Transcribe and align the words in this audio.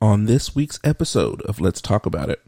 On 0.00 0.26
this 0.26 0.54
week's 0.54 0.78
episode 0.84 1.40
of 1.42 1.58
Let's 1.58 1.80
Talk 1.80 2.04
About 2.04 2.28
It, 2.28 2.44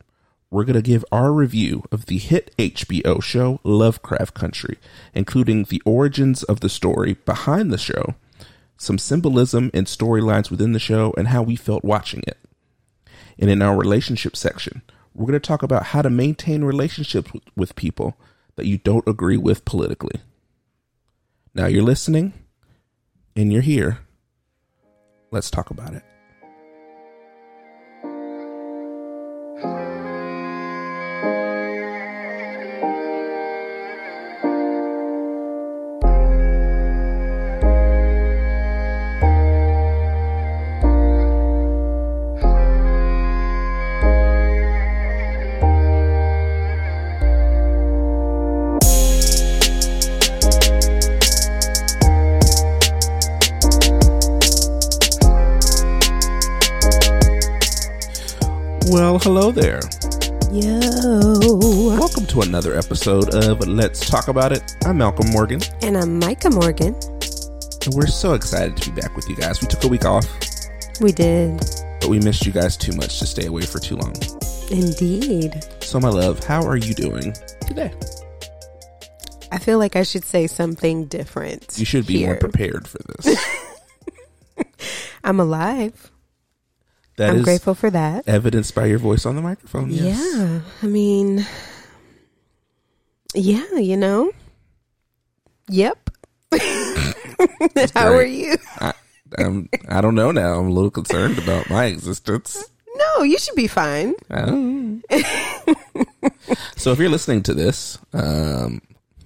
we're 0.51 0.65
going 0.65 0.77
to 0.77 0.83
give 0.83 1.03
our 1.11 1.33
review 1.33 1.83
of 1.91 2.05
the 2.05 2.19
hit 2.19 2.55
HBO 2.59 3.23
show 3.23 3.59
Lovecraft 3.65 4.35
Country, 4.35 4.77
including 5.15 5.65
the 5.65 5.81
origins 5.87 6.43
of 6.43 6.61
the 6.61 6.69
story 6.69 7.15
behind 7.25 7.73
the 7.73 7.79
show, 7.79 8.17
some 8.77 8.99
symbolism 8.99 9.71
and 9.73 9.87
storylines 9.87 10.51
within 10.51 10.73
the 10.73 10.79
show, 10.79 11.15
and 11.17 11.29
how 11.29 11.43
we 11.43 11.57
felt 11.57 11.83
watching 11.83 12.23
it. 12.27 12.37
And 13.39 13.49
in 13.51 13.63
our 13.63 13.79
relationship 13.79 14.37
section, 14.37 14.83
we're 15.15 15.27
going 15.27 15.33
to 15.33 15.41
talk 15.41 15.63
about 15.63 15.85
how 15.85 16.03
to 16.03 16.11
maintain 16.11 16.65
relationships 16.65 17.33
with, 17.33 17.45
with 17.57 17.77
people 17.77 18.19
that 18.57 18.67
you 18.67 18.77
don't 18.77 19.09
agree 19.09 19.39
with 19.39 19.65
politically. 19.65 20.21
Now 21.55 21.65
you're 21.65 21.83
listening 21.83 22.35
and 23.35 23.51
you're 23.51 23.63
here. 23.63 24.01
Let's 25.31 25.51
talk 25.51 25.71
about 25.71 25.95
it. 25.95 26.03
Well, 58.91 59.19
hello 59.19 59.51
there. 59.51 59.81
Yo. 60.53 61.39
Welcome 61.97 62.27
to 62.27 62.41
another 62.43 62.77
episode 62.77 63.35
of 63.35 63.67
Let's 63.67 64.09
Talk 64.09 64.29
About 64.29 64.53
It. 64.53 64.63
I'm 64.87 64.99
Malcolm 64.99 65.31
Morgan, 65.31 65.61
And 65.83 65.97
I'm 65.97 66.19
Micah 66.19 66.51
Morgan. 66.51 66.95
and 66.95 67.95
we're 67.95 68.07
so 68.07 68.35
excited 68.35 68.77
to 68.77 68.91
be 68.91 69.01
back 69.01 69.15
with 69.17 69.29
you 69.29 69.37
guys. 69.37 69.61
We 69.61 69.69
took 69.69 69.85
a 69.85 69.89
week 69.89 70.05
off, 70.05 70.27
We 71.01 71.13
did. 71.13 71.59
but 72.01 72.09
we 72.09 72.19
missed 72.21 72.47
you 72.47 72.53
guys 72.53 72.77
too 72.77 72.93
much 72.97 73.19
to 73.21 73.27
stay 73.27 73.47
away 73.47 73.63
for 73.63 73.79
too 73.79 73.97
long. 73.97 74.15
Indeed. 74.71 75.65
So, 75.81 75.99
my 76.01 76.09
love, 76.11 76.43
how 76.45 76.65
are 76.67 76.77
you 76.77 76.95
doing 76.95 77.35
today? 77.67 77.93
I 79.51 79.59
feel 79.59 79.79
like 79.79 79.97
I 79.97 80.03
should 80.03 80.25
say 80.25 80.47
something 80.47 81.07
different. 81.07 81.75
You 81.79 81.85
should 81.87 82.07
be 82.07 82.25
more 82.27 82.37
prepared 82.37 82.87
for 82.87 82.99
this. 83.23 83.37
I'm 85.25 85.41
alive. 85.41 86.11
That 87.19 87.31
I'm 87.31 87.43
grateful 87.43 87.75
for 87.75 87.91
that. 87.91 88.29
evidenced 88.29 88.77
by 88.77 88.87
your 88.87 89.01
voice 89.01 89.27
on 89.27 89.35
the 89.35 89.43
microphone. 89.43 89.91
Yes. 89.91 90.35
Yeah. 90.37 90.61
I 90.83 90.87
mean, 90.87 91.45
yeah, 93.35 93.75
you 93.75 93.97
know? 93.97 94.31
Yep. 95.69 96.11
How 97.95 98.13
are 98.13 98.25
you? 98.25 98.57
I, 98.79 98.95
I'm, 99.37 99.69
I 99.89 100.01
don't 100.01 100.15
know 100.15 100.31
now. 100.31 100.61
I'm 100.61 100.69
a 100.69 100.71
little 100.71 100.93
concerned 100.93 101.39
about 101.39 101.69
my 101.69 101.87
existence. 101.87 102.65
No, 102.95 103.25
you 103.25 103.37
should 103.37 103.57
be 103.57 103.67
fine. 103.67 104.15
Know. 104.31 105.01
so 106.77 106.93
if 106.93 107.01
you're 107.01 107.11
listening 107.11 107.43
to 107.43 107.55
this, 107.55 107.99
um, 108.13 108.81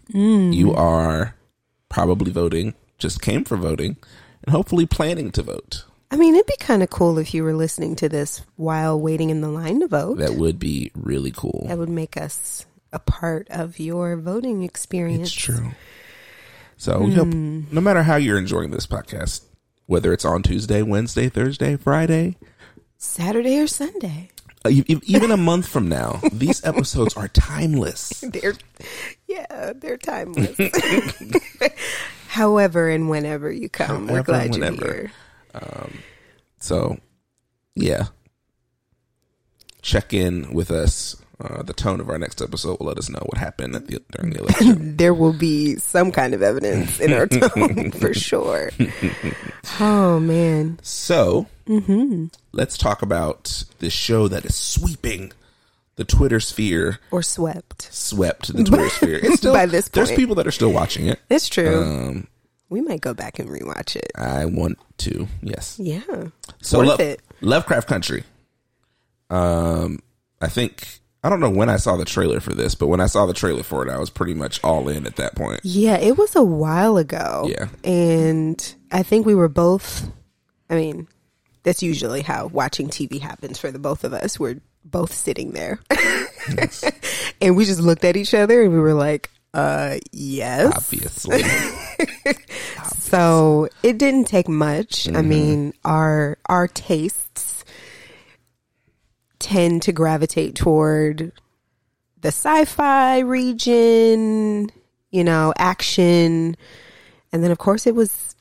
you 0.09 0.73
are 0.73 1.37
probably 1.91 2.33
voting, 2.33 2.73
just 2.97 3.21
came 3.21 3.45
for 3.45 3.59
voting, 3.59 3.99
and 4.43 4.53
hopefully 4.55 4.87
planning 4.87 5.31
to 5.33 5.43
vote. 5.43 5.85
I 6.13 6.17
mean, 6.17 6.35
it'd 6.35 6.47
be 6.47 6.57
kind 6.61 6.83
of 6.83 6.91
cool 6.91 7.19
if 7.19 7.33
you 7.33 7.43
were 7.43 7.55
listening 7.55 7.97
to 7.97 8.09
this 8.09 8.43
while 8.57 9.01
waiting 9.01 9.31
in 9.31 9.41
the 9.41 9.49
line 9.49 9.81
to 9.81 9.89
vote. 9.89 10.19
That 10.19 10.35
would 10.35 10.59
be 10.59 10.93
really 10.95 11.33
cool. 11.35 11.65
That 11.69 11.79
would 11.79 11.89
make 11.89 12.19
us 12.19 12.67
a 12.93 12.99
part 12.99 13.49
of 13.49 13.81
your 13.81 14.17
voting 14.19 14.63
experience. 14.63 15.29
It's 15.29 15.33
true. 15.33 15.71
So 16.77 17.01
we 17.01 17.15
hope, 17.15 17.29
no 17.29 17.81
matter 17.81 18.03
how 18.03 18.17
you're 18.17 18.37
enjoying 18.39 18.73
this 18.73 18.87
podcast, 18.87 19.45
whether 19.87 20.13
it's 20.13 20.27
on 20.27 20.43
Tuesday, 20.43 20.83
Wednesday, 20.83 21.31
Thursday, 21.31 21.77
Friday, 21.77 22.37
Saturday 22.99 23.59
or 23.59 23.67
Sunday. 23.67 24.29
uh, 24.67 24.69
even 24.85 25.31
a 25.31 25.37
month 25.39 25.67
from 25.67 25.89
now, 25.89 26.21
these 26.33 26.63
episodes 26.65 27.17
are 27.17 27.29
timeless. 27.29 28.21
They're 28.33 28.55
yeah, 29.29 29.73
they're 29.75 29.97
timeless. 29.97 30.59
However 32.29 32.91
and 32.91 33.09
whenever 33.09 33.51
you 33.51 33.71
come, 33.71 34.09
we're 34.09 34.23
glad 34.23 34.55
you're 34.55 34.71
whenever. 34.71 35.11
Here. 35.53 35.89
So, 36.59 36.99
yeah. 37.75 38.05
Check 39.83 40.13
in 40.15 40.53
with 40.55 40.71
us. 40.71 41.17
Uh, 41.41 41.61
the 41.63 41.73
tone 41.73 41.99
of 41.99 42.09
our 42.09 42.19
next 42.19 42.41
episode 42.41 42.79
will 42.79 42.87
let 42.87 42.99
us 42.99 43.09
know 43.09 43.19
what 43.27 43.37
happened 43.37 43.75
at 43.75 43.89
the, 43.89 44.01
during 44.13 44.33
the 44.33 44.39
election. 44.39 44.97
There 45.03 45.13
will 45.13 45.33
be 45.33 45.75
some 45.75 46.13
kind 46.13 46.35
of 46.35 46.43
evidence 46.43 47.01
in 47.01 47.13
our 47.13 47.27
tone 47.27 47.91
for 47.91 48.15
sure. 48.15 48.71
Oh 49.81 50.21
man, 50.21 50.79
so, 50.83 51.49
let's 52.53 52.79
talk 52.79 53.03
about 53.03 53.65
this 53.81 53.93
show 53.93 54.29
that 54.29 54.45
is 54.45 54.55
sweeping 54.55 55.33
the 55.97 56.05
Twitter 56.05 56.39
sphere, 56.39 57.01
or 57.11 57.23
swept. 57.25 57.89
swept 57.93 58.55
the 58.55 58.63
Twitter 58.63 58.89
sphere. 58.91 59.19
It's 59.21 59.37
still, 59.39 59.53
By 59.53 59.67
this 59.67 59.89
point. 59.89 59.95
there's 59.95 60.13
people 60.17 60.37
that 60.37 60.47
are 60.47 60.53
still 60.53 60.73
watching 60.73 61.07
it. 61.07 61.19
It's 61.29 61.49
true. 61.49 61.83
Um, 61.83 62.29
we 62.73 62.81
might 62.81 63.01
go 63.01 63.15
back 63.15 63.39
and 63.39 63.49
rewatch 63.49 63.95
it. 63.97 64.11
I 64.17 64.47
want 64.47 64.79
to, 64.99 65.29
yes. 65.43 65.77
Yeah, 65.79 66.01
So, 66.61 66.79
worth 66.79 66.89
Lo- 66.89 66.97
it. 67.07 67.23
Lovecraft 67.41 67.87
Country. 67.89 68.25
Um, 69.31 70.01
I 70.41 70.49
think 70.49 71.01
I 71.25 71.29
don't 71.29 71.41
know 71.41 71.51
when 71.51 71.69
I 71.69 71.77
saw 71.77 71.97
the 71.97 72.05
trailer 72.05 72.41
for 72.41 72.53
this, 72.53 72.75
but 72.75 72.89
when 72.89 73.01
I 73.01 73.07
saw 73.07 73.27
the 73.27 73.33
trailer 73.35 73.63
for 73.63 73.87
it, 73.87 73.91
I 73.91 73.99
was 73.99 74.11
pretty 74.11 74.35
much 74.35 74.63
all 74.65 74.89
in 74.89 75.07
at 75.07 75.17
that 75.17 75.35
point. 75.37 75.61
Yeah, 75.63 75.97
it 75.99 76.17
was 76.19 76.35
a 76.35 76.43
while 76.43 76.97
ago. 76.97 77.49
Yeah. 77.49 77.69
and 77.85 78.75
I 78.91 79.03
think 79.03 79.25
we 79.27 79.35
were 79.35 79.49
both. 79.49 80.11
I 80.69 80.75
mean, 80.75 81.07
that's 81.63 81.83
usually 81.83 82.23
how 82.23 82.47
watching 82.49 82.89
TV 82.89 83.21
happens 83.21 83.59
for 83.59 83.71
the 83.71 83.79
both 83.79 84.03
of 84.05 84.13
us. 84.13 84.41
We're 84.41 84.61
both 84.85 85.13
sitting 85.13 85.53
there, 85.53 85.79
and 87.41 87.57
we 87.57 87.65
just 87.65 87.81
looked 87.81 88.05
at 88.05 88.17
each 88.17 88.35
other 88.35 88.63
and 88.63 88.73
we 88.73 88.81
were 88.81 88.95
like, 88.95 89.31
"Uh, 89.55 89.99
yes." 90.13 90.73
Obviously, 90.75 91.43
So 93.13 93.69
it 93.83 93.99
didn't 93.99 94.25
take 94.25 94.49
much. 94.49 95.05
Mm-hmm. 95.05 95.17
I 95.17 95.23
mean, 95.23 95.75
our 95.85 96.39
our 96.47 96.67
tastes 96.67 97.63
tend 99.39 99.83
to 99.83 99.93
gravitate 99.93 100.55
toward 100.55 101.33
the 102.23 102.29
sci-fi 102.29 103.19
region, 103.19 104.71
you 105.11 105.25
know, 105.25 105.53
action, 105.59 106.57
and 107.33 107.45
then 107.45 107.51
of 107.51 107.59
course 107.59 107.87
it 107.87 107.95
was 107.95 108.35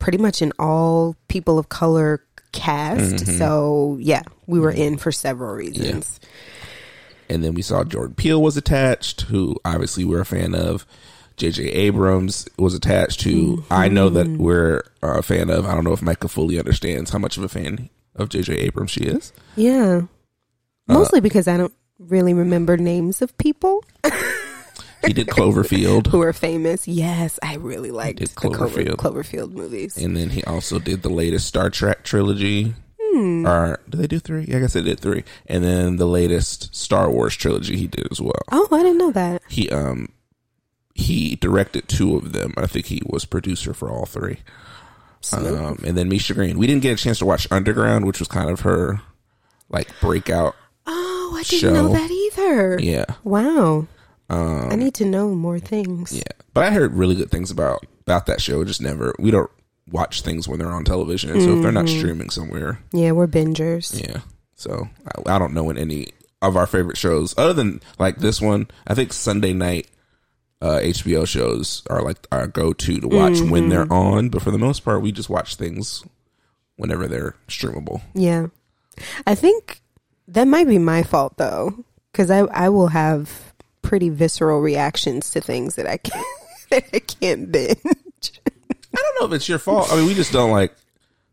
pretty 0.00 0.18
much 0.18 0.42
an 0.42 0.52
all 0.58 1.14
people 1.28 1.58
of 1.58 1.68
color 1.68 2.24
cast. 2.50 3.16
Mm-hmm. 3.16 3.38
So 3.38 3.98
yeah, 4.00 4.22
we 4.48 4.58
were 4.58 4.72
in 4.72 4.96
for 4.96 5.12
several 5.12 5.54
reasons. 5.54 6.18
And 7.28 7.42
then 7.44 7.54
we 7.54 7.62
saw 7.62 7.84
Jordan 7.84 8.14
Peele 8.14 8.40
was 8.42 8.56
attached, 8.56 9.22
who 9.22 9.56
obviously 9.64 10.04
we're 10.04 10.20
a 10.20 10.26
fan 10.26 10.54
of. 10.54 10.86
J.J. 11.36 11.64
Abrams 11.64 12.48
was 12.58 12.72
attached, 12.72 13.20
who 13.22 13.62
I 13.70 13.88
know 13.88 14.08
that 14.08 14.26
we're 14.26 14.82
a 15.02 15.22
fan 15.22 15.50
of. 15.50 15.66
I 15.66 15.74
don't 15.74 15.84
know 15.84 15.92
if 15.92 16.00
Micah 16.00 16.28
fully 16.28 16.58
understands 16.58 17.10
how 17.10 17.18
much 17.18 17.36
of 17.36 17.42
a 17.44 17.48
fan 17.48 17.90
of 18.14 18.30
J.J. 18.30 18.54
Abrams 18.54 18.90
she 18.92 19.02
is. 19.02 19.34
Yeah, 19.54 20.02
Uh, 20.88 20.94
mostly 20.94 21.20
because 21.20 21.46
I 21.46 21.58
don't 21.58 21.74
really 21.98 22.32
remember 22.32 22.78
names 22.78 23.20
of 23.20 23.36
people. 23.36 23.84
He 25.06 25.12
did 25.12 25.26
Cloverfield, 25.28 26.06
who 26.10 26.22
are 26.22 26.32
famous. 26.32 26.88
Yes, 26.88 27.38
I 27.42 27.56
really 27.56 27.90
liked 27.90 28.18
the 28.20 28.28
Clover. 28.28 28.82
Cloverfield 28.82 29.52
movies. 29.52 29.96
and 29.98 30.16
then 30.16 30.30
he 30.30 30.42
also 30.44 30.78
did 30.78 31.02
the 31.02 31.10
latest 31.10 31.46
Star 31.46 31.68
Trek 31.68 32.02
trilogy. 32.02 32.74
Hmm. 33.16 33.46
Or 33.46 33.80
did 33.88 34.00
they 34.00 34.06
do 34.06 34.18
three? 34.18 34.44
Yeah, 34.46 34.58
I 34.58 34.60
guess 34.60 34.74
they 34.74 34.82
did 34.82 35.00
three. 35.00 35.24
And 35.46 35.64
then 35.64 35.96
the 35.96 36.06
latest 36.06 36.74
Star 36.74 37.10
Wars 37.10 37.34
trilogy 37.36 37.76
he 37.76 37.86
did 37.86 38.06
as 38.10 38.20
well. 38.20 38.32
Oh, 38.52 38.68
I 38.72 38.82
didn't 38.82 38.98
know 38.98 39.12
that. 39.12 39.42
He 39.48 39.70
um 39.70 40.08
he 40.94 41.36
directed 41.36 41.88
two 41.88 42.16
of 42.16 42.32
them. 42.32 42.52
I 42.56 42.66
think 42.66 42.86
he 42.86 43.02
was 43.06 43.24
producer 43.24 43.72
for 43.74 43.90
all 43.90 44.06
three. 44.06 44.38
Um, 45.32 45.78
and 45.84 45.96
then 45.96 46.08
Misha 46.08 46.34
Green. 46.34 46.58
We 46.58 46.66
didn't 46.66 46.82
get 46.82 46.98
a 46.98 47.02
chance 47.02 47.18
to 47.18 47.26
watch 47.26 47.48
Underground, 47.50 48.06
which 48.06 48.18
was 48.20 48.28
kind 48.28 48.48
of 48.50 48.60
her 48.60 49.00
like 49.68 49.88
breakout. 50.00 50.54
Oh, 50.86 51.34
I 51.36 51.42
didn't 51.42 51.60
Show. 51.60 51.72
know 51.72 51.88
that 51.88 52.10
either. 52.10 52.78
Yeah, 52.80 53.06
Wow. 53.24 53.88
um, 54.30 54.68
I 54.70 54.76
need 54.76 54.94
to 54.94 55.04
know 55.04 55.30
more 55.34 55.58
things. 55.58 56.12
yeah. 56.16 56.22
But 56.54 56.64
I 56.64 56.70
heard 56.70 56.94
really 56.94 57.16
good 57.16 57.30
things 57.30 57.50
about 57.50 57.84
about 58.02 58.26
that 58.26 58.40
show. 58.40 58.62
Just 58.64 58.80
never. 58.80 59.14
We 59.18 59.30
don't 59.32 59.50
watch 59.90 60.22
things 60.22 60.48
when 60.48 60.58
they're 60.58 60.68
on 60.72 60.84
television. 60.84 61.30
And 61.30 61.42
so 61.42 61.56
if 61.56 61.62
they're 61.62 61.72
not 61.72 61.88
streaming 61.88 62.30
somewhere, 62.30 62.80
Yeah, 62.92 63.12
we're 63.12 63.26
bingers. 63.28 64.00
yeah. 64.06 64.20
So 64.54 64.88
I, 65.26 65.36
I 65.36 65.38
don't 65.38 65.54
know 65.54 65.64
when 65.64 65.78
any 65.78 66.08
of 66.42 66.56
our 66.56 66.66
favorite 66.66 66.96
shows, 66.96 67.34
other 67.38 67.52
than 67.52 67.80
like 67.98 68.16
this 68.18 68.40
one, 68.40 68.68
I 68.86 68.94
think 68.94 69.12
Sunday 69.12 69.52
night 69.52 69.88
uh, 70.62 70.80
HBO 70.82 71.26
shows 71.26 71.82
are 71.90 72.02
like 72.02 72.26
our 72.32 72.46
go 72.46 72.72
to 72.72 73.00
to 73.00 73.08
watch 73.08 73.40
when 73.40 73.68
they're 73.68 73.90
on. 73.92 74.28
But 74.30 74.42
for 74.42 74.50
the 74.50 74.58
most 74.58 74.84
part, 74.84 75.02
we 75.02 75.12
just 75.12 75.28
watch 75.30 75.56
things 75.56 76.02
whenever 76.76 77.06
they're 77.06 77.34
streamable. 77.48 78.00
Yeah. 78.14 78.46
I 79.26 79.34
think 79.34 79.80
that 80.28 80.48
might 80.48 80.66
be 80.66 80.78
my 80.78 81.02
fault 81.02 81.36
though, 81.36 81.84
because 82.10 82.30
I 82.30 82.40
I 82.40 82.68
will 82.70 82.88
have 82.88 83.52
pretty 83.82 84.08
visceral 84.08 84.60
reactions 84.60 85.30
to 85.30 85.40
things 85.40 85.76
that 85.76 85.86
I 85.86 85.98
can't, 85.98 86.26
that 86.70 86.84
I 86.92 86.98
can't 87.00 87.52
binge. 87.52 87.78
I 88.96 89.02
don't 89.02 89.20
know 89.20 89.26
if 89.26 89.32
it's 89.38 89.48
your 89.48 89.58
fault. 89.58 89.88
I 89.92 89.96
mean, 89.96 90.06
we 90.06 90.14
just 90.14 90.32
don't 90.32 90.50
like. 90.50 90.74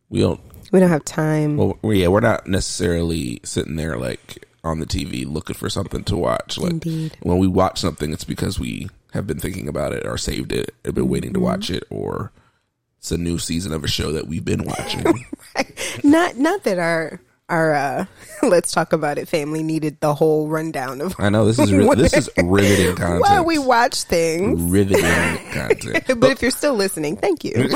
We 0.10 0.19
don't. 0.19 0.39
We 0.71 0.80
don't 0.80 0.89
have 0.89 1.06
time. 1.06 1.57
Well, 1.57 1.77
yeah, 1.83 2.07
we're 2.07 2.19
not 2.19 2.48
necessarily 2.48 3.39
sitting 3.44 3.75
there 3.75 3.98
like 3.98 4.45
on 4.63 4.80
the 4.80 4.86
TV 4.86 5.25
looking 5.25 5.56
for 5.56 5.69
something 5.69 6.04
to 6.06 6.18
watch. 6.18 6.57
Like 6.57 6.71
Indeed. 6.71 7.18
when 7.21 7.38
we 7.38 7.48
watch 7.48 7.80
something, 7.80 8.12
it's 8.12 8.24
because 8.24 8.60
we 8.60 8.89
have 9.13 9.27
been 9.27 9.39
thinking 9.39 9.68
about 9.68 9.94
it 9.94 10.06
or 10.06 10.18
saved 10.18 10.51
it, 10.51 10.74
have 10.86 10.95
been 10.95 11.07
waiting 11.10 11.33
to 11.33 11.39
Mm-hmm. 11.39 11.45
watch 11.45 11.69
it, 11.69 11.83
or 11.92 12.31
it's 12.98 13.12
a 13.12 13.18
new 13.18 13.38
season 13.38 13.71
of 13.74 13.83
a 13.83 13.88
show 13.88 14.12
that 14.13 14.27
we've 14.27 14.45
been 14.45 14.63
watching. 14.66 15.04
not 16.04 16.38
not 16.38 16.63
that 16.63 16.80
our 16.80 17.19
our 17.50 17.74
uh, 17.74 18.06
let's 18.44 18.72
talk 18.72 18.94
about 18.94 19.18
it 19.18 19.28
family 19.28 19.62
needed 19.63 20.00
the 20.00 20.13
whole 20.13 20.48
rundown 20.48 21.01
of 21.01 21.13
I 21.19 21.30
know 21.30 21.45
this 21.45 21.60
is 21.60 21.72
ri- 21.74 21.95
this 21.95 22.13
is 22.13 22.30
riveting 22.38 22.95
content. 22.95 23.22
why 23.22 23.42
we 23.42 23.57
watch 23.60 24.04
things. 24.04 24.60
riveting 24.62 25.04
content. 25.51 26.19
But 26.19 26.31
if 26.31 26.42
you're 26.42 26.51
still 26.51 26.75
listening, 26.75 27.18
thank 27.18 27.44
you. 27.44 27.68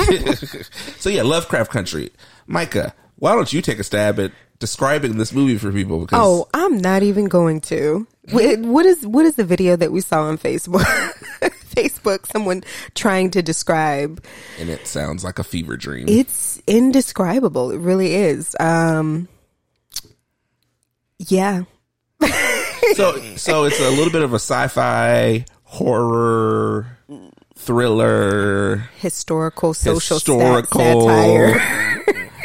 so 0.99 1.09
yeah, 1.09 1.23
Lovecraft 1.23 1.71
Country. 1.71 2.11
Micah, 2.47 2.93
why 3.17 3.33
don't 3.35 3.51
you 3.51 3.61
take 3.61 3.79
a 3.79 3.83
stab 3.83 4.19
at 4.19 4.31
describing 4.59 5.17
this 5.17 5.33
movie 5.33 5.57
for 5.57 5.71
people? 5.71 5.99
Because 5.99 6.19
Oh, 6.21 6.47
I'm 6.53 6.77
not 6.77 7.03
even 7.03 7.25
going 7.25 7.61
to. 7.61 8.07
What 8.31 8.85
is 8.85 9.05
what 9.05 9.25
is 9.25 9.35
the 9.35 9.43
video 9.45 9.75
that 9.75 9.91
we 9.91 10.01
saw 10.01 10.23
on 10.23 10.37
Facebook? 10.37 10.83
Facebook, 11.77 12.25
someone 12.25 12.63
trying 12.95 13.29
to 13.31 13.41
describe. 13.43 14.23
and 14.59 14.69
it 14.69 14.87
sounds 14.87 15.23
like 15.23 15.37
a 15.39 15.43
fever 15.43 15.77
dream. 15.77 16.07
It's 16.09 16.59
indescribable. 16.67 17.69
It 17.71 17.77
really 17.79 18.15
is. 18.15 18.55
Um, 18.59 19.27
yeah, 21.19 21.63
so 22.95 23.17
so 23.35 23.63
it's 23.65 23.79
a 23.79 23.89
little 23.89 24.11
bit 24.11 24.21
of 24.23 24.33
a 24.33 24.35
sci-fi 24.39 25.45
horror 25.63 26.97
thriller 27.55 28.77
historical, 28.99 29.73
social 29.73 30.15
historical 30.17 30.79
satire. 30.79 31.61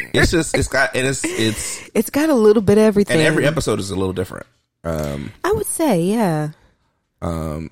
it's 0.14 0.30
just 0.30 0.56
it's 0.56 0.68
got 0.68 0.94
and 0.96 1.06
it's 1.06 1.24
it's 1.24 1.90
It's 1.94 2.10
got 2.10 2.28
a 2.30 2.34
little 2.34 2.62
bit 2.62 2.78
of 2.78 2.84
everything. 2.84 3.18
and 3.18 3.26
every 3.26 3.46
episode 3.46 3.78
is 3.78 3.90
a 3.90 3.96
little 3.96 4.12
different 4.12 4.46
um 4.84 5.32
I 5.44 5.52
would 5.52 5.66
say, 5.66 6.02
yeah. 6.02 6.50
um 7.20 7.70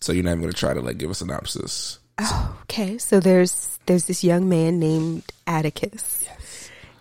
so 0.00 0.12
you're 0.12 0.24
not 0.24 0.30
even 0.32 0.42
gonna 0.42 0.52
try 0.52 0.74
to 0.74 0.80
like 0.80 0.98
give 0.98 1.10
a 1.10 1.14
synopsis 1.14 1.98
Oh, 2.18 2.58
Okay, 2.64 2.98
so 2.98 3.20
there's 3.20 3.78
there's 3.86 4.04
this 4.04 4.22
young 4.22 4.48
man 4.48 4.78
named 4.78 5.24
Atticus, 5.46 6.28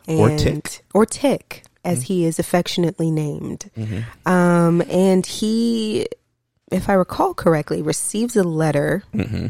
Or 0.08 0.30
and, 0.30 0.40
Tick. 0.40 0.84
or 0.94 1.06
Tick, 1.06 1.63
as 1.83 2.00
mm-hmm. 2.00 2.13
he 2.13 2.25
is 2.25 2.39
affectionately 2.39 3.12
named. 3.12 3.69
Mm-hmm. 3.78 4.30
Um, 4.31 4.81
and 4.89 5.25
he, 5.25 6.07
if 6.72 6.89
I 6.89 6.94
recall 6.94 7.33
correctly, 7.33 7.81
receives 7.81 8.36
a 8.36 8.44
letter, 8.44 9.04
mm-hmm. 9.13 9.48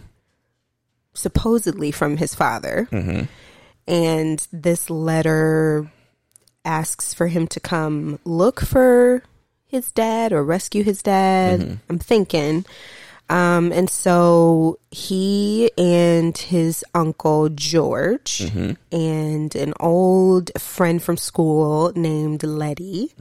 supposedly 1.14 1.92
from 1.92 2.18
his 2.18 2.34
father, 2.36 2.88
and 3.88 4.48
this 4.52 4.90
letter 4.90 5.92
asks 6.64 7.14
for 7.14 7.28
him 7.28 7.48
to 7.48 7.60
come 7.60 8.20
look 8.24 8.62
for 8.62 9.24
his 9.66 9.92
dad 9.92 10.32
or 10.32 10.44
rescue 10.44 10.84
his 10.84 11.02
dad. 11.02 11.62
I'm 11.90 12.00
thinking. 12.00 12.66
Um, 13.32 13.72
and 13.72 13.90
so 13.90 14.78
he 14.92 15.72
and 15.78 16.38
his 16.38 16.84
uncle 16.94 17.48
George 17.50 18.42
and 18.92 19.56
an 19.56 19.74
old 19.80 20.52
friend 20.60 21.02
from 21.02 21.16
school 21.18 21.94
named 21.96 22.44
Letty, 22.44 23.14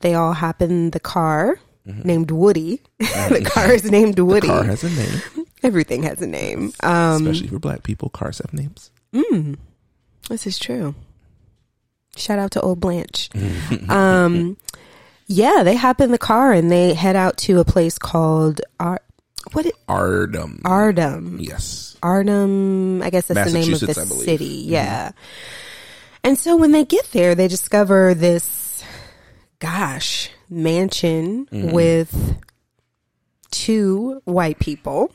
they 0.00 0.14
all 0.14 0.32
hop 0.32 0.60
in 0.60 0.90
the 0.90 1.00
car 1.00 1.60
named 1.86 2.30
Woody. 2.32 2.82
the 2.98 3.48
car 3.54 3.70
is 3.72 3.90
named 3.90 4.18
Woody. 4.18 4.48
car 4.48 4.64
has 4.64 4.82
a 4.84 4.90
name 4.90 5.46
Everything 5.62 6.02
has 6.04 6.20
a 6.22 6.26
name. 6.26 6.72
Um, 6.82 7.26
especially 7.26 7.48
for 7.48 7.58
black 7.58 7.82
people 7.84 8.08
cars 8.08 8.38
have 8.38 8.52
names 8.52 8.90
this 10.28 10.46
is 10.46 10.58
true. 10.58 10.94
Shout 12.16 12.38
out 12.38 12.50
to 12.52 12.60
old 12.60 12.80
Blanche. 12.80 13.28
um, 13.88 14.56
yeah, 15.26 15.62
they 15.64 15.76
hop 15.76 16.00
in 16.00 16.10
the 16.10 16.18
car 16.18 16.52
and 16.52 16.70
they 16.70 16.94
head 16.94 17.16
out 17.16 17.36
to 17.38 17.60
a 17.60 17.64
place 17.64 17.98
called 17.98 18.60
Ar- 18.78 19.02
what 19.52 19.66
it, 19.66 19.74
Ardham 19.88 20.60
Ardham. 20.62 21.36
yes 21.40 21.96
Ardham, 22.02 23.02
I 23.02 23.10
guess 23.10 23.26
that's 23.26 23.52
the 23.52 23.58
name 23.58 23.74
of 23.74 23.80
the 23.80 23.90
I 23.90 24.04
city. 24.04 24.64
Yeah. 24.66 25.12
And 26.24 26.38
so 26.38 26.56
when 26.56 26.72
they 26.72 26.84
get 26.84 27.10
there, 27.12 27.34
they 27.34 27.48
discover 27.48 28.14
this, 28.14 28.82
gosh, 29.58 30.30
mansion 30.48 31.46
Mm-hmm. 31.46 31.72
with 31.72 32.36
two 33.50 34.20
white 34.24 34.58
people, 34.58 35.10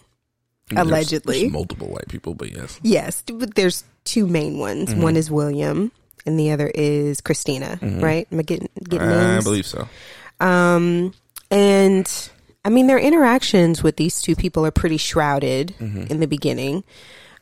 allegedly. 0.75 1.41
there's 1.41 1.51
multiple 1.51 1.87
white 1.87 2.07
people 2.07 2.33
but 2.33 2.51
yes 2.51 2.79
Yes, 2.83 3.23
but 3.23 3.55
there's 3.55 3.83
two 4.03 4.27
main 4.27 4.57
ones. 4.59 4.89
Mm-hmm. 4.89 5.01
One 5.01 5.15
is 5.15 5.31
William, 5.31 5.91
and 6.25 6.39
the 6.39 6.51
other 6.51 6.67
is 6.73 7.21
Christina. 7.21 7.79
Right? 7.81 8.27
Am 8.31 8.39
I 8.39 8.43
getting 8.43 8.69
getting 8.83 9.07
i 9.07 9.33
names? 9.33 9.43
believe 9.43 9.65
so 9.65 9.87
Um, 10.39 11.13
and 11.51 12.29
I 12.65 12.69
mean, 12.69 12.87
their 12.87 12.99
interactions 12.99 13.83
with 13.83 13.95
these 13.95 14.21
two 14.21 14.35
people 14.35 14.65
are 14.65 14.71
pretty 14.71 14.97
shrouded 14.97 15.75
in 16.09 16.19
the 16.19 16.27
beginning. 16.27 16.83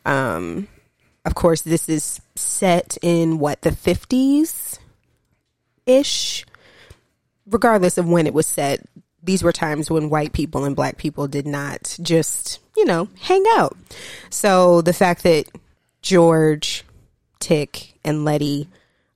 Um, 0.05 0.67
of 1.23 1.33
course, 1.33 1.61
this 1.61 1.87
is 1.87 2.19
set 2.35 2.97
in 3.01 3.39
what 3.39 3.61
the 3.61 3.71
fifties 3.71 4.79
ish. 5.85 6.45
Regardless 7.45 7.97
of 7.97 8.07
when 8.07 8.27
it 8.27 8.33
was 8.33 8.47
set, 8.47 8.85
these 9.23 9.43
were 9.43 9.53
times 9.53 9.89
when 9.89 10.09
white 10.09 10.33
people 10.33 10.65
and 10.65 10.75
black 10.75 10.97
people 10.97 11.29
did 11.29 11.47
not 11.47 11.97
just, 12.01 12.59
you 12.75 12.83
know, 12.83 13.07
hang 13.21 13.45
out. 13.51 13.77
So 14.29 14.81
the 14.81 14.91
fact 14.91 15.23
that 15.23 15.45
George, 16.01 16.83
Tick, 17.39 17.93
and 18.03 18.25
Letty 18.25 18.67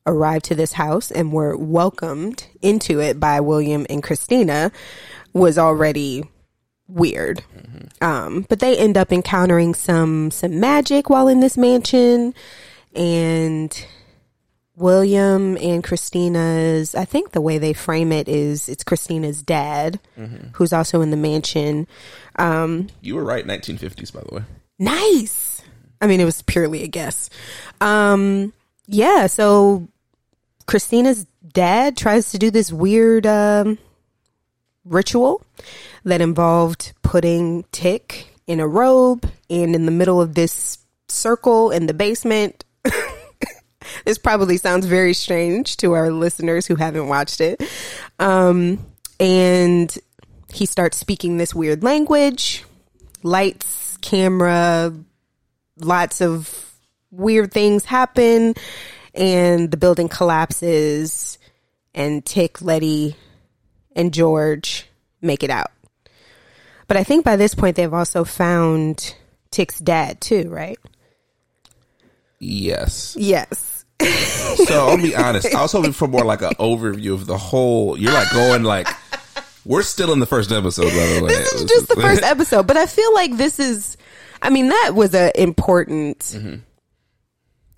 arrived 0.06 0.46
to 0.46 0.56
this 0.56 0.72
house 0.72 1.12
and 1.12 1.34
were 1.34 1.58
welcomed 1.58 2.48
into 2.62 3.02
it 3.02 3.20
by 3.20 3.42
William 3.42 3.86
and 3.90 4.02
Christina 4.02 4.72
was 5.34 5.58
already 5.58 6.24
weird. 6.88 7.44
Um, 8.02 8.46
but 8.48 8.60
they 8.60 8.78
end 8.78 8.98
up 8.98 9.12
encountering 9.12 9.74
some 9.74 10.32
some 10.32 10.60
magic 10.60 11.10
while 11.10 11.28
in 11.28 11.40
this 11.40 11.58
mansion, 11.58 12.34
and 12.96 13.86
William 14.76 15.58
and 15.58 15.84
Christina's. 15.84 16.96
I 16.96 17.06
think 17.06 17.32
the 17.32 17.42
way 17.42 17.58
they 17.58 17.74
frame 17.74 18.12
it 18.12 18.30
is 18.30 18.70
it's 18.70 18.84
Christina's 18.84 19.42
dad, 19.42 20.00
who's 20.54 20.74
also 20.74 21.02
in 21.02 21.12
the 21.12 21.18
mansion. 21.18 21.88
Um, 22.38 22.88
you 23.02 23.16
were 23.16 23.24
right 23.24 23.46
1950s 23.46 24.14
by 24.14 24.22
the 24.22 24.36
way 24.36 24.44
Nice. 24.80 25.62
I 26.00 26.06
mean, 26.08 26.22
it 26.22 26.26
was 26.26 26.44
purely 26.44 26.84
a 26.84 26.88
guess. 26.88 27.30
Um, 27.82 28.54
yeah. 28.86 29.26
So 29.26 29.88
Christina's 30.68 31.26
dad 31.54 31.98
tries 31.98 32.32
to 32.32 32.38
do 32.38 32.52
this 32.52 32.72
weird 32.72 33.26
um, 33.26 33.80
ritual 34.88 35.42
that 36.04 36.22
involved 36.22 36.94
putting 37.02 37.64
Tick 37.72 38.28
in 38.48 38.60
a 38.60 38.68
robe 38.68 39.30
and 39.50 39.76
in 39.76 39.86
the 39.86 39.92
middle 39.92 40.22
of 40.22 40.36
this 40.36 40.78
circle 41.08 41.72
in 41.72 41.88
the 41.88 41.94
basement. 41.94 42.64
this 44.06 44.18
probably 44.18 44.58
sounds 44.58 44.86
very 44.86 45.14
strange 45.14 45.78
to 45.78 45.94
our 45.94 46.12
listeners 46.12 46.66
who 46.66 46.76
haven't 46.76 47.08
watched 47.08 47.42
it. 47.42 47.62
Um, 48.20 48.86
and 49.20 49.96
he 50.54 50.66
starts 50.66 50.98
speaking 50.98 51.38
this 51.38 51.54
weird 51.54 51.84
language, 51.84 52.64
lights, 53.24 53.98
camera, 53.98 54.94
lots 55.78 56.22
of 56.22 56.74
weird 57.12 57.52
things 57.52 57.86
happen, 57.86 58.54
and 59.14 59.72
the 59.72 59.78
building 59.78 60.08
collapses, 60.08 61.38
and 61.94 62.24
Tick, 62.24 62.62
Letty, 62.62 63.16
and 63.98 64.14
George 64.14 64.88
make 65.22 65.44
it 65.44 65.50
out. 65.50 65.72
But 66.88 66.96
I 66.96 67.04
think 67.04 67.26
by 67.26 67.36
this 67.36 67.54
point 67.54 67.76
they've 67.76 67.94
also 67.94 68.24
found 68.24 69.16
Tick's 69.52 69.80
dad 69.80 70.22
too, 70.22 70.50
right? 70.50 70.80
yes 72.40 73.18
Yes. 73.20 73.74
So 74.68 74.90
I'll 74.90 74.98
be 74.98 75.16
honest. 75.16 75.54
I 75.54 75.62
was 75.62 75.72
hoping 75.72 75.92
for 75.92 76.08
more 76.08 76.24
like 76.24 76.42
an 76.42 76.52
overview 76.60 77.14
of 77.14 77.26
the 77.26 77.38
whole. 77.38 77.98
You're 77.98 78.14
like 78.14 78.32
going 78.32 78.64
like, 78.64 78.88
we're 79.66 79.82
still 79.82 80.14
in 80.14 80.20
the 80.20 80.26
first 80.26 80.52
episode, 80.52 80.90
by 80.90 80.92
the 80.92 81.22
way. 81.24 81.30
This 81.30 81.54
is 81.54 81.66
just 81.66 81.88
the 81.88 81.96
first 81.96 82.22
episode, 82.24 82.68
but 82.68 82.78
I 82.78 82.86
feel 82.86 83.14
like 83.14 83.36
this 83.38 83.60
is. 83.60 83.98
I 84.40 84.52
mean, 84.52 84.70
that 84.70 84.92
was 84.94 85.16
a 85.16 85.42
important 85.42 86.20
mm-hmm. 86.20 86.58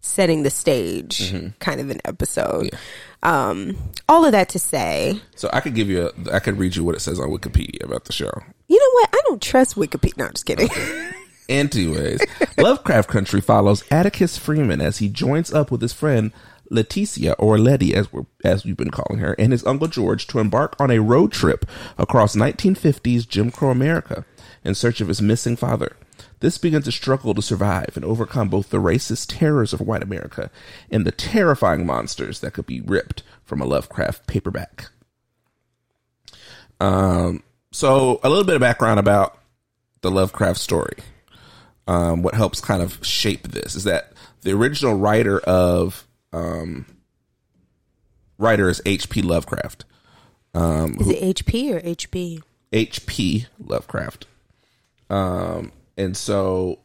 Setting 0.01 0.43
the 0.43 0.49
stage 0.49 1.33
kind 1.59 1.81
of 1.81 1.89
an 1.89 1.99
episode. 2.05 2.69
Um, 3.21 3.77
all 4.07 4.23
of 4.25 4.31
that 4.31 4.49
to 4.49 4.59
say, 4.59 5.19
So 5.35 5.49
I 5.51 5.59
could 5.59 5.75
give 5.75 5.89
you. 5.89 6.09
A, 6.27 6.35
I 6.35 6.39
could 6.39 6.57
read 6.57 6.75
you 6.75 6.83
what 6.85 6.95
it 6.95 7.01
says 7.01 7.19
on 7.19 7.29
Wikipedia 7.29 7.83
about 7.83 8.05
the 8.05 8.13
show. 8.13 8.31
you 8.67 8.79
know 8.79 8.91
what? 8.93 9.09
I 9.13 9.21
don't 9.27 9.41
trust 9.41 9.75
Wikipedia. 9.75 10.17
No, 10.17 10.25
I'm 10.25 10.31
just 10.31 10.45
kidding. 10.45 10.69
Anyways, 11.49 12.21
Lovecraft 12.57 13.09
Country 13.09 13.41
follows 13.41 13.83
Atticus 13.91 14.37
Freeman 14.37 14.81
as 14.81 14.99
he 14.99 15.09
joins 15.09 15.51
up 15.51 15.71
with 15.71 15.81
his 15.81 15.93
friend 15.93 16.31
Letitia, 16.69 17.33
or 17.39 17.57
Letty 17.57 17.95
as 17.95 18.13
we're, 18.13 18.25
as 18.43 18.63
we've 18.63 18.77
been 18.77 18.91
calling 18.91 19.19
her, 19.19 19.33
and 19.39 19.51
his 19.51 19.65
uncle 19.65 19.87
George 19.87 20.27
to 20.27 20.39
embark 20.39 20.79
on 20.79 20.91
a 20.91 20.99
road 20.99 21.31
trip 21.31 21.65
across 21.97 22.35
1950s 22.35 23.27
Jim 23.27 23.49
Crow 23.51 23.71
America 23.71 24.23
in 24.63 24.75
search 24.75 25.01
of 25.01 25.07
his 25.07 25.21
missing 25.21 25.55
father. 25.55 25.95
This 26.39 26.57
begins 26.57 26.87
a 26.87 26.91
struggle 26.91 27.33
to 27.33 27.41
survive 27.41 27.91
and 27.95 28.05
overcome 28.05 28.49
both 28.49 28.69
the 28.69 28.77
racist 28.77 29.37
terrors 29.37 29.73
of 29.73 29.81
white 29.81 30.03
America 30.03 30.49
and 30.89 31.05
the 31.05 31.11
terrifying 31.11 31.85
monsters 31.85 32.39
that 32.39 32.53
could 32.53 32.65
be 32.65 32.81
ripped 32.81 33.23
from 33.43 33.61
a 33.61 33.65
Lovecraft 33.65 34.25
paperback. 34.25 34.87
Um, 36.79 37.43
so 37.71 38.19
a 38.23 38.29
little 38.29 38.45
bit 38.45 38.55
of 38.55 38.61
background 38.61 38.99
about 38.99 39.37
the 40.01 40.11
Lovecraft 40.11 40.59
story. 40.59 40.97
Um, 41.87 42.21
what 42.21 42.35
helps 42.35 42.61
kind 42.61 42.81
of 42.81 43.05
shape 43.05 43.49
this 43.49 43.75
is 43.75 43.83
that 43.83 44.13
the 44.41 44.51
original 44.51 44.93
writer 44.93 45.39
of 45.39 46.07
um, 46.31 46.85
writer 48.37 48.69
is 48.69 48.81
H.P. 48.85 49.21
Lovecraft. 49.23 49.85
Um, 50.53 50.95
is 50.99 51.09
it 51.09 51.35
HP 51.35 51.73
or 51.73 51.81
HB? 51.81 52.41
H.P. 52.71 53.47
Lovecraft. 53.59 54.27
Um, 55.09 55.71
and 55.99 56.17
so 56.17 56.79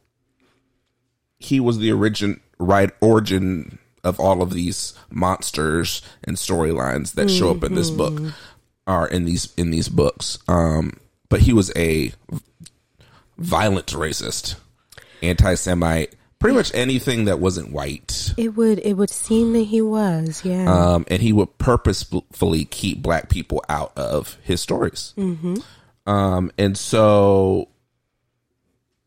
he 1.39 1.61
was 1.61 1.79
the 1.79 1.93
origin 1.93 2.41
right 2.59 2.91
origin 3.01 3.79
of 4.03 4.21
all 4.21 4.43
of 4.43 4.53
these 4.53 4.95
monsters 5.11 6.03
and 6.23 6.37
storylines 6.37 7.15
that 7.15 7.31
show 7.31 7.51
up 7.51 7.65
in 7.65 7.75
this 7.75 7.91
book 7.91 8.13
mm-hmm. 8.13 8.29
are 8.87 9.09
in 9.09 9.25
these 9.25 9.53
in 9.57 9.71
these 9.71 9.89
books. 9.89 10.39
Um, 10.47 11.01
but 11.31 11.41
he 11.41 11.53
was 11.53 11.73
a 11.75 12.13
violent 13.39 13.87
racist, 13.87 14.57
anti-Semite, 15.23 16.15
pretty 16.39 16.55
much 16.55 16.71
anything 16.75 17.25
that 17.25 17.41
wasn't 17.41 17.73
white. 17.73 18.35
It 18.37 18.51
would 18.51 18.79
it 18.81 18.95
would 18.95 19.11
seem 19.11 19.55
that 19.55 19.65
he 19.65 19.81
was, 19.81 20.45
yeah. 20.45 20.71
Um, 20.71 21.07
and 21.09 21.23
he 21.23 21.33
would 21.33 21.57
purposefully 21.57 22.67
keep 22.67 23.03
black 23.03 23.31
people 23.31 23.65
out 23.69 23.97
of 23.97 24.37
his 24.43 24.61
stories. 24.61 25.15
Mm-hmm. 25.17 25.57
Um, 26.07 26.53
and 26.59 26.77
so 26.77 27.69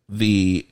the 0.10 0.68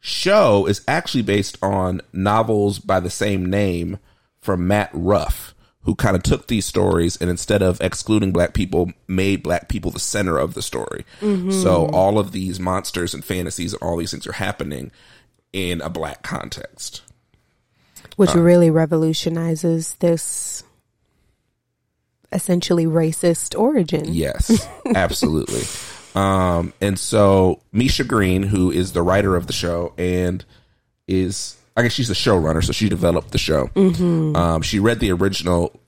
show 0.00 0.66
is 0.66 0.82
actually 0.86 1.22
based 1.22 1.56
on 1.62 2.00
novels 2.12 2.78
by 2.78 3.00
the 3.00 3.10
same 3.10 3.46
name 3.46 3.98
from 4.40 4.66
Matt 4.66 4.90
Ruff, 4.92 5.54
who 5.82 5.94
kind 5.94 6.14
of 6.16 6.22
took 6.22 6.46
these 6.46 6.66
stories 6.66 7.16
and 7.16 7.30
instead 7.30 7.62
of 7.62 7.80
excluding 7.80 8.32
black 8.32 8.52
people, 8.52 8.92
made 9.08 9.42
black 9.42 9.68
people 9.68 9.90
the 9.90 9.98
center 9.98 10.36
of 10.36 10.54
the 10.54 10.62
story. 10.62 11.06
Mm-hmm. 11.20 11.50
So 11.50 11.86
all 11.86 12.18
of 12.18 12.32
these 12.32 12.60
monsters 12.60 13.14
and 13.14 13.24
fantasies 13.24 13.72
and 13.72 13.82
all 13.82 13.96
these 13.96 14.10
things 14.10 14.26
are 14.26 14.32
happening 14.32 14.90
in 15.52 15.80
a 15.80 15.88
black 15.88 16.22
context. 16.22 17.02
Which 18.16 18.34
uh, 18.36 18.40
really 18.40 18.70
revolutionizes 18.70 19.94
this 20.00 20.64
essentially 22.30 22.84
racist 22.84 23.58
origin. 23.58 24.12
Yes, 24.12 24.68
absolutely. 24.94 25.62
Um, 26.14 26.72
and 26.80 26.98
so 26.98 27.60
Misha 27.72 28.04
Green, 28.04 28.42
who 28.44 28.70
is 28.70 28.92
the 28.92 29.02
writer 29.02 29.36
of 29.36 29.46
the 29.46 29.52
show 29.52 29.94
and 29.98 30.44
is, 31.08 31.56
I 31.76 31.82
guess 31.82 31.92
she's 31.92 32.08
the 32.08 32.14
showrunner, 32.14 32.62
so 32.64 32.72
she 32.72 32.88
developed 32.88 33.32
the 33.32 33.38
show. 33.38 33.66
Mm-hmm. 33.68 34.36
Um, 34.36 34.62
she 34.62 34.78
read 34.78 35.00
the 35.00 35.12
original 35.12 35.78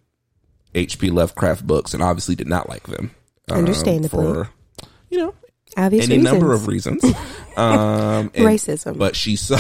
H.P. 0.74 1.10
Lovecraft 1.10 1.66
books 1.66 1.94
and 1.94 2.02
obviously 2.02 2.34
did 2.34 2.48
not 2.48 2.68
like 2.68 2.84
them. 2.84 3.12
Um, 3.50 3.58
Understandably. 3.58 4.08
For, 4.08 4.50
you 5.10 5.18
know, 5.18 5.34
Obvious 5.76 6.06
any 6.06 6.18
reasons. 6.18 6.32
number 6.32 6.52
of 6.52 6.66
reasons. 6.66 7.04
Um, 7.56 8.30
and, 8.34 8.44
Racism. 8.44 8.98
But 8.98 9.16
she 9.16 9.34
saw, 9.34 9.58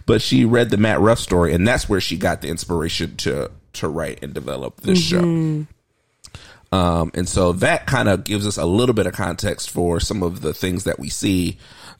but 0.06 0.22
she 0.22 0.46
read 0.46 0.70
the 0.70 0.78
Matt 0.78 1.00
Ruff 1.00 1.18
story, 1.18 1.52
and 1.52 1.68
that's 1.68 1.86
where 1.86 2.00
she 2.00 2.16
got 2.16 2.40
the 2.40 2.48
inspiration 2.48 3.14
to 3.18 3.50
to 3.74 3.88
write 3.88 4.22
and 4.22 4.32
develop 4.32 4.80
this 4.80 5.12
mm-hmm. 5.12 5.60
show. 5.60 5.66
Um, 6.72 7.10
and 7.14 7.28
so 7.28 7.52
that 7.52 7.86
kind 7.86 8.08
of 8.08 8.24
gives 8.24 8.46
us 8.46 8.56
a 8.56 8.66
little 8.66 8.94
bit 8.94 9.06
of 9.06 9.14
context 9.14 9.70
for 9.70 10.00
some 10.00 10.22
of 10.22 10.40
the 10.40 10.52
things 10.52 10.84
that 10.84 10.98
we 10.98 11.08
see 11.08 11.58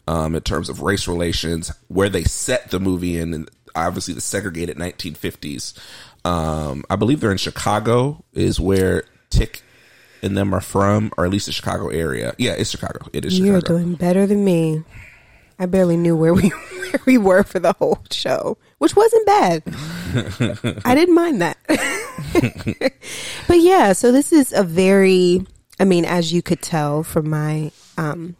um, 0.08 0.34
in 0.34 0.42
terms 0.42 0.68
of 0.68 0.82
race 0.82 1.08
relations, 1.08 1.72
where 1.88 2.08
they 2.08 2.24
set 2.24 2.70
the 2.70 2.80
movie 2.80 3.16
in, 3.18 3.32
and 3.34 3.50
obviously 3.74 4.14
the 4.14 4.20
segregated 4.20 4.76
1950s. 4.76 5.78
Um, 6.24 6.84
I 6.90 6.96
believe 6.96 7.20
they're 7.20 7.32
in 7.32 7.38
Chicago, 7.38 8.24
is 8.32 8.58
where 8.58 9.04
Tick 9.30 9.62
and 10.22 10.36
them 10.36 10.54
are 10.54 10.60
from, 10.60 11.12
or 11.16 11.24
at 11.24 11.30
least 11.30 11.46
the 11.46 11.52
Chicago 11.52 11.88
area. 11.88 12.34
Yeah, 12.38 12.52
it's 12.52 12.70
Chicago. 12.70 13.06
It 13.12 13.24
is. 13.24 13.38
You're 13.38 13.60
Chicago. 13.60 13.78
doing 13.78 13.94
better 13.94 14.26
than 14.26 14.44
me. 14.44 14.82
I 15.58 15.66
barely 15.66 15.96
knew 15.96 16.16
where 16.16 16.34
we 16.34 16.48
where 16.50 17.00
we 17.06 17.18
were 17.18 17.42
for 17.42 17.58
the 17.58 17.72
whole 17.74 17.98
show, 18.10 18.58
which 18.78 18.94
wasn't 18.96 19.26
bad. 19.26 19.62
I 20.84 20.94
didn't 20.94 21.14
mind 21.14 21.42
that. 21.42 21.56
but 23.48 23.60
yeah, 23.60 23.92
so 23.92 24.12
this 24.12 24.32
is 24.32 24.52
a 24.52 24.62
very 24.62 25.46
I 25.78 25.84
mean, 25.84 26.04
as 26.04 26.32
you 26.32 26.42
could 26.42 26.62
tell 26.62 27.02
from 27.02 27.30
my 27.30 27.70
um 27.96 28.36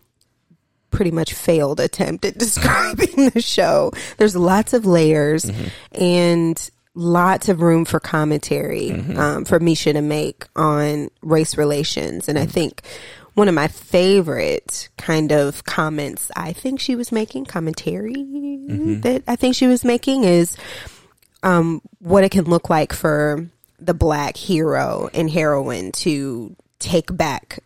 pretty 0.91 1.11
much 1.11 1.35
failed 1.35 1.81
attempt 1.81 2.25
at 2.25 2.39
describing 2.39 3.31
the 3.31 3.43
show, 3.43 3.93
there's 4.17 4.37
lots 4.37 4.73
of 4.73 4.87
layers 4.87 5.45
mm-hmm. 5.45 6.03
and 6.03 6.71
lots 6.95 7.49
of 7.51 7.61
room 7.61 7.85
for 7.85 8.01
commentary 8.01 8.89
mm-hmm. 8.89 9.19
um, 9.19 9.45
for 9.45 9.61
Misha 9.61 9.93
to 9.93 10.01
make 10.01 10.47
on 10.57 11.11
race 11.21 11.59
relations. 11.59 12.29
And 12.29 12.39
mm-hmm. 12.39 12.49
I 12.49 12.51
think 12.51 12.83
one 13.35 13.49
of 13.49 13.55
my 13.55 13.69
favorite 13.69 14.89
kind 14.97 15.31
of 15.31 15.65
comments 15.65 16.31
I 16.35 16.55
think 16.55 16.81
she 16.81 16.97
was 16.97 17.13
making, 17.13 17.45
commentary 17.45 18.15
mm-hmm. 18.15 19.01
that 19.01 19.25
I 19.29 19.37
think 19.37 19.55
she 19.55 19.67
was 19.67 19.85
making 19.85 20.25
is 20.25 20.57
um, 21.47 21.81
what 22.01 22.25
it 22.25 22.33
can 22.33 22.45
look 22.45 22.69
like 22.69 22.93
for 22.93 23.49
the 23.79 23.95
black 23.95 24.37
hero 24.37 25.09
and 25.15 25.31
heroine 25.31 25.93
to 25.93 26.57
take 26.81 27.17
back 27.17 27.61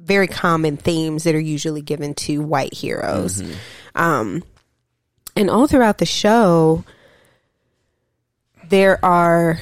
very 0.00 0.26
common 0.26 0.76
themes 0.76 1.22
that 1.22 1.34
are 1.34 1.40
usually 1.40 1.82
given 1.82 2.14
to 2.14 2.42
white 2.42 2.74
heroes. 2.74 3.40
Mm-hmm. 3.40 3.54
Um, 3.94 4.42
and 5.36 5.48
all 5.48 5.68
throughout 5.68 5.98
the 5.98 6.06
show, 6.06 6.84
there 8.68 9.02
are 9.04 9.60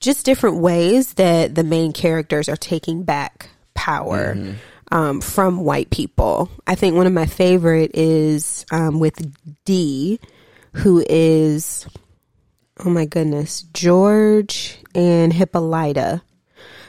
just 0.00 0.24
different 0.24 0.56
ways 0.56 1.14
that 1.14 1.54
the 1.54 1.64
main 1.64 1.92
characters 1.92 2.48
are 2.48 2.56
taking 2.56 3.02
back 3.02 3.50
power 3.74 4.34
mm-hmm. 4.34 4.94
um, 4.94 5.20
from 5.20 5.60
white 5.60 5.90
people. 5.90 6.48
I 6.66 6.74
think 6.74 6.96
one 6.96 7.06
of 7.06 7.12
my 7.12 7.26
favorite 7.26 7.90
is 7.92 8.64
um, 8.70 8.98
with 8.98 9.36
Dee, 9.66 10.20
who 10.72 11.04
is, 11.08 11.86
oh 12.78 12.90
my 12.90 13.04
goodness, 13.04 13.62
George 13.74 14.78
and 14.94 15.32
Hippolyta. 15.32 16.22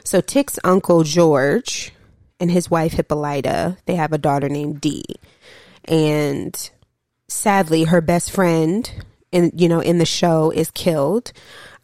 So 0.04 0.22
Tick's 0.22 0.60
uncle 0.64 1.04
George 1.04 1.94
and 2.40 2.52
his 2.52 2.70
wife 2.70 2.94
Hippolyta, 2.94 3.78
they 3.86 3.96
have 3.96 4.14
a 4.14 4.18
daughter 4.18 4.50
named 4.50 4.82
Dee. 4.82 5.04
And 5.86 6.70
sadly, 7.28 7.86
her 7.86 8.02
best 8.02 8.32
friend 8.32 8.92
in 9.32 9.52
you 9.56 9.70
know 9.70 9.80
in 9.80 9.98
the 9.98 10.06
show 10.06 10.52
is 10.52 10.70
killed 10.72 11.32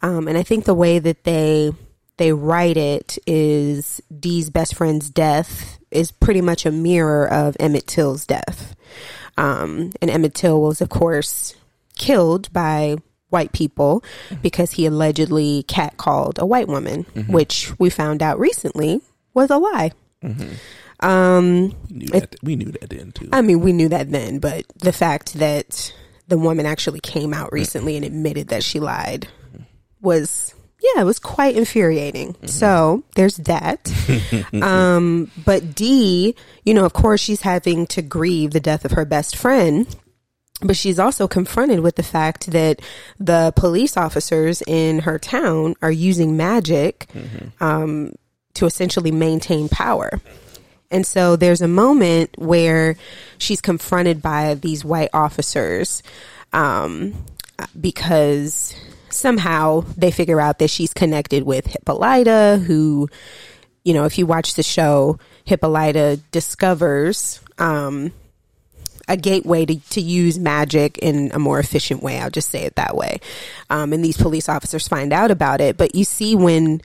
um, 0.02 0.28
and 0.28 0.38
I 0.38 0.42
think 0.42 0.64
the 0.64 0.74
way 0.74 0.98
that 0.98 1.24
they 1.24 1.72
they 2.16 2.32
write 2.32 2.76
it 2.76 3.18
is 3.26 4.00
Dee's 4.18 4.50
best 4.50 4.74
friend's 4.74 5.10
death 5.10 5.78
is 5.90 6.10
pretty 6.10 6.40
much 6.40 6.66
a 6.66 6.72
mirror 6.72 7.26
of 7.28 7.56
Emmett 7.60 7.86
Till's 7.86 8.26
death. 8.26 8.74
Um, 9.36 9.92
and 10.02 10.10
Emmett 10.10 10.34
Till 10.34 10.60
was, 10.60 10.80
of 10.80 10.88
course, 10.88 11.54
killed 11.98 12.52
by 12.52 12.96
white 13.30 13.52
people 13.52 14.02
because 14.42 14.72
he 14.72 14.86
allegedly 14.86 15.64
catcalled 15.68 16.38
a 16.38 16.46
white 16.46 16.68
woman, 16.68 17.04
mm-hmm. 17.04 17.32
which 17.32 17.78
we 17.78 17.90
found 17.90 18.22
out 18.22 18.38
recently 18.38 19.00
was 19.34 19.50
a 19.50 19.58
lie. 19.58 19.92
Mm-hmm. 20.22 21.06
Um, 21.06 21.74
we 21.90 21.96
knew, 21.96 22.06
that, 22.08 22.36
we 22.42 22.56
knew 22.56 22.72
that 22.72 22.90
then 22.90 23.12
too. 23.12 23.28
I 23.32 23.42
mean, 23.42 23.60
we 23.60 23.72
knew 23.72 23.88
that 23.90 24.10
then, 24.10 24.38
but 24.38 24.64
the 24.78 24.92
fact 24.92 25.34
that 25.34 25.92
the 26.26 26.38
woman 26.38 26.66
actually 26.66 27.00
came 27.00 27.32
out 27.32 27.52
recently 27.52 27.96
and 27.96 28.04
admitted 28.04 28.48
that 28.48 28.64
she 28.64 28.80
lied 28.80 29.28
was 30.00 30.54
yeah, 30.80 31.02
it 31.02 31.04
was 31.04 31.18
quite 31.18 31.56
infuriating. 31.56 32.34
Mm-hmm. 32.34 32.46
So 32.46 33.02
there's 33.16 33.36
that. 33.38 33.92
um, 34.62 35.30
but 35.44 35.74
Dee, 35.74 36.36
you 36.64 36.74
know, 36.74 36.84
of 36.84 36.92
course, 36.92 37.20
she's 37.20 37.40
having 37.40 37.86
to 37.88 38.02
grieve 38.02 38.52
the 38.52 38.60
death 38.60 38.84
of 38.84 38.92
her 38.92 39.04
best 39.04 39.36
friend. 39.36 39.86
But 40.60 40.76
she's 40.76 40.98
also 40.98 41.28
confronted 41.28 41.80
with 41.80 41.96
the 41.96 42.02
fact 42.02 42.50
that 42.50 42.80
the 43.20 43.52
police 43.54 43.96
officers 43.96 44.62
in 44.66 45.00
her 45.00 45.18
town 45.18 45.76
are 45.82 45.90
using 45.90 46.36
magic 46.36 47.06
mm-hmm. 47.14 47.62
um, 47.62 48.14
to 48.54 48.66
essentially 48.66 49.12
maintain 49.12 49.68
power. 49.68 50.20
And 50.90 51.06
so 51.06 51.36
there's 51.36 51.60
a 51.60 51.68
moment 51.68 52.30
where 52.38 52.96
she's 53.36 53.60
confronted 53.60 54.22
by 54.22 54.54
these 54.54 54.84
white 54.84 55.10
officers 55.12 56.02
um, 56.52 57.14
because 57.78 58.74
somehow 59.10 59.84
they 59.96 60.10
figure 60.10 60.40
out 60.40 60.58
that 60.58 60.70
she's 60.70 60.94
connected 60.94 61.42
with 61.42 61.66
Hippolyta, 61.66 62.62
who, 62.66 63.08
you 63.84 63.94
know, 63.94 64.04
if 64.04 64.18
you 64.18 64.26
watch 64.26 64.54
the 64.54 64.62
show, 64.62 65.18
Hippolyta 65.44 66.20
discovers 66.30 67.40
um, 67.58 68.12
a 69.08 69.16
gateway 69.16 69.64
to, 69.64 69.80
to 69.90 70.00
use 70.00 70.38
magic 70.38 70.98
in 70.98 71.30
a 71.32 71.38
more 71.38 71.58
efficient 71.58 72.02
way. 72.02 72.18
I'll 72.18 72.30
just 72.30 72.50
say 72.50 72.64
it 72.64 72.76
that 72.76 72.96
way. 72.96 73.20
Um, 73.70 73.92
and 73.92 74.04
these 74.04 74.16
police 74.16 74.48
officers 74.48 74.86
find 74.86 75.12
out 75.12 75.30
about 75.30 75.60
it. 75.60 75.76
But 75.76 75.94
you 75.94 76.04
see 76.04 76.36
when 76.36 76.82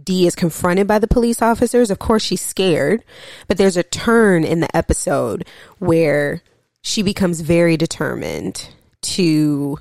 Dee 0.00 0.26
is 0.26 0.34
confronted 0.34 0.86
by 0.86 0.98
the 0.98 1.08
police 1.08 1.42
officers, 1.42 1.90
of 1.90 1.98
course 1.98 2.22
she's 2.22 2.40
scared, 2.40 3.02
but 3.48 3.58
there's 3.58 3.76
a 3.76 3.82
turn 3.82 4.44
in 4.44 4.60
the 4.60 4.76
episode 4.76 5.46
where 5.78 6.42
she 6.82 7.02
becomes 7.02 7.40
very 7.40 7.76
determined 7.76 8.68
to 9.02 9.78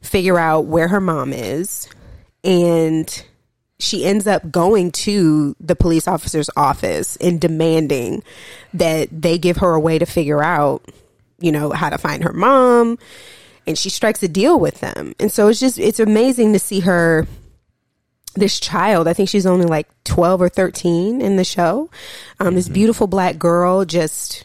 figure 0.00 0.38
out 0.38 0.66
where 0.66 0.88
her 0.88 1.00
mom 1.00 1.32
is 1.32 1.88
and 2.42 3.24
she 3.84 4.04
ends 4.04 4.26
up 4.26 4.50
going 4.50 4.90
to 4.90 5.54
the 5.60 5.76
police 5.76 6.08
officer's 6.08 6.50
office 6.56 7.16
and 7.16 7.40
demanding 7.40 8.22
that 8.72 9.08
they 9.10 9.38
give 9.38 9.58
her 9.58 9.74
a 9.74 9.80
way 9.80 9.98
to 9.98 10.06
figure 10.06 10.42
out, 10.42 10.84
you 11.38 11.52
know, 11.52 11.70
how 11.70 11.90
to 11.90 11.98
find 11.98 12.24
her 12.24 12.32
mom. 12.32 12.98
And 13.66 13.78
she 13.78 13.90
strikes 13.90 14.22
a 14.22 14.28
deal 14.28 14.58
with 14.58 14.80
them. 14.80 15.14
And 15.18 15.30
so 15.30 15.48
it's 15.48 15.60
just, 15.60 15.78
it's 15.78 16.00
amazing 16.00 16.52
to 16.52 16.58
see 16.58 16.80
her, 16.80 17.26
this 18.34 18.58
child, 18.58 19.06
I 19.06 19.12
think 19.12 19.28
she's 19.28 19.46
only 19.46 19.66
like 19.66 19.88
12 20.04 20.42
or 20.42 20.48
13 20.48 21.20
in 21.20 21.36
the 21.36 21.44
show. 21.44 21.88
Um, 22.40 22.56
this 22.56 22.68
beautiful 22.68 23.06
black 23.06 23.38
girl 23.38 23.84
just 23.84 24.44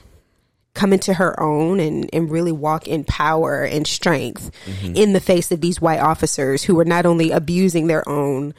come 0.76 0.94
into 0.94 1.16
her 1.16 1.38
own 1.40 1.80
and, 1.80 2.10
and 2.14 2.32
really 2.32 2.52
walk 2.52 2.88
in 2.88 3.04
power 3.04 3.64
and 3.64 3.88
strength 3.88 4.52
in 4.96 5.14
the 5.14 5.20
face 5.20 5.52
of 5.52 5.60
these 5.60 5.82
white 5.82 6.00
officers 6.00 6.64
who 6.64 6.76
were 6.76 6.86
not 6.86 7.06
only 7.06 7.32
abusing 7.32 7.88
their 7.88 8.08
own 8.08 8.54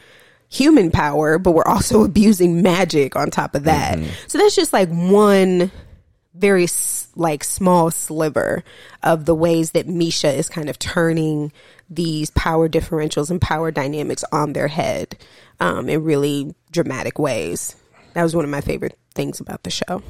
human 0.51 0.91
power, 0.91 1.39
but 1.39 1.53
we're 1.53 1.67
also 1.67 2.05
abusing 2.05 2.61
magic 2.63 3.17
on 3.17 3.31
top 3.31 3.55
of 3.55 3.65
that. 3.65 3.99
So 4.27 4.39
that's 4.39 4.55
just 4.55 4.73
like 4.73 4.91
one 4.91 5.71
very 6.35 6.67
like 7.17 7.43
small 7.43 7.91
sliver 7.91 8.63
of 9.03 9.25
the 9.25 9.35
ways 9.35 9.73
that 9.73 9.87
Misha 9.87 10.33
is 10.33 10.49
kind 10.49 10.69
of 10.69 10.79
turning 10.79 11.53
these 11.89 12.31
power 12.31 12.69
differentials 12.69 13.31
and 13.31 13.41
power 13.41 13.71
dynamics 13.71 14.25
on 14.31 14.53
their 14.53 14.69
head 14.69 15.17
um, 15.59 15.89
in 15.89 16.05
really 16.05 16.55
dramatic 16.71 17.19
ways. 17.19 17.75
That 18.15 18.23
was 18.23 18.35
one 18.35 18.45
of 18.45 18.51
my 18.51 18.61
favorite 18.61 18.99
things 19.15 19.41
about 19.41 19.63
the 19.65 19.71
show. 19.71 20.03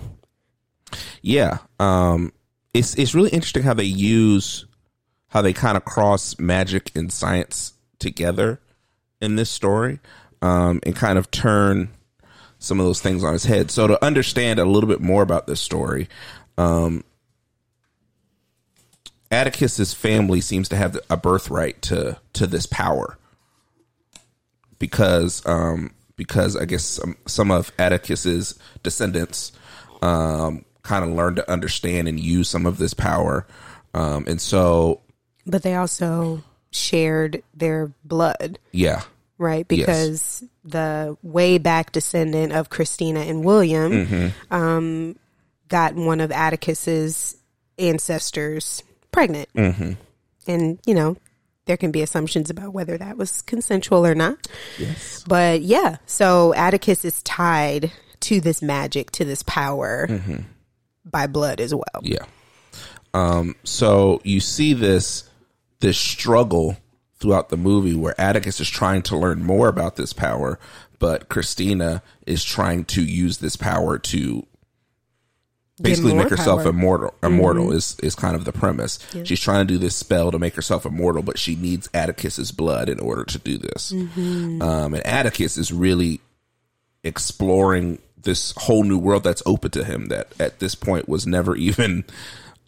Yeah. 1.22 1.58
Um 1.78 2.32
it's 2.72 2.94
it's 2.96 3.14
really 3.14 3.30
interesting 3.30 3.62
how 3.62 3.74
they 3.74 3.84
use 3.84 4.66
how 5.28 5.42
they 5.42 5.52
kind 5.52 5.76
of 5.76 5.84
cross 5.84 6.38
magic 6.38 6.90
and 6.94 7.12
science 7.12 7.74
together 7.98 8.60
in 9.20 9.36
this 9.36 9.50
story. 9.50 10.00
Um 10.42 10.80
and 10.84 10.96
kind 10.96 11.18
of 11.18 11.30
turn 11.30 11.90
some 12.58 12.78
of 12.78 12.86
those 12.86 13.00
things 13.00 13.24
on 13.24 13.32
his 13.32 13.44
head. 13.44 13.70
So 13.70 13.86
to 13.86 14.04
understand 14.04 14.58
a 14.58 14.64
little 14.64 14.88
bit 14.88 15.00
more 15.00 15.22
about 15.22 15.46
this 15.46 15.60
story, 15.60 16.08
um 16.58 17.04
Atticus's 19.30 19.94
family 19.94 20.40
seems 20.40 20.68
to 20.70 20.76
have 20.76 20.98
a 21.08 21.16
birthright 21.16 21.82
to 21.82 22.18
to 22.32 22.46
this 22.46 22.66
power 22.66 23.16
because 24.78 25.44
um 25.46 25.92
because 26.16 26.56
I 26.56 26.64
guess 26.64 26.84
some 26.84 27.16
some 27.26 27.50
of 27.50 27.74
Atticus's 27.78 28.58
descendants 28.82 29.52
um 30.02 30.64
kind 30.82 31.04
of 31.04 31.10
learned 31.12 31.36
to 31.36 31.50
understand 31.50 32.08
and 32.08 32.18
use 32.18 32.48
some 32.48 32.66
of 32.66 32.78
this 32.78 32.94
power. 32.94 33.46
Um 33.94 34.24
and 34.26 34.40
so 34.40 35.02
But 35.46 35.62
they 35.62 35.76
also 35.76 36.42
shared 36.72 37.42
their 37.54 37.92
blood, 38.04 38.58
yeah 38.72 39.02
right? 39.40 39.66
Because 39.66 40.44
the 40.64 41.16
way 41.22 41.56
back 41.56 41.92
descendant 41.92 42.52
of 42.52 42.68
Christina 42.68 43.20
and 43.20 43.42
William 43.42 44.32
um, 44.50 45.16
got 45.68 45.94
one 45.94 46.20
of 46.20 46.30
Atticus's 46.30 47.36
ancestors 47.78 48.84
pregnant. 49.10 49.48
And, 50.46 50.78
you 50.84 50.94
know, 50.94 51.16
there 51.64 51.78
can 51.78 51.90
be 51.90 52.02
assumptions 52.02 52.50
about 52.50 52.74
whether 52.74 52.98
that 52.98 53.16
was 53.16 53.40
consensual 53.42 54.06
or 54.06 54.14
not. 54.14 54.46
yes 54.78 55.24
But 55.26 55.62
yeah, 55.62 55.96
so 56.04 56.52
Atticus 56.54 57.04
is 57.04 57.22
tied 57.22 57.90
to 58.20 58.40
this 58.42 58.60
magic, 58.60 59.10
to 59.12 59.24
this 59.24 59.42
power 59.44 60.06
by 61.04 61.26
blood 61.26 61.60
as 61.60 61.74
well. 61.74 62.02
Yeah. 62.02 62.26
Um, 63.14 63.56
so 63.64 64.20
you 64.22 64.40
see 64.40 64.74
this 64.74 65.24
this 65.80 65.96
struggle 65.96 66.76
throughout 67.20 67.50
the 67.50 67.56
movie 67.56 67.94
where 67.94 68.18
Atticus 68.20 68.60
is 68.60 68.68
trying 68.68 69.02
to 69.02 69.16
learn 69.16 69.44
more 69.44 69.68
about 69.68 69.96
this 69.96 70.12
power, 70.12 70.58
but 70.98 71.28
Christina 71.28 72.02
is 72.26 72.42
trying 72.42 72.84
to 72.86 73.02
use 73.02 73.38
this 73.38 73.56
power 73.56 73.98
to 73.98 74.46
basically 75.80 76.14
make 76.14 76.28
herself 76.28 76.62
power. 76.62 76.72
Mm-hmm. 76.72 76.78
immortal. 76.78 77.14
Immortal 77.22 77.72
is 77.72 77.98
is 78.02 78.14
kind 78.14 78.36
of 78.36 78.44
the 78.44 78.52
premise. 78.52 78.98
She's 79.24 79.40
trying 79.40 79.66
to 79.66 79.72
do 79.72 79.78
this 79.78 79.96
spell 79.96 80.30
to 80.30 80.38
make 80.38 80.54
herself 80.54 80.84
immortal, 80.86 81.22
but 81.22 81.38
she 81.38 81.56
needs 81.56 81.88
Atticus's 81.94 82.52
blood 82.52 82.88
in 82.88 83.00
order 83.00 83.24
to 83.24 83.38
do 83.38 83.58
this. 83.58 83.92
Mm-hmm. 83.92 84.62
Um, 84.62 84.94
and 84.94 85.06
Atticus 85.06 85.56
is 85.56 85.72
really 85.72 86.20
exploring 87.02 87.98
this 88.22 88.52
whole 88.58 88.84
new 88.84 88.98
world 88.98 89.24
that's 89.24 89.42
open 89.46 89.70
to 89.70 89.84
him 89.84 90.06
that 90.06 90.28
at 90.38 90.58
this 90.58 90.74
point 90.74 91.08
was 91.08 91.26
never 91.26 91.56
even 91.70 92.04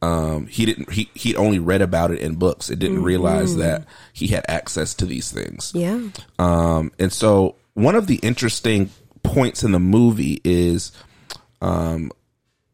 um 0.02 0.46
he 0.48 0.66
didn't 0.66 0.90
he 0.92 1.08
he 1.14 1.34
only 1.36 1.58
read 1.58 1.80
about 1.80 2.10
it 2.10 2.18
in 2.18 2.34
books 2.34 2.68
and 2.68 2.78
didn't 2.80 3.02
realize 3.02 3.56
that 3.56 3.86
he 4.12 4.26
had 4.26 4.44
access 4.48 4.92
to 4.94 5.06
these 5.06 5.30
things 5.30 5.72
Yeah. 5.74 6.08
um 6.38 6.90
and 6.98 7.12
so 7.12 7.54
one 7.74 7.94
of 7.94 8.06
the 8.08 8.16
interesting 8.16 8.90
points 9.22 9.62
in 9.62 9.72
the 9.72 9.78
movie 9.80 10.40
is 10.44 10.90
um 11.60 12.10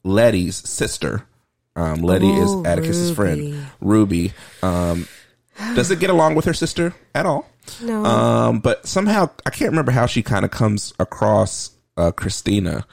letty's 0.05 0.57
sister 0.69 1.25
um 1.77 2.01
letty 2.03 2.31
Oh, 2.31 2.63
is 2.63 2.67
atticus's 2.67 3.11
Ruby. 3.19 3.53
friend 3.53 3.67
ruby 3.81 4.33
um 4.63 5.07
doesn't 5.75 6.01
get 6.01 6.09
along 6.11 6.35
with 6.35 6.45
her 6.47 6.55
sister 6.55 6.95
at 7.15 7.27
all 7.27 7.47
No. 7.83 8.05
um, 8.05 8.61
but 8.61 8.87
somehow 8.87 9.29
I 9.45 9.51
can't 9.51 9.71
remember 9.71 9.91
how 9.93 10.07
she 10.07 10.23
kind 10.23 10.45
of 10.45 10.51
comes 10.51 10.95
across 10.99 11.73
uh, 11.97 12.13
Christina. 12.13 12.87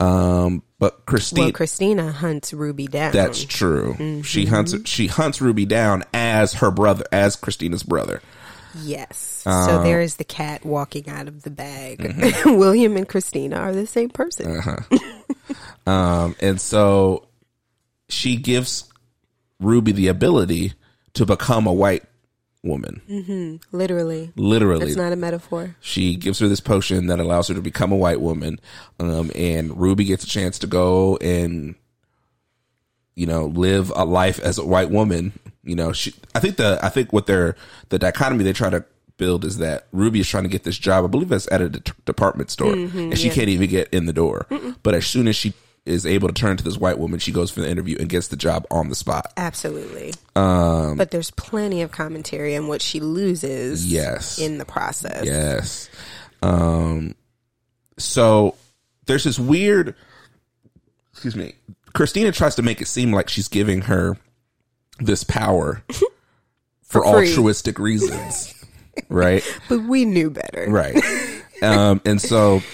Um, 0.00 0.64
but 0.82 1.06
Christine, 1.06 1.44
well, 1.44 1.52
Christina 1.52 2.10
hunts 2.10 2.52
Ruby 2.52 2.88
down. 2.88 3.12
that's 3.12 3.44
true. 3.44 3.94
Mm-hmm. 3.96 4.22
She 4.22 4.46
hunts 4.46 4.74
she 4.84 5.06
hunts 5.06 5.40
Ruby 5.40 5.64
down 5.64 6.02
as 6.12 6.54
her 6.54 6.72
brother, 6.72 7.04
as 7.12 7.36
Christina's 7.36 7.84
brother. 7.84 8.20
Yes. 8.74 9.16
So 9.44 9.84
there 9.84 10.00
is 10.00 10.16
the 10.16 10.24
cat 10.24 10.64
walking 10.64 11.08
out 11.08 11.28
of 11.28 11.44
the 11.44 11.50
bag. 11.50 12.00
Mm-hmm. 12.00 12.54
William 12.58 12.96
and 12.96 13.08
Christina 13.08 13.58
are 13.58 13.72
the 13.72 13.86
same 13.86 14.10
person. 14.10 14.56
Uh-huh. 14.56 14.98
Um, 15.84 16.36
and 16.40 16.60
so 16.60 17.26
she 18.08 18.36
gives 18.36 18.88
Ruby 19.58 19.90
the 19.90 20.06
ability 20.06 20.74
to 21.14 21.26
become 21.26 21.66
a 21.66 21.72
white 21.72 22.04
woman. 22.62 23.58
Literally. 23.72 24.32
Literally, 24.36 24.86
It's 24.86 24.96
not 24.96 25.12
a 25.12 25.16
metaphor. 25.16 25.74
she 25.80 26.14
gives 26.16 26.38
her 26.38 26.46
this 26.48 26.60
potion 26.60 27.08
that 27.08 27.18
allows 27.18 27.48
her 27.48 27.54
to 27.54 27.60
become 27.60 27.90
a 27.92 27.96
white 27.96 28.20
woman 28.20 28.60
um, 29.00 29.30
and 29.34 29.76
ruby 29.80 30.04
gets 30.04 30.22
a 30.24 30.28
chance 30.28 30.58
to 30.60 30.66
go 30.68 31.16
and 31.16 31.74
you 33.14 33.26
know 33.26 33.46
live 33.46 33.92
a 33.96 34.04
life 34.04 34.38
as 34.40 34.58
a 34.58 34.64
white 34.64 34.90
woman. 34.90 35.32
You 35.64 35.76
know 35.76 35.92
she 35.92 36.12
i 36.34 36.40
think 36.40 36.56
the 36.56 36.78
i 36.82 36.88
think 36.88 37.12
what 37.12 37.26
they're 37.26 37.54
the 37.90 37.98
dichotomy 37.98 38.42
they 38.42 38.52
try 38.52 38.68
to 38.70 38.84
build 39.16 39.44
is 39.44 39.58
that 39.58 39.86
ruby 39.92 40.18
is 40.18 40.28
trying 40.28 40.42
to 40.42 40.48
get 40.48 40.64
this 40.64 40.76
job 40.76 41.04
i 41.04 41.06
believe 41.06 41.28
that's 41.28 41.46
at 41.52 41.60
a 41.60 41.68
de- 41.68 41.92
department 42.04 42.50
store 42.50 42.72
and 42.72 43.16
she 43.16 43.30
can't 43.30 43.48
even 43.48 43.68
get 43.70 43.88
in 43.92 44.06
the 44.06 44.12
door. 44.12 44.46
But 44.82 44.94
as 44.94 45.06
soon 45.06 45.28
as 45.28 45.36
she 45.36 45.52
is 45.84 46.06
able 46.06 46.28
to 46.28 46.34
turn 46.34 46.56
to 46.56 46.62
this 46.62 46.76
white 46.78 46.96
woman 46.98 47.18
she 47.18 47.32
goes 47.32 47.50
for 47.50 47.60
the 47.60 47.68
interview 47.68 47.96
and 47.98 48.08
gets 48.08 48.28
the 48.28 48.36
job 48.36 48.64
on 48.70 48.88
the 48.88 48.94
spot 48.94 49.32
Absolutely. 49.36 50.14
um 50.36 50.96
But 50.96 51.10
there's 51.10 51.30
plenty 51.32 51.82
of 51.82 51.90
commentary 51.90 52.56
on 52.56 52.68
what 52.68 52.80
she 52.80 53.00
loses 53.00 53.84
Yes. 53.90 54.38
in 54.38 54.58
the 54.58 54.64
process. 54.64 55.24
Yes. 55.24 55.90
Um 56.42 57.14
so 57.98 58.54
there's 59.06 59.24
this 59.24 59.38
weird 59.38 59.94
excuse 61.12 61.34
me. 61.36 61.54
Christina 61.94 62.32
tries 62.32 62.54
to 62.54 62.62
make 62.62 62.80
it 62.80 62.86
seem 62.88 63.12
like 63.12 63.28
she's 63.28 63.48
giving 63.48 63.82
her 63.82 64.16
this 64.98 65.24
power 65.24 65.82
for, 66.82 67.02
For 67.02 67.06
altruistic 67.06 67.78
reasons. 67.80 68.54
right? 69.08 69.42
But 69.68 69.80
we 69.80 70.04
knew 70.04 70.30
better. 70.30 70.66
Right. 70.68 70.96
Um 71.60 72.00
and 72.04 72.20
so 72.20 72.62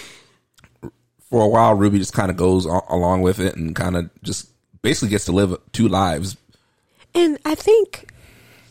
for 1.31 1.43
a 1.45 1.49
while 1.49 1.75
Ruby 1.75 1.99
just 1.99 2.13
kind 2.13 2.31
of 2.31 2.37
goes 2.37 2.67
a- 2.67 2.81
along 2.89 3.23
with 3.23 3.39
it 3.41 3.57
and 3.57 3.75
kind 3.77 3.97
of 3.97 4.11
just 4.23 4.49
basically 4.83 5.09
gets 5.11 5.25
to 5.27 5.33
live 5.33 5.57
two 5.73 5.89
lives. 5.89 6.37
And 7.15 7.39
I 7.45 7.55
think 7.55 8.11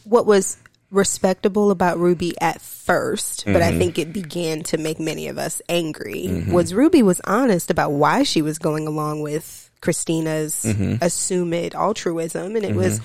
what 0.03 0.25
was 0.25 0.57
respectable 0.89 1.69
about 1.69 1.97
Ruby 1.99 2.33
at 2.39 2.59
1st 2.59 3.45
but 3.45 3.61
Mm-hmm. 3.61 3.75
I 3.75 3.77
think 3.77 3.99
it 3.99 4.13
began 4.13 4.63
to 4.63 4.77
make 4.77 4.99
many 4.99 5.27
of 5.27 5.37
us 5.37 5.61
angry, 5.67 6.45
was 6.49 6.73
Ruby 6.73 7.03
was 7.03 7.19
honest 7.25 7.69
about 7.69 7.91
why 7.91 8.23
she 8.23 8.41
was 8.41 8.57
going 8.57 8.87
along 8.87 9.21
with 9.21 9.69
Christina's 9.81 10.63
Mm-hmm. 10.65 11.03
assumed 11.03 11.75
altruism 11.75 12.55
and 12.55 12.63
it 12.65 12.73
was 12.75 13.01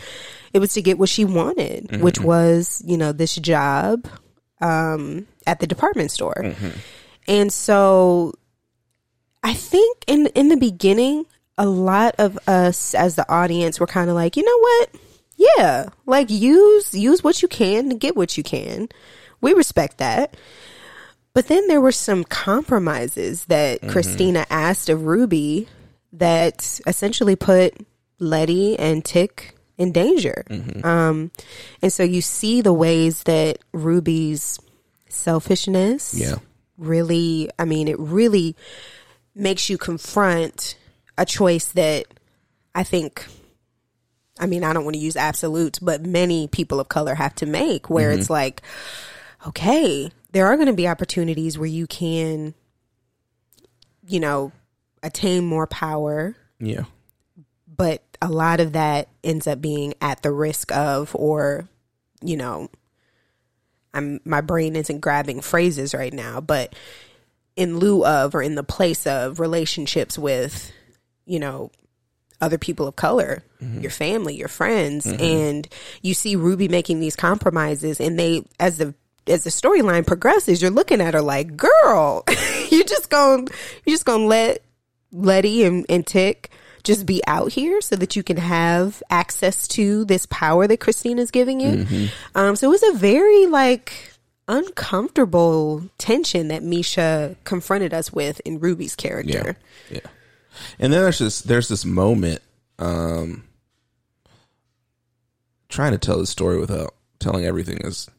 it 0.53 0.59
was 0.61 0.75
to 0.75 0.83
get 0.83 0.99
what 0.99 1.09
she 1.09 1.25
wanted, 1.25 1.89
Mm-hmm. 1.89 2.03
which 2.03 2.21
was, 2.21 2.83
you 2.87 2.97
know, 2.97 3.11
this 3.13 3.35
job 3.35 4.07
um 4.61 5.27
at 5.47 5.59
the 5.59 5.67
department 5.67 6.11
store. 6.13 6.37
Mm-hmm. 6.39 6.71
And 7.27 7.53
so 7.53 8.35
I 9.43 9.55
think 9.55 10.05
in 10.07 10.27
in 10.29 10.49
the 10.49 10.57
beginning 10.57 11.27
a 11.59 11.67
lot 11.67 12.15
of 12.19 12.39
us 12.49 12.95
as 12.95 13.15
the 13.15 13.31
audience 13.31 13.79
were 13.79 13.87
kind 13.87 14.09
of 14.09 14.15
like, 14.17 14.37
you 14.37 14.45
know 14.45 14.59
what? 14.59 14.91
Yeah, 15.37 15.89
like 16.07 16.31
use 16.31 16.95
use 16.95 17.23
what 17.25 17.43
you 17.43 17.49
can 17.49 17.91
to 17.91 17.97
get 17.97 18.17
what 18.17 18.37
you 18.37 18.43
can. 18.43 18.89
We 19.41 19.53
respect 19.55 19.99
that. 19.99 20.37
But 21.35 21.49
then 21.49 21.67
there 21.67 21.81
were 21.81 21.93
some 21.93 22.25
compromises 22.25 23.47
that 23.47 23.81
Mm-hmm. 23.81 23.91
Christina 23.91 24.47
asked 24.51 24.89
of 24.89 25.05
Ruby 25.05 25.67
that 26.13 26.79
essentially 26.87 27.37
put 27.37 27.75
Letty 28.19 28.79
and 28.79 29.05
Tick 29.05 29.57
in 29.79 29.93
danger. 29.93 30.45
Mm-hmm. 30.49 30.87
Um, 30.87 31.31
and 31.81 31.93
so 31.93 32.03
you 32.03 32.21
see 32.21 32.61
the 32.61 32.73
ways 32.75 33.23
that 33.25 33.59
Ruby's 33.73 34.61
selfishness 35.09 36.15
Yeah. 36.15 36.37
really, 36.79 37.51
I 37.59 37.65
mean, 37.65 37.89
it 37.89 37.99
really 37.99 38.55
makes 39.35 39.71
you 39.71 39.79
confront 39.79 40.77
a 41.17 41.25
choice 41.25 41.67
that 41.73 42.07
I 42.75 42.85
think, 42.85 43.27
I 44.39 44.47
mean, 44.47 44.65
I 44.65 44.73
don't 44.73 44.85
want 44.85 44.95
to 44.95 45.03
use 45.03 45.17
absolutes, 45.17 45.79
but 45.79 46.05
many 46.05 46.49
people 46.49 46.81
of 46.81 46.89
color 46.89 47.15
have 47.15 47.35
to 47.37 47.47
make 47.47 47.91
where 47.91 48.11
mm-hmm. 48.11 48.21
it's 48.21 48.31
like, 48.31 48.63
okay, 49.47 50.11
there 50.33 50.47
are 50.47 50.57
going 50.57 50.69
to 50.69 50.73
be 50.73 50.89
opportunities 50.89 51.59
where 51.59 51.69
you 51.69 51.87
can, 51.87 52.55
you 54.07 54.21
know, 54.21 54.53
attain 55.03 55.45
more 55.45 55.67
power, 55.67 56.37
Yeah. 56.61 56.85
but 57.67 58.03
a 58.21 58.29
lot 58.29 58.61
of 58.61 58.73
that 58.73 59.09
ends 59.25 59.47
up 59.47 59.61
being 59.61 59.95
at 60.01 60.23
the 60.23 60.31
risk 60.31 60.71
of, 60.73 61.15
or, 61.15 61.69
you 62.23 62.37
know, 62.37 62.69
I'm 63.95 64.21
my 64.25 64.41
brain 64.41 64.77
isn't 64.77 65.01
grabbing 65.01 65.41
phrases 65.41 65.93
right 65.93 66.13
now, 66.13 66.41
but 66.41 66.75
in 67.57 67.79
lieu 67.79 68.05
of 68.05 68.35
or 68.35 68.43
in 68.43 68.55
the 68.55 68.63
place 68.63 69.07
of 69.07 69.41
relationships 69.41 70.19
with, 70.19 70.73
you 71.27 71.39
know, 71.39 71.71
other 72.41 72.59
people 72.59 72.89
of 72.89 72.97
color, 72.97 73.43
mm-hmm. 73.63 73.81
your 73.81 73.91
family, 73.91 74.35
your 74.35 74.49
friends, 74.49 75.07
mm-hmm. 75.07 75.23
and 75.23 75.69
you 76.03 76.13
see 76.13 76.35
Ruby 76.37 76.69
making 76.69 77.01
these 77.01 77.17
compromises, 77.17 78.01
and 78.01 78.19
they 78.19 78.45
as 78.59 78.79
the 78.79 78.95
as 79.29 79.45
the 79.45 79.51
storyline 79.51 80.07
progresses, 80.07 80.61
you're 80.61 80.71
looking 80.71 81.01
at 81.01 81.15
her 81.15 81.23
like, 81.23 81.57
girl, 81.57 82.25
you 82.71 82.85
just 82.85 83.09
going 83.09 83.49
you 83.87 83.93
just 83.93 84.05
gonna 84.05 84.27
let 84.27 84.63
Letty 85.13 85.65
and, 85.65 85.87
and 85.89 86.07
Tick 86.07 86.51
just 86.83 87.07
be 87.07 87.23
out 87.27 87.53
here 87.53 87.81
so 87.81 87.95
that 87.95 88.17
you 88.17 88.25
can 88.25 88.37
have 88.37 89.03
access 89.09 89.69
to 89.69 90.05
this 90.05 90.27
power 90.27 90.67
that 90.67 90.81
Christine 90.81 91.21
is 91.21 91.31
giving 91.31 91.61
you. 91.61 91.85
Mm-hmm. 91.85 92.07
Um, 92.37 92.57
so 92.57 92.67
it 92.67 92.71
was 92.71 92.83
a 92.83 92.99
very 92.99 93.47
like 93.47 94.12
uncomfortable 94.49 95.89
tension 95.99 96.49
that 96.49 96.63
Misha 96.63 97.37
confronted 97.45 97.95
us 97.95 98.13
with 98.13 98.41
in 98.45 98.59
Ruby's 98.59 98.95
character. 98.95 99.57
Yeah. 99.91 100.01
And 100.79 100.93
then 100.93 101.03
there's 101.03 101.19
this 101.19 101.41
there's 101.41 101.69
this 101.69 101.85
moment 101.85 102.43
um 102.79 103.45
trying 105.69 105.93
to 105.93 105.99
tell 105.99 106.19
the 106.19 106.27
story 106.27 106.59
without 106.59 106.95
telling 107.19 107.45
everything 107.45 107.79
is 107.79 108.11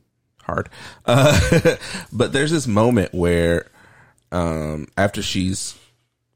hard. 0.42 0.70
Uh 1.06 1.76
but 2.12 2.34
there's 2.34 2.52
this 2.52 2.68
moment 2.68 3.14
where 3.14 3.68
um 4.32 4.88
after 4.98 5.22
she's 5.22 5.78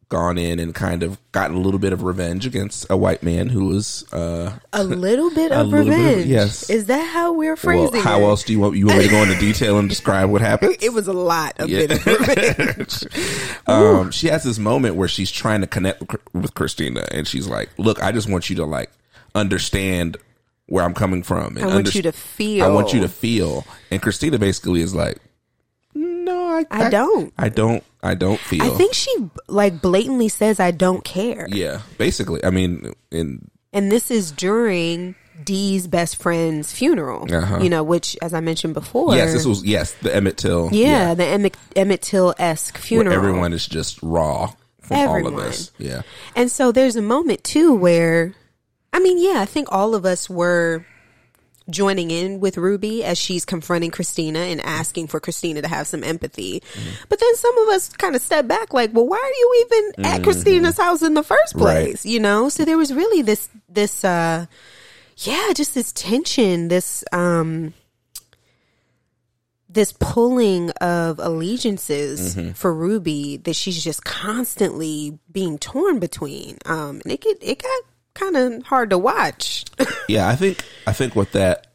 gone 0.10 0.38
in 0.38 0.58
and 0.58 0.74
kind 0.74 1.04
of 1.04 1.17
gotten 1.34 1.58
a 1.58 1.60
little 1.60 1.80
bit 1.82 1.91
of 1.91 2.02
revenge 2.02 2.46
against 2.46 2.86
a 2.89 2.96
white 2.96 3.22
man 3.24 3.50
who 3.50 3.65
was 3.65 4.06
uh 4.13 4.58
A 4.72 4.82
little 4.84 5.30
bit 5.32 5.52
A 5.52 5.60
of 5.62 5.67
little 5.67 5.86
bit 5.86 5.93
of- 6.00 6.06
revenge. 6.06 6.26
yes. 6.28 6.70
Is 6.70 6.86
that 6.86 7.04
how 7.10 7.34
we're 7.34 7.50
well, 7.50 7.56
phrasing 7.58 8.02
how 8.02 8.22
it? 8.22 8.24
else 8.24 8.43
do 8.43 8.54
you 8.54 8.60
want 8.60 8.78
you 8.78 8.86
want 8.86 9.00
me 9.00 9.04
to 9.06 9.10
go 9.12 9.22
into 9.24 9.38
detail 9.39 9.78
and 9.80 9.89
describe 9.89 10.30
what 10.30 10.39
happened? 10.41 10.78
It 10.80 10.93
was 10.93 11.08
a 11.10 11.13
lot 11.13 11.60
of 11.60 11.67
Yeah. 11.70 11.88
bit 11.88 11.91
of 11.91 12.06
revenge. 12.06 13.04
um, 13.67 14.12
she 14.12 14.28
has 14.28 14.43
this 14.46 14.58
moment 14.58 14.96
where 14.96 15.10
she's 15.10 15.30
trying 15.30 15.60
to 15.62 15.67
connect 15.67 16.02
with, 16.34 16.54
Christina, 16.54 17.06
and 17.12 17.28
she's 17.28 17.48
like, 17.48 17.70
"Look, 17.78 18.02
I 18.02 18.13
just 18.13 18.30
want 18.30 18.50
you 18.50 18.56
to 18.58 18.65
like 18.65 18.89
understand 19.36 20.17
where 20.67 20.84
I'm 20.84 20.93
coming 20.93 21.24
from. 21.24 21.58
And 21.58 21.65
I 21.65 21.67
want 21.67 21.88
underst- 21.88 21.96
you 21.96 22.02
to 22.04 22.12
feel. 22.12 22.65
I 22.65 22.70
want 22.70 22.93
you 22.93 23.02
to 23.02 23.10
feel." 23.10 23.65
And 23.91 24.02
Christina 24.02 24.38
basically 24.39 24.82
is 24.82 24.93
like, 24.96 25.17
"No, 26.48 26.58
I, 26.72 26.86
I 26.86 26.90
don't. 26.90 27.34
I 27.38 27.50
don't. 27.50 27.84
I 28.04 28.14
don't 28.16 28.40
feel." 28.40 28.64
I 28.64 28.70
think 28.70 28.94
she 28.94 29.14
like 29.48 29.82
blatantly 29.82 30.30
says, 30.30 30.60
"I 30.60 30.72
don't 30.72 31.04
care," 31.04 31.48
yeah, 31.50 31.82
basically. 31.98 32.44
I 32.44 32.50
mean, 32.50 32.94
in 33.12 33.50
and 33.74 33.92
this 33.92 34.10
is 34.12 34.32
during 34.32 35.16
Dee's 35.44 35.88
best 35.88 36.16
friend's 36.22 36.72
funeral. 36.72 37.32
Uh-huh. 37.32 37.60
You 37.62 37.70
know, 37.70 37.84
which, 37.84 38.18
as 38.22 38.34
I 38.34 38.40
mentioned 38.40 38.74
before, 38.74 39.16
yes, 39.16 39.34
this 39.34 39.46
was 39.46 39.64
yes 39.66 39.94
the 40.02 40.16
Emmett 40.16 40.38
Till. 40.38 40.70
yeah, 40.72 41.14
the 41.14 41.26
Emmett, 41.26 41.56
Emmett 41.76 42.02
Till 42.02 42.34
esque 42.40 42.76
where 42.76 42.82
funeral. 42.82 43.16
everyone 43.16 43.54
is 43.54 43.68
just 43.68 44.02
raw 44.02 44.52
from 44.82 44.98
all 44.98 45.10
Everyone. 45.18 45.34
of 45.34 45.40
this. 45.44 45.72
Yeah, 45.78 46.02
And 46.36 46.50
so 46.50 46.72
there's 46.72 46.96
a 46.96 47.02
moment 47.02 47.44
too 47.44 47.76
where, 47.76 48.34
I 48.94 49.00
mean, 49.00 49.18
yeah, 49.20 49.42
I 49.42 49.46
think 49.46 49.68
all 49.70 49.94
of 49.96 50.06
us 50.06 50.30
were 50.30 50.86
joining 51.70 52.12
in 52.12 52.40
with 52.40 52.58
Ruby 52.58 53.04
as 53.04 53.18
she's 53.18 53.44
confronting 53.46 53.92
Christina 53.92 54.40
and 54.40 54.62
asking 54.62 55.08
for 55.08 55.20
Christina 55.20 55.62
to 55.62 55.68
have 55.68 55.86
some 55.88 56.04
empathy. 56.04 56.64
But 57.10 57.20
then 57.20 57.36
some 57.36 57.58
of 57.58 57.68
us 57.70 57.90
kind 57.90 58.16
of 58.16 58.22
step 58.22 58.48
back 58.48 58.74
like, 58.74 58.92
well, 58.94 59.06
why 59.08 59.18
are 59.18 59.38
you 59.40 59.66
even 59.66 60.06
at 60.06 60.24
Christina's 60.24 60.78
house 60.78 61.02
in 61.02 61.14
the 61.14 61.24
first 61.24 61.56
Right. 61.56 61.86
place? 61.88 62.06
You 62.06 62.20
know? 62.20 62.50
So 62.50 62.64
there 62.66 62.78
was 62.78 62.94
really 62.94 63.22
this, 63.22 63.50
this, 63.70 64.06
uh, 64.06 64.46
yeah, 65.18 65.52
just 65.56 65.74
this 65.76 65.92
tension, 65.94 66.68
this, 66.70 67.04
um, 67.12 67.74
this 69.70 69.94
pulling 70.00 70.70
of 70.82 71.20
allegiances 71.20 72.36
Mm-hmm. 72.36 72.52
for 72.54 72.74
Ruby 72.74 73.38
that 73.38 73.54
she's 73.56 73.84
just 73.84 74.04
constantly 74.04 75.20
being 75.32 75.58
torn 75.60 76.00
between. 76.00 76.58
Um, 76.66 77.02
and 77.04 77.12
it 77.14 77.24
it 77.42 77.62
got 77.62 77.82
kind 78.18 78.38
of 78.38 78.64
hard 78.64 78.90
to 78.90 78.98
watch. 78.98 79.66
yeah. 80.08 80.28
I 80.28 80.36
think 80.36 80.64
I 80.86 80.94
think 80.94 81.16
what 81.16 81.32
that 81.34 81.68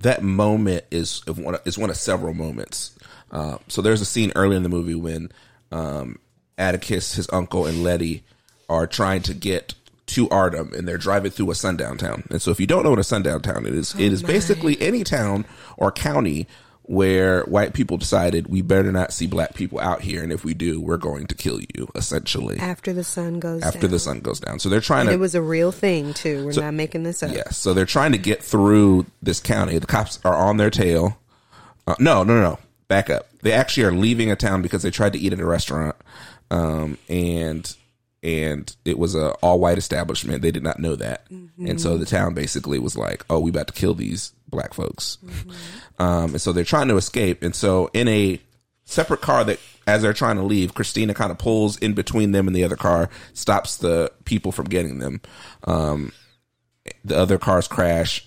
that 0.00 0.22
moment 0.22 0.84
is 0.90 1.22
of 1.26 1.38
one 1.38 1.56
is 1.64 1.78
one 1.78 1.90
of 1.90 1.96
several 1.96 2.34
moments. 2.34 2.96
Uh, 3.30 3.58
so 3.68 3.80
there's 3.80 4.00
a 4.00 4.06
scene 4.06 4.32
early 4.34 4.56
in 4.56 4.62
the 4.62 4.68
movie 4.68 4.94
when 4.94 5.30
um, 5.70 6.18
Atticus, 6.58 7.14
his 7.14 7.28
uncle, 7.32 7.66
and 7.66 7.82
Letty 7.82 8.24
are 8.68 8.86
trying 8.86 9.22
to 9.22 9.34
get 9.34 9.74
to 10.06 10.28
Ardham, 10.28 10.76
and 10.76 10.88
they're 10.88 10.98
driving 10.98 11.30
through 11.30 11.50
a 11.50 11.54
sundown 11.54 11.96
town. 11.96 12.24
And 12.30 12.42
so, 12.42 12.50
if 12.50 12.58
you 12.58 12.66
don't 12.66 12.82
know 12.82 12.90
what 12.90 12.98
a 12.98 13.04
sundown 13.04 13.42
town 13.42 13.66
is, 13.66 13.94
it 13.94 14.12
is 14.12 14.22
basically 14.22 14.80
any 14.80 15.04
town 15.04 15.44
or 15.76 15.92
county 15.92 16.48
where 16.90 17.44
white 17.44 17.72
people 17.72 17.96
decided 17.96 18.48
we 18.48 18.62
better 18.62 18.90
not 18.90 19.12
see 19.12 19.28
black 19.28 19.54
people 19.54 19.78
out 19.78 20.00
here, 20.00 20.24
and 20.24 20.32
if 20.32 20.44
we 20.44 20.54
do, 20.54 20.80
we're 20.80 20.96
going 20.96 21.24
to 21.28 21.36
kill 21.36 21.60
you. 21.60 21.88
Essentially, 21.94 22.58
After 22.58 22.92
the 22.92 23.04
sun 23.04 23.38
goes 23.38 23.62
after 23.62 23.82
down. 23.82 23.90
the 23.92 23.98
sun 24.00 24.18
goes 24.18 24.40
down. 24.40 24.58
So 24.58 24.68
they're 24.68 24.80
trying 24.80 25.02
And 25.02 25.10
to 25.10 25.14
it 25.14 25.20
was 25.20 25.36
a 25.36 25.40
real 25.42 25.70
thing 25.70 26.12
too. 26.14 26.44
We're 26.44 26.60
not 26.60 26.74
making 26.74 27.04
this 27.04 27.22
up. 27.22 27.30
Yes. 27.32 27.56
So 27.56 27.74
they're 27.74 27.86
trying 27.86 28.10
to 28.10 28.18
get 28.18 28.42
through 28.42 29.06
this 29.22 29.38
county. 29.38 29.78
The 29.78 29.86
cops 29.86 30.18
are 30.24 30.34
on 30.34 30.56
their 30.56 30.68
tail. 30.70 31.16
Uh, 31.86 31.94
no, 32.00 32.24
no, 32.24 32.34
no, 32.34 32.40
no. 32.42 32.58
Back 32.88 33.08
up. 33.08 33.28
They 33.42 33.52
actually 33.52 33.84
are 33.84 33.92
leaving 33.92 34.32
a 34.32 34.36
town 34.36 34.60
because 34.60 34.82
they 34.82 34.90
tried 34.90 35.12
to 35.12 35.18
eat 35.20 35.32
at 35.32 35.38
a 35.38 35.46
restaurant, 35.46 35.94
um, 36.50 36.98
and 37.08 37.72
and 38.24 38.74
it 38.84 38.98
was 38.98 39.14
a 39.14 39.30
all 39.34 39.60
white 39.60 39.78
establishment. 39.78 40.42
They 40.42 40.50
did 40.50 40.64
not 40.64 40.80
know 40.80 40.96
that, 40.96 41.24
and 41.30 41.80
so 41.80 41.96
the 41.96 42.04
town 42.04 42.34
basically 42.34 42.80
was 42.80 42.96
like, 42.96 43.24
"Oh, 43.30 43.38
we 43.38 43.50
about 43.50 43.68
to 43.68 43.72
kill 43.74 43.94
these 43.94 44.32
black 44.50 44.74
folks," 44.74 45.18
um, 45.98 46.30
and 46.32 46.40
so 46.40 46.52
they're 46.52 46.64
trying 46.64 46.88
to 46.88 46.96
escape. 46.96 47.42
And 47.42 47.54
so 47.54 47.90
in 47.94 48.08
a 48.08 48.40
separate 48.84 49.20
car 49.20 49.44
that 49.44 49.58
as 49.86 50.02
they're 50.02 50.12
trying 50.12 50.36
to 50.36 50.42
leave, 50.42 50.74
Christina 50.74 51.14
kind 51.14 51.30
of 51.30 51.38
pulls 51.38 51.78
in 51.78 51.94
between 51.94 52.32
them 52.32 52.46
and 52.46 52.54
the 52.54 52.64
other 52.64 52.76
car, 52.76 53.08
stops 53.32 53.76
the 53.76 54.12
people 54.24 54.52
from 54.52 54.66
getting 54.66 54.98
them. 54.98 55.20
Um, 55.64 56.12
the 57.04 57.16
other 57.16 57.38
cars 57.38 57.68
crash. 57.68 58.26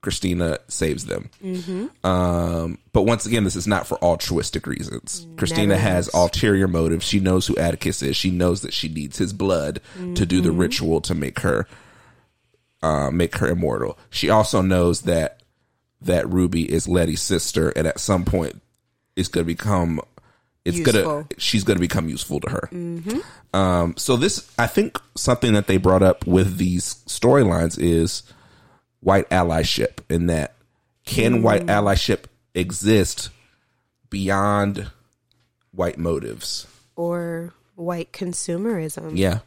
Christina 0.00 0.58
saves 0.66 1.04
them. 1.06 1.30
Um, 2.02 2.78
but 2.92 3.02
once 3.02 3.24
again, 3.24 3.44
this 3.44 3.54
is 3.54 3.68
not 3.68 3.86
for 3.86 4.02
altruistic 4.02 4.66
reasons. 4.66 5.24
Christina 5.36 5.76
has 5.78 6.10
ulterior 6.12 6.66
motives. 6.66 7.06
She 7.06 7.20
knows 7.20 7.46
who 7.46 7.56
Atticus 7.56 8.02
is. 8.02 8.16
She 8.16 8.32
knows 8.32 8.62
that 8.62 8.72
she 8.72 8.88
needs 8.88 9.18
his 9.18 9.32
blood 9.32 9.80
to 10.16 10.26
do 10.26 10.40
the 10.40 10.50
ritual 10.50 11.00
to 11.02 11.14
make 11.14 11.38
her, 11.40 11.68
uh, 12.82 13.12
make 13.12 13.36
her 13.36 13.46
immortal. 13.48 13.96
She 14.10 14.28
also 14.28 14.60
knows 14.60 15.02
that 15.02 15.41
that 16.04 16.28
Ruby 16.28 16.70
is 16.70 16.88
Letty's 16.88 17.22
sister, 17.22 17.70
and 17.70 17.86
at 17.86 18.00
some 18.00 18.24
point, 18.24 18.60
it's 19.16 19.28
going 19.28 19.44
to 19.44 19.46
become. 19.46 20.00
It's 20.64 20.78
gonna. 20.80 21.26
She's 21.38 21.64
gonna 21.64 21.80
become 21.80 22.08
useful 22.08 22.38
to 22.38 22.50
her. 22.50 22.70
Um, 23.52 23.94
so 23.96 24.16
this, 24.16 24.48
I 24.58 24.68
think, 24.68 24.96
something 25.16 25.54
that 25.54 25.66
they 25.66 25.76
brought 25.76 26.04
up 26.04 26.24
with 26.24 26.56
these 26.56 27.02
storylines 27.08 27.76
is 27.80 28.22
white 29.00 29.28
allyship, 29.30 29.98
in 30.08 30.28
that 30.28 30.54
can 31.04 31.42
white 31.42 31.66
allyship 31.66 32.26
exist 32.54 33.30
beyond 34.08 34.90
white 35.72 35.98
motives? 35.98 36.68
Or 36.94 37.52
white 37.74 38.12
consumerism. 38.12 39.16
Yeah, 39.16 39.40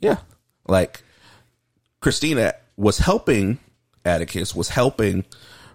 yeah. 0.00 0.18
Like 0.66 1.02
Christina 2.00 2.54
was 2.76 2.98
helping 2.98 3.58
Atticus, 4.04 4.54
was 4.54 4.68
helping 4.68 5.24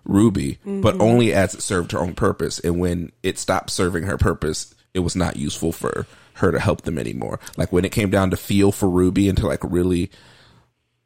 Ruby, 0.05 0.59
but 0.65 0.99
only 0.99 1.33
as 1.33 1.53
it 1.53 1.61
served 1.61 1.91
her 1.93 1.99
own 1.99 2.13
purpose. 2.13 2.59
And 2.59 2.79
when 2.79 3.11
it 3.23 3.37
stopped 3.39 3.69
serving 3.69 4.03
her 4.03 4.17
purpose, 4.17 4.73
it 4.93 4.99
was 4.99 5.15
not 5.15 5.37
useful 5.37 5.71
for 5.71 6.05
her 6.35 6.51
to 6.51 6.59
help 6.59 6.81
them 6.81 6.97
anymore. 6.97 7.39
Like 7.57 7.71
when 7.71 7.85
it 7.85 7.91
came 7.91 8.09
down 8.09 8.29
to 8.31 8.37
feel 8.37 8.71
for 8.71 8.89
Ruby 8.89 9.29
and 9.29 9.37
to 9.37 9.47
like 9.47 9.63
really 9.63 10.11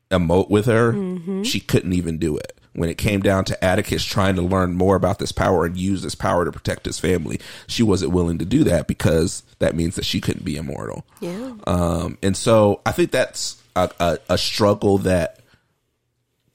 emote 0.09 0.49
with 0.49 0.65
her, 0.65 0.93
Mm-hmm. 0.93 1.43
she 1.43 1.59
couldn't 1.59 1.93
even 1.93 2.17
do 2.17 2.37
it. 2.37 2.53
When 2.73 2.89
it 2.89 2.97
came 2.97 3.21
down 3.21 3.43
to 3.45 3.63
Atticus 3.65 4.05
trying 4.05 4.35
to 4.35 4.43
learn 4.43 4.75
more 4.75 4.95
about 4.95 5.17
this 5.17 5.31
power 5.31 5.65
and 5.65 5.75
use 5.75 6.03
this 6.03 6.13
power 6.13 6.45
to 6.45 6.51
protect 6.51 6.85
his 6.85 6.99
family, 6.99 7.39
she 7.65 7.81
wasn't 7.81 8.11
willing 8.11 8.37
to 8.37 8.45
do 8.45 8.63
that 8.65 8.87
because 8.87 9.41
that 9.59 9.75
means 9.75 9.95
that 9.95 10.05
she 10.05 10.21
couldn't 10.21 10.45
be 10.45 10.57
immortal. 10.57 11.03
Yeah. 11.19 11.53
Um, 11.65 12.19
and 12.21 12.37
so 12.37 12.81
I 12.85 12.91
think 12.91 13.09
that's 13.11 13.59
a, 13.75 13.89
a, 13.99 14.17
a 14.29 14.37
struggle 14.37 14.99
that 14.99 15.39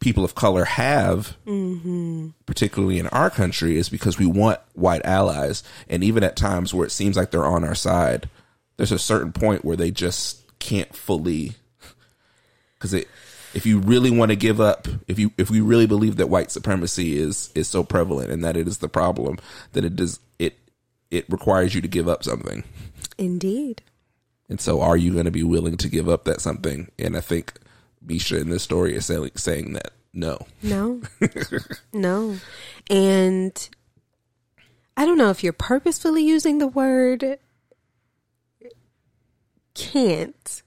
people 0.03 0.25
of 0.25 0.35
color 0.35 0.65
have, 0.65 1.37
mm-hmm. 1.47 2.31
particularly 2.45 2.99
in 2.99 3.07
our 3.07 3.31
country, 3.31 3.79
is 3.79 3.89
because 3.89 4.19
we 4.19 4.27
want 4.27 4.59
white 4.75 5.05
allies. 5.05 5.63
And 5.89 6.03
even 6.03 6.25
at 6.25 6.37
times 6.37 6.75
where 6.75 6.85
it 6.85 6.91
seems 6.91 7.17
like 7.17 7.31
they're 7.31 7.47
on 7.47 7.65
our 7.65 7.77
side, 7.77 8.29
there's 8.77 8.93
a 8.93 8.99
certain 8.99 9.33
point 9.33 9.65
where 9.65 9.77
they 9.77 9.93
just 9.93 10.59
can't 10.59 10.95
fully. 10.95 11.53
Because 12.75 12.93
it, 12.93 13.09
if 13.55 13.65
you 13.65 13.79
really 13.79 14.11
want 14.11 14.31
to 14.31 14.37
give 14.37 14.61
up, 14.61 14.89
if 15.07 15.19
you 15.21 15.33
if 15.39 15.51
we 15.51 15.61
really 15.61 15.87
believe 15.87 16.17
that 16.17 16.29
white 16.29 16.51
supremacy 16.51 17.17
is 17.17 17.51
is 17.55 17.69
so 17.69 17.85
prevalent 17.85 18.31
and 18.31 18.45
that 18.45 18.57
it 18.57 18.67
is 18.67 18.79
the 18.79 18.89
problem, 18.89 19.39
then 19.73 19.85
it 19.85 19.95
does 19.95 20.19
it 20.41 20.59
it 21.13 21.27
requires 21.29 21.75
you 21.75 21.81
to 21.81 21.89
give 21.89 22.09
up 22.09 22.25
something. 22.25 22.65
Indeed. 23.19 23.83
And 24.49 24.61
so, 24.61 24.81
are 24.81 24.97
you 24.97 25.13
going 25.13 25.27
to 25.27 25.31
be 25.31 25.45
willing 25.45 25.77
to 25.77 25.89
give 25.89 26.09
up 26.09 26.25
that 26.25 26.41
something? 26.41 26.91
And 26.99 27.17
I 27.17 27.21
think 27.21 27.55
Misha 28.05 28.39
in 28.39 28.51
this 28.51 28.63
story 28.63 28.95
is 28.95 29.07
saying, 29.07 29.31
saying 29.37 29.73
that 29.75 29.93
no. 30.13 30.39
No. 30.63 31.01
no. 31.93 32.37
And 32.91 33.69
I 34.97 35.07
don't 35.07 35.19
know 35.19 35.31
if 35.31 35.43
you're 35.43 35.53
purposefully 35.53 36.23
using 36.23 36.59
the 36.59 36.69
word 36.69 37.39
can't 39.75 40.63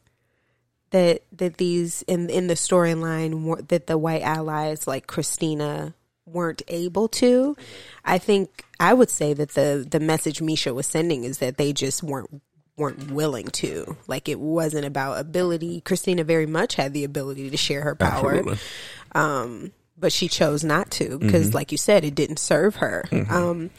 that 0.90 1.22
that 1.32 1.58
these 1.58 2.02
in 2.04 2.30
in 2.30 2.48
the 2.48 2.56
storyline 2.56 3.68
that 3.68 3.86
the 3.86 3.98
white 3.98 4.24
allies 4.24 4.88
like 4.88 5.08
Christina 5.08 5.94
weren't 6.26 6.64
able 6.68 7.08
to. 7.10 7.56
I 8.04 8.18
think 8.18 8.66
I 8.80 8.94
would 8.94 9.10
say 9.12 9.34
that 9.34 9.50
the 9.50 9.86
the 9.88 10.00
message 10.00 10.42
Misha 10.42 10.74
was 10.74 10.88
sending 10.88 11.24
is 11.24 11.38
that 11.38 11.58
they 11.58 11.72
just 11.72 12.02
weren't 12.02 12.42
weren't 12.78 13.12
willing 13.12 13.48
to. 13.48 13.96
Like 14.08 14.28
it 14.30 14.40
wasn't 14.40 14.86
about 14.86 15.20
ability. 15.20 15.82
Christina 15.82 16.24
very 16.24 16.46
much 16.46 16.76
had 16.76 16.94
the 16.94 17.04
ability 17.04 17.50
to 17.50 17.58
share 17.58 17.82
her 17.84 17.96
power 17.96 18.36
Absolutely. 18.36 19.72
but 19.98 20.12
she 20.12 20.28
chose 20.28 20.64
not 20.64 20.92
to 20.92 21.18
because 21.18 21.54
like 21.54 21.72
you 21.72 21.78
said 21.78 22.04
it 22.04 22.16
didn't 22.16 22.38
serve 22.40 22.76
her 22.78 23.06
um 23.30 23.70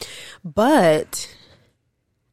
but 0.43 1.31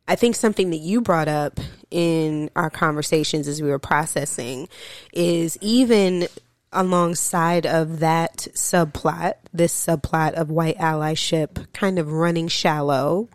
i 0.08 0.16
think 0.16 0.34
something 0.34 0.70
that 0.70 0.78
you 0.78 1.02
brought 1.02 1.28
up 1.28 1.60
in 1.90 2.48
our 2.56 2.70
conversations 2.70 3.46
as 3.46 3.60
we 3.60 3.68
were 3.68 3.78
processing 3.78 4.68
is 5.12 5.58
even 5.60 6.26
alongside 6.72 7.66
of 7.66 8.00
that 8.00 8.38
subplot 8.54 9.34
this 9.52 9.74
subplot 9.86 10.32
of 10.32 10.50
white 10.50 10.78
allyship 10.78 11.70
kind 11.74 11.98
of 11.98 12.10
running 12.10 12.48
shallow 12.48 13.28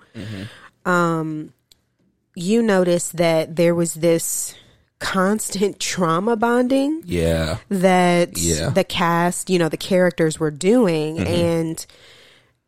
um 0.85 1.53
you 2.39 2.61
noticed 2.61 3.17
that 3.17 3.55
there 3.55 3.75
was 3.75 3.93
this 3.95 4.55
constant 4.99 5.79
trauma 5.79 6.35
bonding 6.35 7.01
Yeah. 7.05 7.57
that 7.69 8.37
Yeah. 8.37 8.69
the 8.69 8.83
cast, 8.83 9.49
you 9.49 9.57
know, 9.59 9.69
the 9.69 9.77
characters 9.77 10.39
were 10.39 10.51
doing. 10.51 11.17
Mm-hmm. 11.17 11.27
And 11.33 11.85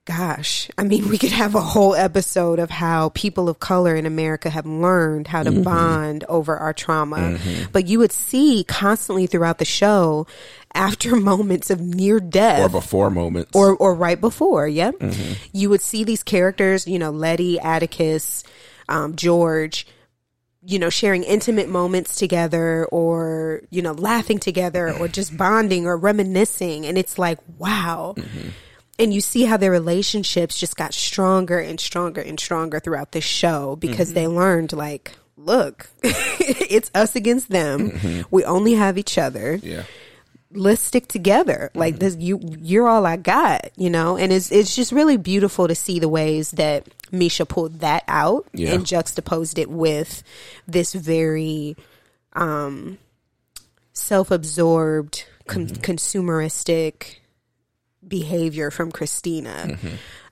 gosh, 0.06 0.70
I 0.78 0.84
mean, 0.84 1.10
we 1.10 1.18
could 1.18 1.32
have 1.32 1.56
a 1.56 1.62
whole 1.62 1.94
episode 1.96 2.60
of 2.60 2.70
how 2.70 3.10
people 3.10 3.48
of 3.50 3.60
color 3.60 3.96
in 3.96 4.06
America 4.06 4.50
have 4.50 4.66
learned 4.66 5.28
how 5.28 5.44
to 5.44 5.52
Mm-hmm. 5.52 5.64
bond 5.64 6.24
over 6.28 6.58
our 6.58 6.74
trauma. 6.74 7.38
But 7.72 7.88
you 7.88 8.00
would 8.00 8.12
see 8.12 8.64
constantly 8.68 9.28
throughout 9.28 9.58
the 9.60 9.66
show 9.66 10.26
after 10.74 11.16
moments 11.32 11.70
of 11.70 11.80
near 11.82 12.20
death 12.20 12.62
Or 12.62 12.70
before 12.70 13.10
moments. 13.10 13.52
or 13.54 13.76
or 13.76 13.94
right 13.94 14.20
before. 14.20 14.68
Yep, 14.68 15.00
Mm-hmm. 15.00 15.34
you 15.54 15.70
would 15.70 15.82
see 15.82 16.04
these 16.04 16.24
characters. 16.24 16.88
You 16.88 16.98
know, 16.98 17.12
Letty, 17.12 17.60
Atticus, 17.60 18.44
um, 18.92 19.16
George. 19.16 19.88
You 20.64 20.78
know, 20.78 20.92
sharing 20.92 21.24
intimate 21.24 21.70
moments 21.70 22.18
together, 22.18 22.86
or 22.92 23.64
you 23.72 23.82
know, 23.82 23.94
laughing 23.94 24.38
together, 24.38 24.90
or 24.90 24.94
mm-hmm. 24.94 25.12
just 25.12 25.36
bonding 25.36 25.88
or 25.88 25.98
reminiscing, 25.98 26.86
and 26.86 27.00
it's 27.00 27.18
like, 27.18 27.40
wow. 27.58 28.14
Mm-hmm. 28.16 28.50
And 29.00 29.12
you 29.12 29.22
see 29.22 29.46
how 29.46 29.58
their 29.58 29.72
relationships 29.72 30.60
just 30.60 30.76
got 30.76 30.94
stronger 30.94 31.58
and 31.58 31.80
stronger 31.80 32.22
and 32.22 32.40
stronger 32.40 32.80
throughout 32.80 33.12
this 33.12 33.24
show 33.24 33.76
because 33.76 34.14
they 34.14 34.26
mm-hmm. 34.26 34.38
learned, 34.38 34.74
like, 34.74 35.14
look, 35.36 35.90
it's 36.04 36.92
us 36.94 37.16
against 37.16 37.50
them. 37.50 38.26
We 38.30 38.44
only 38.46 38.74
have 38.74 39.00
each 39.00 39.18
other 39.18 39.56
yeah. 39.56 39.84
Let's 40.54 40.82
stick 40.82 41.08
together. 41.08 41.72
Like 41.74 42.00
this, 42.00 42.16
you 42.18 42.40
you're 42.60 42.88
all 42.88 43.06
I 43.06 43.18
got, 43.18 43.70
you 43.78 43.90
know. 43.90 44.18
And 44.18 44.32
it's 44.34 44.52
it's 44.52 44.76
just 44.76 44.92
really 44.92 45.18
beautiful 45.18 45.68
to 45.68 45.76
see 45.76 46.00
the 46.00 46.10
ways 46.10 46.52
that 46.52 46.88
Misha 47.12 47.46
pulled 47.46 47.80
that 47.80 48.04
out 48.08 48.48
Yeah. 48.54 48.74
and 48.74 48.86
juxtaposed 48.86 49.58
it 49.60 49.70
with 49.70 50.24
this 50.68 50.94
very 50.94 51.76
um 52.34 52.98
self-absorbed, 53.94 55.26
con- 55.48 55.68
consumeristic 55.68 57.18
behavior 58.08 58.72
from 58.72 58.92
Christina. 58.92 59.78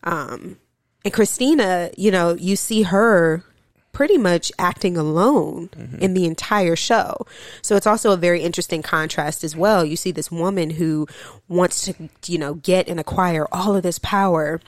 Um, 0.04 0.58
and 1.06 1.14
Christina, 1.14 1.92
you 1.98 2.12
know, 2.12 2.34
you 2.36 2.56
see 2.56 2.84
her 2.84 3.44
pretty 3.92 4.18
much 4.18 4.52
acting 4.60 4.98
alone 4.98 5.70
mm-hmm. 5.70 5.98
in 5.98 6.14
the 6.14 6.26
entire 6.26 6.76
show. 6.76 7.26
So 7.62 7.76
it's 7.76 7.88
also 7.88 8.12
a 8.12 8.18
very 8.18 8.42
interesting 8.42 8.82
contrast 8.82 9.44
as 9.44 9.56
well. 9.56 9.84
You 9.84 9.96
see 9.96 10.12
this 10.12 10.32
woman 10.32 10.72
who 10.72 11.08
wants 11.48 11.86
to, 11.86 12.10
you 12.28 12.38
know, 12.38 12.56
get 12.56 12.88
and 12.88 13.00
acquire 13.00 13.48
all 13.52 13.76
of 13.76 13.84
this 13.84 14.00
power, 14.00 14.62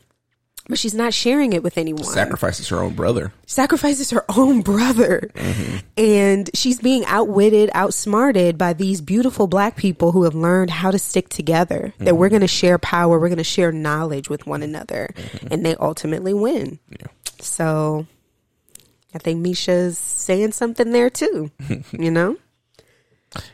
but 0.67 0.77
she's 0.79 0.93
not 0.93 1.13
sharing 1.13 1.53
it 1.53 1.63
with 1.63 1.77
anyone 1.77 2.03
Sacrifices 2.03 2.69
her 2.69 2.81
own 2.81 2.93
brother. 2.93 3.33
sacrifices 3.45 4.11
her 4.11 4.23
own 4.29 4.61
brother. 4.61 5.29
Mm-hmm. 5.33 5.77
And 5.97 6.49
she's 6.53 6.79
being 6.79 7.03
outwitted, 7.05 7.69
outsmarted 7.73 8.57
by 8.57 8.73
these 8.73 9.01
beautiful 9.01 9.47
black 9.47 9.75
people 9.75 10.11
who 10.11 10.23
have 10.23 10.35
learned 10.35 10.69
how 10.69 10.91
to 10.91 10.99
stick 10.99 11.29
together. 11.29 11.93
That 11.97 12.05
mm-hmm. 12.05 12.17
we're 12.17 12.29
going 12.29 12.41
to 12.41 12.47
share 12.47 12.77
power, 12.77 13.19
we're 13.19 13.29
going 13.29 13.37
to 13.37 13.43
share 13.43 13.71
knowledge 13.71 14.29
with 14.29 14.45
one 14.45 14.63
another, 14.63 15.13
and 15.49 15.65
they 15.65 15.75
ultimately 15.75 16.33
win. 16.33 16.79
So 17.39 18.05
I 19.13 19.17
think 19.17 19.45
Misha's 19.45 19.97
saying 19.97 20.53
something 20.53 20.91
there 20.91 21.09
too, 21.09 21.51
you 21.91 22.11
know? 22.11 22.37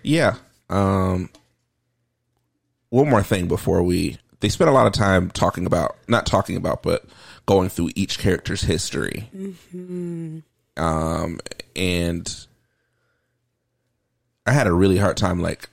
Yeah. 0.04 0.36
Um, 0.70 1.30
one 2.89 3.10
more 3.10 3.24
thing 3.24 3.48
before 3.48 3.84
we. 3.84 4.17
They 4.39 4.50
spent 4.50 4.70
a 4.70 4.74
lot 4.74 4.86
of 4.86 4.93
time 4.93 5.32
talking 5.32 5.65
about, 5.65 5.98
not 6.08 6.28
talking 6.28 6.58
about, 6.58 6.84
but 6.84 7.06
going 7.48 7.70
through 7.70 7.89
each 7.96 8.20
character's 8.20 8.62
history. 8.62 9.30
Um, 10.78 11.39
and 11.76 12.46
I 14.46 14.52
had 14.52 14.67
a 14.67 14.74
really 14.74 14.98
hard 14.98 15.17
time 15.17 15.41
like 15.41 15.70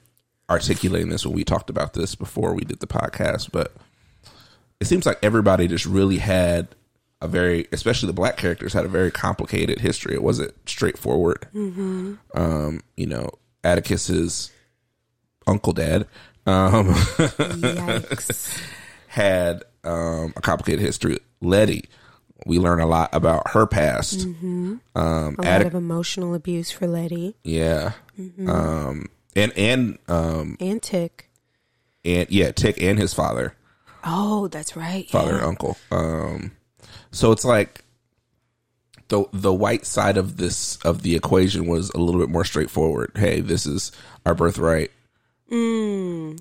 articulating 0.49 1.11
this 1.11 1.27
when 1.27 1.35
we 1.35 1.45
talked 1.45 1.69
about 1.69 1.93
this 1.93 2.15
before 2.15 2.55
we 2.55 2.65
did 2.65 2.81
the 2.81 2.87
podcast, 2.87 3.51
but 3.53 3.75
it 4.81 4.87
seems 4.87 5.05
like 5.05 5.19
everybody 5.23 5.69
just 5.69 5.85
really 5.85 6.19
had 6.19 6.69
a 7.25 7.29
very, 7.29 7.67
especially 7.73 8.07
the 8.09 8.13
black 8.13 8.37
characters, 8.37 8.73
had 8.75 8.85
a 8.85 8.89
very 8.89 9.11
complicated 9.11 9.81
history. 9.81 10.15
It 10.15 10.23
wasn't 10.23 10.53
straightforward. 10.69 11.47
Um, 11.55 12.83
you 12.97 13.07
know, 13.07 13.31
Atticus's 13.65 14.51
uncle 15.47 15.73
dad 15.73 16.07
um, 16.47 16.89
had 19.09 19.63
um, 19.85 20.33
a 20.37 20.41
complicated 20.41 20.81
history. 20.81 21.19
Letty, 21.41 21.89
we 22.47 22.59
learn 22.59 22.81
a 22.81 22.87
lot 22.87 23.11
about 23.15 23.51
her 23.53 23.67
past. 23.67 24.25
Um, 24.27 24.81
a 24.95 25.03
lot 25.03 25.45
Attic- 25.47 25.67
of 25.69 25.75
emotional 25.75 26.35
abuse 26.35 26.71
for 26.71 26.87
Letty 26.87 27.37
yeah, 27.45 27.93
um, 28.47 29.07
and 29.37 29.53
and 29.57 29.99
um, 30.09 30.57
and 30.61 30.83
Tick. 30.83 31.31
and 32.05 32.31
yeah, 32.31 32.53
Tick 32.53 32.81
and 32.83 32.99
his 32.99 33.13
father, 33.15 33.55
Oh, 34.05 34.49
that's 34.49 34.77
right. 34.77 35.09
father 35.09 35.33
yeah. 35.33 35.37
and 35.39 35.47
uncle. 35.47 35.77
Um, 35.91 36.53
so 37.15 37.33
it's 37.33 37.45
like 37.45 37.85
the 39.09 39.25
the 39.33 39.53
white 39.53 39.87
side 39.87 40.17
of 40.17 40.37
this 40.37 40.77
of 40.79 41.03
the 41.03 41.15
equation 41.15 41.67
was 41.67 41.91
a 41.91 41.99
little 41.99 42.21
bit 42.21 42.31
more 42.31 42.45
straightforward. 42.45 43.13
Hey, 43.17 43.41
this 43.41 43.67
is 43.67 43.93
our 44.27 44.35
birthright. 44.35 44.91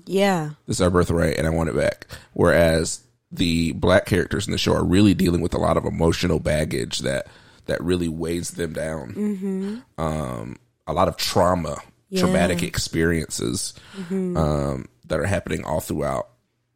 Yeah. 0.06 0.50
this 0.66 0.78
is 0.78 0.80
our 0.80 0.90
birthright 0.90 1.36
and 1.38 1.46
I 1.46 1.50
want 1.50 1.68
it 1.68 1.76
back. 1.76 2.06
Whereas 2.32 3.02
the 3.30 3.72
black 3.72 4.06
characters 4.06 4.46
in 4.46 4.52
the 4.52 4.58
show 4.58 4.72
are 4.74 4.84
really 4.84 5.14
dealing 5.14 5.40
with 5.40 5.54
a 5.54 5.58
lot 5.58 5.76
of 5.76 5.84
emotional 5.84 6.40
baggage 6.40 7.00
that 7.00 7.26
that 7.66 7.82
really 7.82 8.08
weighs 8.08 8.52
them 8.52 8.72
down. 8.72 9.82
Um, 9.98 10.56
a 10.86 10.92
lot 10.92 11.08
of 11.08 11.16
trauma, 11.16 11.78
traumatic 12.20 12.62
experiences 12.62 13.74
um, 14.10 14.86
that 15.06 15.18
are 15.20 15.26
happening 15.26 15.64
all 15.64 15.80
throughout 15.80 16.28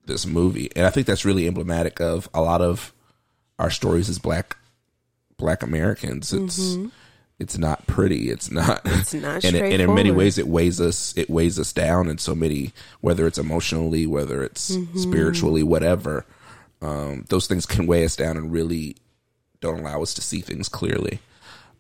this 0.06 0.26
movie, 0.26 0.70
and 0.76 0.87
I 0.87 0.90
think 0.90 1.06
that's 1.06 1.24
really 1.24 1.46
emblematic 1.46 2.00
of 2.00 2.28
a 2.34 2.40
lot 2.40 2.61
of 2.62 2.92
our 3.59 3.71
stories 3.71 4.09
as 4.09 4.18
black 4.18 4.57
Black 5.37 5.62
Americans. 5.62 6.33
It's 6.33 6.77
it's 7.38 7.57
not 7.57 7.87
pretty. 7.87 8.31
It's 8.31 8.51
not. 8.51 8.81
It's 8.85 9.14
not 9.14 9.44
and, 9.44 9.55
it- 9.57 9.73
and 9.73 9.83
in 9.83 9.94
many 9.94 10.11
ways, 10.11 10.38
it 10.38 10.49
weighs 10.49 10.81
us. 10.81 11.14
It 11.16 11.31
weighs 11.31 11.59
us 11.59 11.73
down 11.73 12.09
in 12.09 12.18
so 12.18 12.35
many. 12.35 12.73
Whether 13.01 13.27
it's 13.27 13.38
emotionally, 13.38 14.07
whether 14.07 14.42
it's 14.42 14.77
Mm-hmm. 14.77 14.99
spiritually, 14.99 15.62
whatever. 15.62 16.25
Um, 16.83 17.25
those 17.29 17.47
things 17.47 17.66
can 17.66 17.87
weigh 17.87 18.05
us 18.05 18.14
down 18.16 18.37
and 18.37 18.53
really 18.53 18.97
don't 19.61 19.81
allow 19.81 20.03
us 20.03 20.14
to 20.14 20.21
see 20.23 20.40
things 20.40 20.68
clearly. 20.68 21.18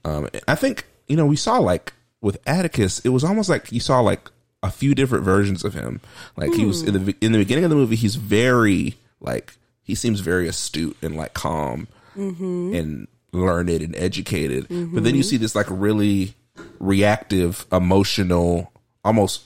Um, 0.04 0.28
I 0.46 0.54
think 0.54 0.86
you 1.08 1.16
know 1.16 1.26
we 1.26 1.36
saw 1.36 1.58
like 1.58 1.92
with 2.20 2.38
Atticus, 2.46 3.00
it 3.00 3.08
was 3.10 3.24
almost 3.24 3.48
like 3.48 3.70
you 3.72 3.80
saw 3.80 4.00
like 4.00 4.30
a 4.62 4.70
few 4.70 4.94
different 4.94 5.24
versions 5.24 5.64
of 5.64 5.74
him. 5.74 6.00
Like 6.36 6.52
he 6.52 6.64
was 6.64 6.82
in 6.82 6.94
the 7.04 7.16
in 7.20 7.32
the 7.32 7.38
beginning 7.38 7.64
of 7.64 7.70
the 7.70 7.76
movie, 7.76 7.96
he's 7.96 8.14
very 8.16 8.96
like 9.20 9.54
he 9.88 9.96
seems 9.96 10.20
very 10.20 10.46
astute 10.46 10.96
and 11.02 11.16
like 11.16 11.34
calm 11.34 11.88
mm-hmm. 12.14 12.74
and 12.74 13.08
learned 13.32 13.70
and 13.70 13.96
educated. 13.96 14.68
But 14.68 15.02
then 15.02 15.14
you 15.14 15.22
mm-hmm. 15.22 15.22
see 15.22 15.36
this 15.38 15.54
like 15.56 15.66
really 15.68 16.34
reactive, 16.78 17.66
emotional, 17.72 18.70
almost 19.02 19.42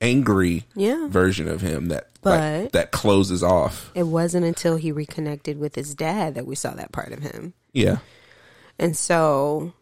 angry 0.00 0.64
Yeah. 0.74 1.06
version 1.08 1.46
of 1.48 1.60
him 1.60 1.88
that 1.88 2.08
But- 2.22 2.62
like, 2.62 2.72
that 2.72 2.90
closes 2.90 3.42
off. 3.44 3.92
It 3.94 4.02
wasn't 4.02 4.44
until 4.44 4.76
he 4.76 4.90
reconnected 4.90 5.58
with 5.58 5.76
his 5.76 5.94
dad 5.94 6.34
that 6.34 6.46
we 6.46 6.56
saw 6.56 6.74
that 6.74 6.90
part 6.92 7.12
of 7.12 7.20
him. 7.20 7.54
Yeah, 7.72 7.98
And 8.78 8.96
so, 8.96 9.72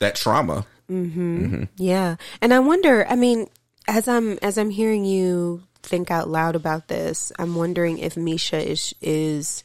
that 0.00 0.16
trauma. 0.16 0.66
Mm-hmm. 0.90 1.64
yeah. 1.76 2.16
And 2.42 2.52
I 2.52 2.58
wonder, 2.58 3.06
I 3.08 3.14
mean, 3.14 3.46
as 3.86 4.08
I'm 4.08 4.38
as 4.42 4.58
I'm 4.58 4.70
hearing 4.70 5.04
you 5.04 5.62
think 5.82 6.10
out 6.10 6.28
loud 6.28 6.56
about 6.56 6.88
this, 6.88 7.32
I'm 7.38 7.54
wondering 7.54 7.98
if 7.98 8.16
Misha 8.16 8.58
is 8.70 8.94
is 9.00 9.64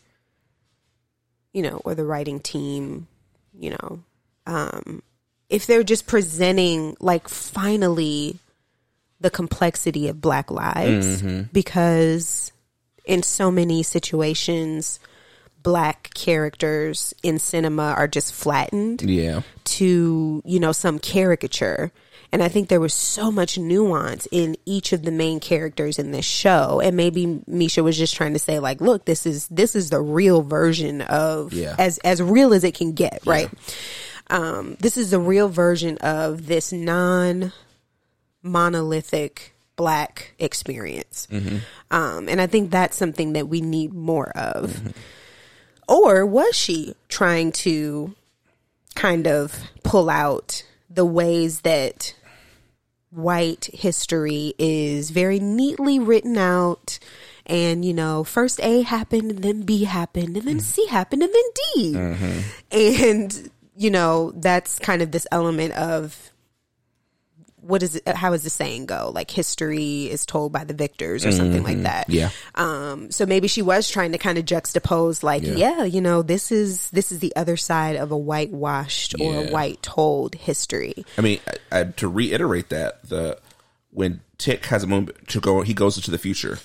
you 1.53 1.61
know, 1.61 1.81
or 1.85 1.95
the 1.95 2.03
writing 2.05 2.39
team, 2.39 3.07
you 3.57 3.71
know, 3.71 4.03
um 4.45 5.01
if 5.49 5.67
they're 5.67 5.83
just 5.83 6.07
presenting 6.07 6.97
like 6.99 7.27
finally 7.29 8.39
the 9.21 9.29
complexity 9.29 10.07
of 10.07 10.19
black 10.19 10.51
lives. 10.51 11.21
Because 11.53 12.51
in 13.05 13.23
so 13.23 13.51
many 13.51 13.83
situations 13.83 14.99
black 15.61 16.11
characters 16.13 17.13
in 17.23 17.39
cinema 17.39 17.93
are 17.97 18.07
just 18.07 18.33
flattened 18.33 19.01
Yeah. 19.01 19.41
to 19.63 20.41
you 20.45 20.59
know 20.59 20.71
some 20.71 20.99
caricature 20.99 21.91
and 22.31 22.41
i 22.43 22.47
think 22.47 22.67
there 22.69 22.79
was 22.79 22.93
so 22.93 23.31
much 23.31 23.57
nuance 23.57 24.27
in 24.31 24.55
each 24.65 24.93
of 24.93 25.03
the 25.03 25.11
main 25.11 25.39
characters 25.39 25.99
in 25.99 26.11
this 26.11 26.25
show. 26.25 26.81
And 26.81 26.95
maybe 26.97 27.41
misha 27.47 27.83
was 27.83 27.97
just 27.97 28.15
trying 28.15 28.33
to 28.33 28.39
say 28.39 28.59
like 28.59 28.81
look 28.81 29.05
this 29.05 29.25
is 29.25 29.47
this 29.49 29.75
is 29.75 29.89
the 29.89 30.01
real 30.01 30.41
version 30.41 31.01
of 31.01 31.53
Yeah. 31.53 31.75
as 31.77 31.97
as 31.99 32.21
real 32.21 32.53
as 32.53 32.63
it 32.63 32.73
can 32.75 32.93
get 32.93 33.21
right? 33.25 33.49
Um 34.29 34.75
this 34.79 34.97
is 34.97 35.11
the 35.11 35.19
real 35.19 35.49
version 35.49 35.97
of 35.99 36.47
this 36.47 36.71
non 36.71 37.53
monolithic 38.41 39.53
black 39.75 40.33
experience. 40.39 41.27
Um 41.91 42.29
and 42.29 42.39
i 42.39 42.47
think 42.47 42.71
that's 42.71 42.95
something 42.97 43.33
that 43.33 43.47
we 43.47 43.61
need 43.61 43.93
more 43.93 44.29
of. 44.35 44.93
Or 45.87 46.25
was 46.25 46.55
she 46.55 46.95
trying 47.09 47.51
to 47.63 48.15
kind 48.95 49.27
of 49.27 49.53
pull 49.83 50.09
out 50.09 50.63
the 50.95 51.05
ways 51.05 51.61
that 51.61 52.15
white 53.11 53.69
history 53.73 54.53
is 54.57 55.09
very 55.09 55.39
neatly 55.39 55.99
written 55.99 56.37
out 56.37 56.99
and 57.45 57.85
you 57.85 57.93
know 57.93 58.23
first 58.23 58.59
a 58.61 58.81
happened 58.81 59.31
and 59.31 59.41
then 59.41 59.61
b 59.61 59.85
happened 59.85 60.35
and 60.35 60.47
then 60.47 60.59
c 60.59 60.85
happened 60.87 61.23
and 61.23 61.33
then 61.33 61.43
d. 61.53 61.93
Mm-hmm. 61.95 62.39
And 62.71 63.51
you 63.77 63.89
know 63.89 64.31
that's 64.35 64.79
kind 64.79 65.01
of 65.01 65.11
this 65.11 65.27
element 65.31 65.73
of 65.73 66.31
what 67.65 67.81
is 67.83 67.95
it 67.95 68.07
how 68.15 68.31
does 68.31 68.43
the 68.43 68.49
saying 68.49 68.85
go 68.85 69.11
like 69.13 69.31
history 69.31 70.05
is 70.09 70.25
told 70.25 70.51
by 70.51 70.63
the 70.63 70.73
victors 70.73 71.25
or 71.25 71.31
something 71.31 71.63
like 71.63 71.81
that 71.83 72.09
Yeah. 72.09 72.29
um, 72.55 73.09
so 73.11 73.25
maybe 73.25 73.47
she 73.47 73.61
was 73.61 73.89
trying 73.89 74.11
to 74.11 74.17
kind 74.17 74.37
of 74.37 74.45
juxtapose, 74.45 75.23
like, 75.23 75.43
Yeah. 75.43 75.55
yeah. 75.55 75.83
you 75.83 76.01
know, 76.01 76.21
this 76.21 76.51
is 76.51 76.89
this 76.91 77.11
is 77.11 77.19
the 77.19 77.35
other 77.35 77.57
side 77.57 77.95
of 77.95 78.11
a 78.11 78.17
whitewashed 78.17 79.15
or 79.19 79.35
a 79.45 79.47
white 79.49 79.81
told 79.81 80.35
history. 80.35 81.05
I 81.17 81.21
mean, 81.21 81.39
I, 81.71 81.79
I, 81.79 81.83
to 81.85 82.07
reiterate 82.07 82.69
that 82.69 83.07
the 83.09 83.39
when 83.91 84.21
Tick 84.37 84.65
has 84.65 84.83
a 84.83 84.87
moment 84.87 85.27
to 85.29 85.39
go, 85.39 85.61
he 85.61 85.73
goes 85.73 85.95
into 85.97 86.11
the 86.11 86.17
future, 86.17 86.59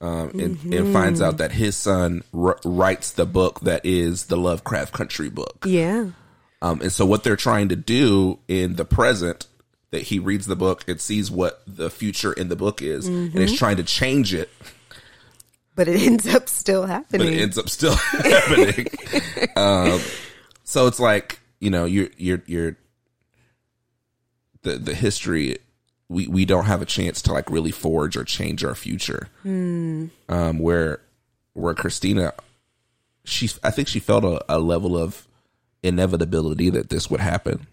um, 0.00 0.30
and, 0.38 0.74
and 0.74 0.92
finds 0.92 1.22
out 1.22 1.38
that 1.38 1.52
his 1.52 1.76
son 1.76 2.22
r- 2.34 2.58
writes 2.64 3.12
the 3.12 3.24
book 3.26 3.60
that 3.60 3.86
is 3.86 4.24
the 4.26 4.36
Lovecraft 4.36 4.92
Country 4.92 5.30
book. 5.30 5.64
Yeah, 5.66 6.10
Um, 6.60 6.80
and 6.82 6.90
so 6.92 7.06
what 7.06 7.22
they're 7.24 7.36
trying 7.36 7.68
to 7.70 7.76
do 7.76 8.40
in 8.48 8.74
the 8.76 8.84
present, 8.84 9.46
that 9.96 10.02
he 10.02 10.18
reads 10.18 10.44
the 10.46 10.54
book 10.56 10.84
and 10.86 11.00
sees 11.00 11.30
what 11.30 11.62
the 11.66 11.88
future 11.90 12.32
in 12.32 12.48
the 12.48 12.56
book 12.56 12.82
is, 12.82 13.08
and 13.08 13.34
is 13.34 13.56
trying 13.56 13.78
to 13.78 13.82
change 13.82 14.34
it, 14.34 14.50
but 15.74 15.88
it 15.88 16.00
ends 16.02 16.26
up 16.34 16.48
still 16.48 16.84
happening. 16.86 17.26
but 17.26 17.32
it 17.34 17.40
ends 17.40 17.56
up 17.58 17.68
still 17.70 17.94
happening. 17.96 18.86
um, 19.56 20.00
so 20.64 20.86
it's 20.86 21.00
like 21.00 21.40
you 21.60 21.70
know, 21.70 21.86
you're 21.86 22.10
you're 22.18 22.42
you're 22.46 22.76
the 24.62 24.76
the 24.78 24.94
history. 24.94 25.58
We 26.08 26.28
we 26.28 26.44
don't 26.44 26.66
have 26.66 26.82
a 26.82 26.86
chance 26.86 27.22
to 27.22 27.32
like 27.32 27.50
really 27.50 27.72
forge 27.72 28.16
or 28.16 28.24
change 28.24 28.62
our 28.64 28.74
future. 28.74 29.28
Um, 29.44 30.58
where 30.58 31.00
where 31.54 31.74
Christina, 31.74 32.32
she 33.24 33.48
I 33.64 33.70
think 33.70 33.88
she 33.88 33.98
felt 33.98 34.22
a, 34.24 34.44
a 34.48 34.58
level 34.58 34.96
of 34.96 35.26
inevitability 35.82 36.70
that 36.70 36.90
this 36.90 37.10
would 37.10 37.20
happen. 37.20 37.66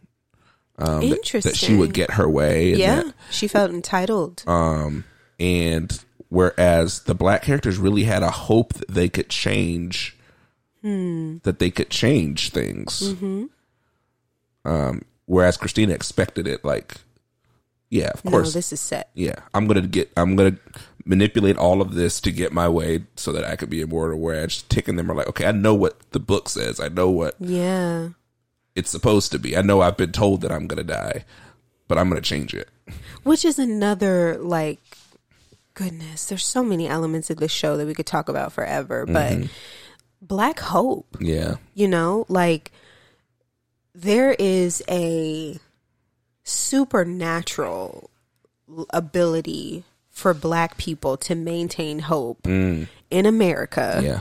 Um, 0.80 1.02
that- 1.02 1.18
Interesting. 1.18 1.52
that 1.52 1.58
she 1.58 1.76
would 1.76 1.94
get 1.94 2.12
her 2.12 2.28
way. 2.28 2.74
Yeah, 2.76 3.04
that- 3.04 3.14
she 3.30 3.48
felt 3.48 3.72
entitled. 3.72 4.44
um, 4.48 5.04
and 5.40 6.00
whereas 6.30 7.02
the 7.02 7.14
black 7.16 7.44
characters 7.44 7.78
really 7.78 8.04
had 8.06 8.24
a 8.24 8.32
hope 8.32 8.74
that 8.74 8.88
they 8.90 9.08
could 9.10 9.30
change, 9.30 10.18
that 10.82 11.56
they 11.60 11.70
could 11.70 11.90
change 11.90 12.50
things. 12.52 13.14
Um, 14.66 15.04
whereas 15.26 15.58
Christina 15.58 15.94
expected 15.94 16.48
it, 16.48 16.64
like, 16.64 16.96
yeah, 17.90 18.10
of 18.14 18.24
no, 18.26 18.32
course, 18.32 18.54
this 18.54 18.72
is 18.74 18.80
set. 18.82 19.10
yeah, 19.14 19.36
I'm 19.54 19.68
gonna 19.68 19.82
get, 19.88 20.12
I'm 20.18 20.36
gonna 20.36 20.58
manipulate 21.06 21.58
all 21.58 21.82
of 21.82 21.94
this 21.96 22.20
to 22.22 22.32
get 22.32 22.54
my 22.54 22.68
way 22.70 23.04
so 23.16 23.32
that 23.34 23.44
I 23.44 23.56
could 23.56 23.70
be 23.70 23.82
immortal. 23.82 24.20
Whereas 24.20 24.62
Tick 24.64 24.88
and 24.88 24.98
them 24.98 25.12
are 25.12 25.16
like, 25.16 25.28
okay, 25.28 25.46
I 25.46 25.52
know 25.52 25.76
what 25.76 26.00
the 26.12 26.20
book 26.20 26.48
says, 26.50 26.80
I 26.80 26.88
know 26.88 27.10
what 27.10 27.36
Yeah, 27.40 28.10
it's 28.76 28.90
supposed 28.90 29.32
to 29.32 29.40
be, 29.40 29.56
I 29.56 29.62
know 29.62 29.82
I've 29.82 29.98
been 29.98 30.12
told 30.12 30.42
that 30.42 30.52
I'm 30.52 30.68
gonna 30.68 30.84
die, 30.84 31.26
but 31.88 31.98
I'm 31.98 32.10
gonna 32.10 32.22
change 32.22 32.54
it. 32.54 32.70
which 33.24 33.46
is 33.46 33.60
another 33.60 34.38
like 34.40 34.80
goodness. 35.74 36.26
There's 36.26 36.46
so 36.46 36.64
many 36.64 36.88
elements 36.88 37.30
of 37.30 37.38
this 37.38 37.52
show 37.52 37.78
that 37.78 37.88
we 37.88 37.94
could 37.94 38.06
talk 38.06 38.30
about 38.30 38.54
forever, 38.54 39.06
but 39.06 39.34
mm-hmm. 39.34 39.46
black 40.22 40.60
hope. 40.60 41.18
Yeah, 41.20 41.56
You 41.74 41.88
know, 41.88 42.26
like 42.30 42.72
there 43.96 44.34
is 44.34 44.84
a 44.90 45.60
supernatural 46.44 48.10
ability 48.90 49.84
for 50.10 50.34
black 50.34 50.78
people 50.78 51.18
to 51.18 51.36
maintain 51.36 52.00
hope 52.00 52.44
mm. 52.44 52.88
in 53.10 53.26
America. 53.26 54.00
yeah, 54.04 54.20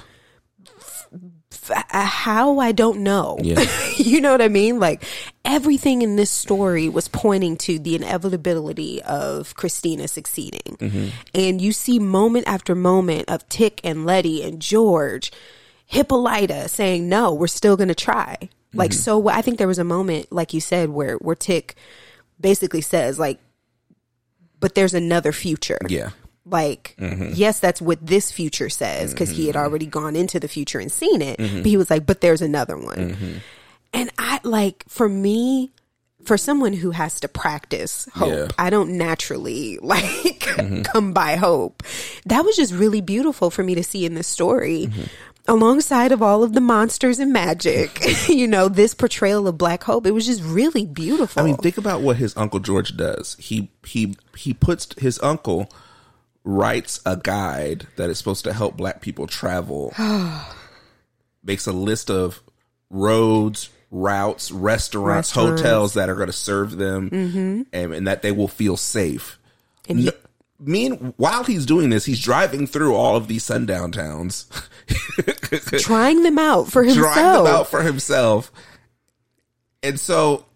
Uh, 1.70 1.82
how 1.90 2.58
I 2.58 2.72
don't 2.72 3.00
know. 3.00 3.38
Yeah. 3.40 3.64
you 3.96 4.20
know 4.20 4.32
what 4.32 4.42
I 4.42 4.48
mean? 4.48 4.78
Like 4.80 5.04
everything 5.44 6.02
in 6.02 6.16
this 6.16 6.30
story 6.30 6.88
was 6.88 7.08
pointing 7.08 7.56
to 7.58 7.78
the 7.78 7.94
inevitability 7.94 9.02
of 9.02 9.54
Christina 9.54 10.08
succeeding. 10.08 10.76
Mm-hmm. 10.78 11.08
And 11.34 11.60
you 11.60 11.72
see 11.72 11.98
moment 11.98 12.48
after 12.48 12.74
moment 12.74 13.28
of 13.28 13.48
Tick 13.48 13.80
and 13.84 14.04
Letty 14.04 14.42
and 14.42 14.60
George, 14.60 15.30
Hippolyta 15.86 16.68
saying, 16.68 17.08
no, 17.08 17.32
we're 17.32 17.46
still 17.46 17.76
going 17.76 17.88
to 17.88 17.94
try. 17.94 18.36
Like, 18.74 18.90
mm-hmm. 18.90 19.00
so 19.00 19.28
I 19.28 19.42
think 19.42 19.58
there 19.58 19.68
was 19.68 19.78
a 19.78 19.84
moment, 19.84 20.32
like 20.32 20.54
you 20.54 20.60
said, 20.60 20.90
where, 20.90 21.16
where 21.16 21.36
Tick 21.36 21.76
basically 22.40 22.80
says 22.80 23.18
like, 23.18 23.38
but 24.58 24.74
there's 24.74 24.94
another 24.94 25.32
future 25.32 25.78
yeah. 25.88 26.10
Like 26.44 26.96
mm-hmm. 26.98 27.30
yes 27.34 27.60
that's 27.60 27.80
what 27.80 28.04
this 28.04 28.32
future 28.32 28.68
says 28.68 29.12
because 29.12 29.30
he 29.30 29.46
had 29.46 29.54
mm-hmm. 29.54 29.64
already 29.64 29.86
gone 29.86 30.16
into 30.16 30.40
the 30.40 30.48
future 30.48 30.80
and 30.80 30.90
seen 30.90 31.22
it 31.22 31.38
mm-hmm. 31.38 31.58
but 31.58 31.66
he 31.66 31.76
was 31.76 31.88
like 31.88 32.04
but 32.04 32.20
there's 32.20 32.42
another 32.42 32.76
one. 32.76 33.40
And 33.94 34.10
i 34.18 34.40
like 34.42 34.84
for 34.88 35.08
me 35.08 35.70
for 36.24 36.36
someone 36.36 36.72
who 36.72 36.90
has 36.92 37.20
to 37.20 37.28
practice 37.28 38.08
hope 38.14 38.30
Yeah. 38.30 38.48
i 38.58 38.70
don't 38.70 38.96
naturally 38.96 39.78
like 39.82 40.42
come 40.84 41.12
by 41.12 41.36
hope. 41.36 41.82
That 42.26 42.44
was 42.44 42.56
just 42.56 42.72
really 42.72 43.00
beautiful 43.00 43.50
for 43.50 43.62
me 43.62 43.74
to 43.74 43.82
see 43.82 44.04
in 44.04 44.14
this 44.14 44.26
story. 44.26 44.88
Alongside 45.48 46.12
of 46.12 46.22
all 46.22 46.44
of 46.44 46.52
the 46.52 46.60
monsters 46.60 47.18
and 47.18 47.32
magic 47.32 48.00
you 48.28 48.46
know 48.46 48.68
this 48.68 48.94
portrayal 48.94 49.48
of 49.48 49.58
black 49.58 49.82
hope 49.82 50.06
it 50.06 50.12
was 50.12 50.24
just 50.24 50.42
really 50.42 50.86
beautiful. 50.86 51.42
I 51.42 51.46
mean, 51.46 51.56
think 51.56 51.78
about 51.78 52.00
what 52.00 52.16
his 52.16 52.36
uncle 52.36 52.60
George 52.60 52.96
does. 52.96 53.36
He 53.40 53.70
he 53.84 54.16
he 54.36 54.54
puts 54.54 54.94
his 54.98 55.18
uncle 55.20 55.68
writes 56.44 57.00
a 57.06 57.16
guide 57.16 57.86
that 57.96 58.10
is 58.10 58.18
supposed 58.18 58.44
to 58.44 58.52
help 58.52 58.76
black 58.76 59.00
people 59.00 59.26
travel. 59.26 59.92
makes 61.44 61.66
a 61.66 61.72
list 61.72 62.10
of 62.10 62.40
roads, 62.90 63.70
routes, 63.90 64.50
restaurants, 64.50 65.34
Restaurants. 65.34 65.60
hotels 65.62 65.94
that 65.94 66.08
are 66.08 66.14
going 66.14 66.28
to 66.28 66.32
serve 66.32 66.76
them, 66.76 67.10
mm-hmm. 67.10 67.62
and, 67.72 67.94
and 67.94 68.06
that 68.06 68.22
they 68.22 68.32
will 68.32 68.48
feel 68.48 68.76
safe. 68.76 69.38
And 69.88 70.06
No, 70.06 70.12
mean, 70.64 71.14
while 71.16 71.44
he's 71.44 71.66
doing 71.66 71.90
this, 71.90 72.04
he's 72.04 72.22
driving 72.22 72.66
through 72.66 72.94
all 72.94 73.16
of 73.16 73.28
these 73.28 73.44
sundown 73.44 73.92
towns, 73.92 74.46
trying 75.78 76.22
them 76.22 76.38
out 76.38 76.68
for 76.68 76.82
himself. 76.82 77.14
trying 77.14 77.44
them 77.44 77.54
out 77.54 77.68
for 77.68 77.82
himself. 77.82 78.52
And 79.82 79.98
so, 79.98 80.46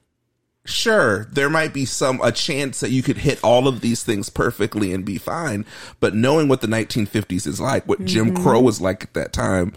sure, 0.67 1.25
there 1.33 1.49
might 1.51 1.73
be 1.73 1.85
some 1.85 2.21
a 2.23 2.31
chance 2.33 2.81
that 2.81 2.91
you 2.91 3.03
could 3.03 3.17
hit 3.19 3.39
all 3.43 3.67
of 3.69 3.81
these 3.81 4.03
things 4.05 4.29
perfectly 4.29 4.93
and 4.93 5.05
be 5.05 5.19
fine. 5.19 5.65
But 6.01 6.15
knowing 6.15 6.49
what 6.49 6.61
the 6.61 6.67
1950s 6.67 7.47
is 7.47 7.61
like, 7.61 7.87
what 7.87 8.05
Jim 8.05 8.33
Mm-hmm. 8.33 8.43
Crow 8.43 8.61
was 8.61 8.81
like 8.81 9.05
at 9.05 9.15
that 9.15 9.33
time, 9.33 9.73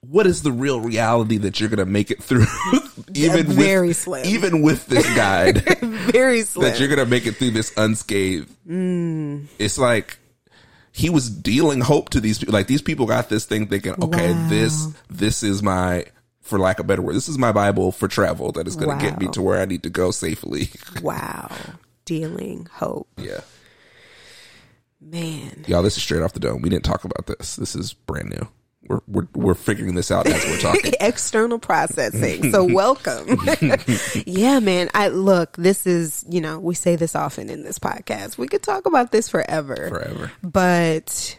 what 0.00 0.26
is 0.26 0.42
the 0.42 0.52
real 0.52 0.80
reality 0.80 1.36
that 1.38 1.58
you're 1.58 1.68
going 1.68 1.78
to 1.78 1.84
make 1.86 2.10
it 2.10 2.22
through? 2.22 2.46
even 3.14 3.46
very 3.46 3.88
with, 3.88 3.96
slim. 3.96 4.24
even 4.26 4.62
with 4.62 4.86
this 4.86 5.04
guide, 5.16 5.62
Very 6.12 6.42
slim. 6.42 6.70
that 6.70 6.78
you're 6.78 6.88
going 6.88 7.00
to 7.00 7.06
make 7.06 7.26
it 7.26 7.32
through 7.36 7.50
this 7.50 7.72
unscathed. 7.76 8.48
Mm. 8.68 9.46
It's 9.58 9.78
like 9.78 10.18
he 10.92 11.10
was 11.10 11.28
dealing 11.28 11.80
hope 11.80 12.10
to 12.10 12.20
these 12.20 12.38
people. 12.38 12.54
Like 12.54 12.68
these 12.68 12.82
people 12.82 13.06
got 13.06 13.28
this 13.28 13.44
thing 13.46 13.66
thinking, 13.66 13.94
okay, 14.02 14.32
Wow. 14.32 14.48
this 14.48 14.86
this 15.10 15.42
is 15.42 15.62
my 15.62 16.04
for 16.46 16.58
lack 16.58 16.78
of 16.78 16.86
a 16.86 16.88
better 16.88 17.02
word, 17.02 17.16
this 17.16 17.28
is 17.28 17.38
my 17.38 17.52
Bible 17.52 17.92
for 17.92 18.08
travel 18.08 18.52
that 18.52 18.66
is 18.66 18.76
going 18.76 18.96
to 18.96 19.04
get 19.04 19.20
me 19.20 19.28
to 19.28 19.42
where 19.42 19.60
I 19.60 19.64
need 19.64 19.82
to 19.82 19.90
go 19.90 20.10
safely. 20.10 20.70
wow. 21.02 21.50
Dealing 22.04 22.68
hope. 22.72 23.08
yeah. 23.18 23.40
Man. 25.00 25.64
Y'all, 25.68 25.82
this 25.82 25.96
is 25.96 26.02
straight 26.02 26.22
off 26.22 26.32
the 26.32 26.40
dome. 26.40 26.62
We 26.62 26.70
didn't 26.70 26.84
talk 26.84 27.04
about 27.04 27.26
this. 27.26 27.56
This 27.56 27.76
is 27.76 27.92
brand 27.92 28.30
new. 28.30 28.48
We're 28.88 29.00
we're 29.08 29.28
we're 29.34 29.54
figuring 29.54 29.94
this 29.94 30.10
out 30.10 30.26
as 30.26 30.44
we're 30.44 30.58
talking. 30.60 30.92
external 31.00 31.58
processing. 31.58 32.52
So 32.52 32.64
welcome. 32.72 33.38
yeah, 34.26 34.60
man. 34.60 34.90
I 34.94 35.08
look, 35.08 35.56
this 35.56 35.86
is, 35.86 36.24
you 36.28 36.40
know, 36.40 36.60
we 36.60 36.74
say 36.74 36.94
this 36.96 37.14
often 37.16 37.50
in 37.50 37.64
this 37.64 37.78
podcast. 37.80 38.38
We 38.38 38.46
could 38.46 38.62
talk 38.62 38.86
about 38.86 39.10
this 39.10 39.28
forever. 39.28 39.88
Forever. 39.88 40.32
But 40.42 41.36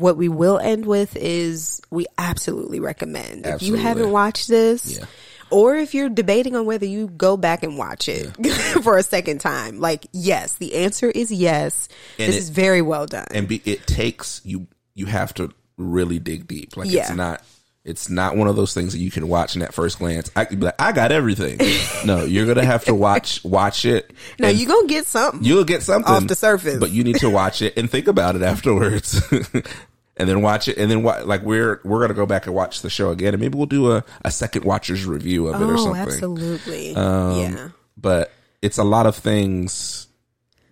what 0.00 0.16
we 0.16 0.28
will 0.28 0.58
end 0.58 0.86
with 0.86 1.14
is 1.16 1.80
we 1.90 2.06
absolutely 2.18 2.80
recommend. 2.80 3.46
If 3.46 3.62
you 3.62 3.74
haven't 3.74 4.10
watched 4.10 4.48
this, 4.48 4.98
Yeah. 4.98 5.04
or 5.50 5.76
if 5.76 5.94
you're 5.94 6.08
debating 6.08 6.56
on 6.56 6.64
whether 6.66 6.86
you 6.86 7.08
go 7.08 7.36
back 7.36 7.62
and 7.62 7.76
watch 7.76 8.08
it 8.08 8.34
for 8.82 8.96
a 8.96 9.02
second 9.02 9.40
time, 9.40 9.78
like 9.80 10.06
yes, 10.12 10.54
the 10.54 10.74
answer 10.76 11.10
is 11.10 11.30
yes. 11.30 11.88
And 12.18 12.28
this 12.28 12.36
it- 12.36 12.38
is 12.40 12.48
very 12.50 12.82
well 12.82 13.06
done. 13.06 13.26
And 13.30 13.46
be, 13.46 13.60
it 13.64 13.86
takes 13.86 14.40
you 14.44 14.66
you 14.94 15.06
have 15.06 15.34
to 15.34 15.50
really 15.76 16.18
dig 16.18 16.46
deep. 16.48 16.76
Like 16.76 16.90
Yeah. 16.90 17.02
it's 17.02 17.10
not 17.14 17.42
it's 17.82 18.10
not 18.10 18.36
one 18.36 18.46
of 18.46 18.56
those 18.56 18.74
things 18.74 18.92
that 18.92 18.98
you 18.98 19.10
can 19.10 19.26
watch 19.26 19.56
in 19.56 19.62
at 19.62 19.72
first 19.72 19.98
glance. 20.00 20.30
I 20.36 20.44
could 20.44 20.60
be 20.60 20.66
like, 20.66 20.74
I 20.78 20.92
got 20.92 21.12
everything. 21.12 21.58
no, 22.06 22.24
you're 22.24 22.46
gonna 22.46 22.66
have 22.66 22.84
to 22.84 22.94
watch 22.94 23.42
watch 23.42 23.86
it. 23.86 24.12
now 24.38 24.48
and 24.48 24.58
you 24.58 24.66
gonna 24.66 24.86
get 24.86 25.06
something. 25.06 25.42
You'll 25.42 25.64
get 25.64 25.82
something 25.82 26.12
Off 26.12 26.26
the 26.26 26.34
surface. 26.34 26.78
but 26.78 26.90
you 26.90 27.04
need 27.04 27.16
to 27.16 27.30
watch 27.30 27.62
it 27.62 27.78
and 27.78 27.90
think 27.90 28.06
about 28.06 28.36
it 28.36 28.42
afterwards, 28.42 29.22
and 30.20 30.28
then 30.28 30.42
watch 30.42 30.68
it. 30.68 30.76
And 30.76 30.90
then 30.90 31.02
like 31.02 31.42
we're 31.42 31.80
we're 31.82 32.00
gonna 32.00 32.14
go 32.14 32.26
back 32.26 32.46
and 32.46 32.54
watch 32.54 32.82
the 32.82 32.90
show 32.90 33.10
again, 33.10 33.34
and 33.34 33.40
maybe 33.40 33.56
we'll 33.56 33.66
do 33.66 33.92
a, 33.92 34.04
a 34.24 34.30
second 34.30 34.64
watcher's 34.64 35.06
review 35.06 35.48
of 35.48 35.60
it 35.60 35.64
or 35.64 35.78
something. 35.78 35.96
oh, 35.96 36.02
absolutely. 36.02 36.94
Um, 36.94 37.40
yeah. 37.40 37.68
But 37.96 38.32
it's 38.62 38.78
a 38.78 38.84
lot 38.84 39.06
of 39.06 39.16
things, 39.16 40.06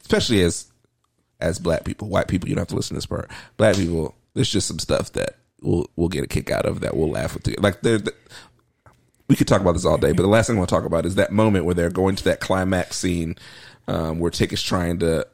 especially 0.03 0.42
as 0.42 0.66
as 1.40 1.59
black 1.59 1.84
people, 1.84 2.09
white 2.09 2.28
people. 2.28 2.49
You 2.49 2.55
don't 2.55 2.62
have 2.62 2.68
to 2.68 2.76
listen 2.76 2.94
to 2.94 2.99
this 2.99 3.07
part. 3.07 3.30
Black 3.57 3.76
people, 3.76 4.14
there's 4.34 4.51
just 4.51 4.68
some 4.68 4.78
stuff 4.78 5.12
that 5.12 5.36
we'll 5.62 5.88
we'll 5.96 6.09
get 6.09 6.24
a 6.24 6.28
kick 6.28 6.51
out 6.51 6.66
of 6.66 6.80
that 6.80 6.96
we'll 6.96 7.11
laugh 7.11 7.34
with. 7.34 7.44
together. 7.44 7.62
Like 7.62 7.80
there, 7.80 8.01
we 9.28 9.36
could 9.36 9.49
talk 9.49 9.61
about 9.61 9.72
this 9.72 9.84
all 9.84 9.99
day, 9.99 10.12
but 10.12 10.22
the 10.22 10.28
last 10.28 10.46
thing 10.46 10.57
I 10.57 10.59
want 10.59 10.68
to 10.68 10.74
talk 10.74 10.84
about 10.84 11.07
is 11.07 11.14
that 11.14 11.32
moment 11.32 11.64
where 11.64 11.74
they're 11.74 11.90
going 11.90 12.16
to 12.16 12.24
that 12.24 12.40
climax 12.40 12.96
scene 12.96 13.36
um, 13.86 14.18
where 14.18 14.30
Tick 14.30 14.53
is 14.53 14.62
trying 14.62 14.99
to. 15.01 15.26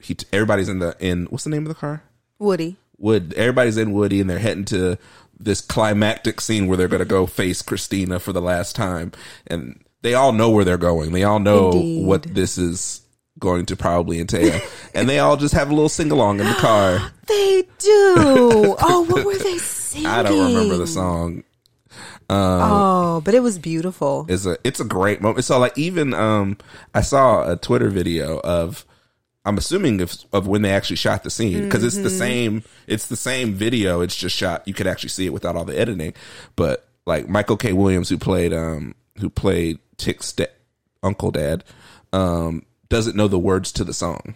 He 0.00 0.16
everybody's 0.32 0.68
in 0.68 0.80
the 0.80 0.96
in 1.00 1.26
what's 1.26 1.44
the 1.44 1.50
name 1.50 1.62
of 1.62 1.68
the 1.68 1.74
car? 1.74 2.02
Woody. 2.38 2.76
Wood. 2.98 3.34
Everybody's 3.36 3.76
in 3.76 3.92
Woody, 3.92 4.20
and 4.20 4.28
they're 4.28 4.38
heading 4.38 4.64
to 4.66 4.98
this 5.38 5.60
climactic 5.60 6.40
scene 6.40 6.66
where 6.66 6.76
they're 6.76 6.88
going 6.88 7.00
to 7.00 7.04
go 7.04 7.26
face 7.26 7.62
Christina 7.62 8.20
for 8.20 8.32
the 8.32 8.40
last 8.40 8.76
time, 8.76 9.12
and 9.46 9.82
they 10.02 10.14
all 10.14 10.32
know 10.32 10.50
where 10.50 10.64
they're 10.64 10.76
going. 10.78 11.12
They 11.12 11.24
all 11.24 11.40
know 11.40 11.72
Indeed. 11.72 12.06
what 12.06 12.22
this 12.22 12.58
is 12.58 13.02
going 13.38 13.66
to 13.66 13.76
probably 13.76 14.20
entail, 14.20 14.60
and 14.94 15.08
they 15.08 15.18
all 15.18 15.36
just 15.36 15.54
have 15.54 15.70
a 15.70 15.74
little 15.74 15.88
sing 15.88 16.10
along 16.10 16.40
in 16.40 16.46
the 16.46 16.54
car. 16.54 17.10
They 17.26 17.62
do. 17.78 18.76
oh, 18.80 19.06
what 19.08 19.24
were 19.24 19.38
they 19.38 19.56
singing? 19.56 20.06
I 20.06 20.22
don't 20.22 20.52
remember 20.52 20.76
the 20.76 20.86
song. 20.86 21.42
Oh, 22.28 23.22
but 23.24 23.32
it 23.34 23.40
was 23.40 23.58
beautiful. 23.58 24.26
It's 24.28 24.44
a 24.44 24.58
it's 24.62 24.78
a 24.78 24.84
great 24.84 25.22
moment. 25.22 25.44
So 25.46 25.58
like 25.58 25.76
even 25.78 26.12
um 26.12 26.58
I 26.94 27.00
saw 27.00 27.50
a 27.50 27.56
Twitter 27.56 27.88
video 27.88 28.40
of 28.40 28.84
I'm 29.44 29.58
assuming 29.58 30.00
of 30.00 30.14
of 30.32 30.46
when 30.46 30.62
they 30.62 30.70
actually 30.72 30.96
shot 30.96 31.22
the 31.22 31.30
scene 31.30 31.64
because 31.64 31.84
it's 31.84 31.98
the 31.98 32.10
same 32.10 32.62
it's 32.86 33.06
the 33.08 33.16
same 33.16 33.54
video. 33.54 34.00
It's 34.00 34.16
just 34.16 34.34
shot. 34.34 34.66
You 34.66 34.72
could 34.74 34.86
actually 34.86 35.10
see 35.10 35.26
it 35.26 35.32
without 35.32 35.54
all 35.56 35.64
the 35.64 35.78
editing. 35.78 36.14
But 36.56 36.88
like 37.06 37.28
Michael 37.28 37.56
K. 37.56 37.72
Williams, 37.72 38.08
who 38.08 38.16
played 38.18 38.52
um 38.54 38.94
who 39.20 39.28
played 39.28 39.78
Tick's 39.98 40.32
da- 40.32 40.46
uncle 41.02 41.30
dad, 41.30 41.62
um 42.12 42.64
doesn't 42.88 43.16
know 43.16 43.28
the 43.28 43.38
words 43.38 43.72
to 43.72 43.84
the 43.84 43.92
song. 43.94 44.34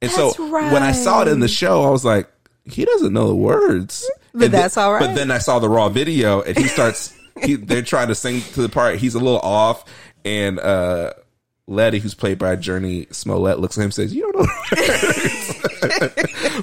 And 0.00 0.10
That's 0.10 0.36
so 0.36 0.50
when 0.50 0.82
I 0.82 0.92
saw 0.92 1.22
it 1.22 1.28
in 1.28 1.40
the 1.40 1.48
show, 1.48 1.82
I 1.84 1.90
was 1.90 2.04
like, 2.04 2.28
he 2.64 2.84
doesn't 2.84 3.12
know 3.12 3.28
the 3.28 3.34
words. 3.36 4.08
But 4.32 4.44
And 4.44 4.54
that's 4.54 4.76
all 4.76 4.92
right. 4.92 5.00
But 5.00 5.14
then 5.14 5.30
I 5.30 5.38
saw 5.38 5.58
the 5.58 5.68
raw 5.68 5.88
video, 5.90 6.40
and 6.42 6.56
he 6.56 6.66
starts. 6.68 7.14
he, 7.42 7.56
they're 7.56 7.82
trying 7.94 8.08
to 8.08 8.14
sing 8.14 8.40
to 8.54 8.62
the 8.62 8.68
part. 8.68 8.96
He's 8.96 9.14
a 9.14 9.18
little 9.20 9.40
off, 9.40 9.84
and 10.24 10.58
uh 10.58 11.12
Letty, 11.68 12.00
who's 12.00 12.14
played 12.14 12.38
by 12.38 12.56
Jurnee 12.56 13.12
Smollett, 13.14 13.60
looks 13.60 13.78
at 13.78 13.82
him 13.82 13.86
and 13.86 13.94
says, 13.94 14.14
"You 14.14 14.32
don't 14.32 14.36
know." 14.38 14.46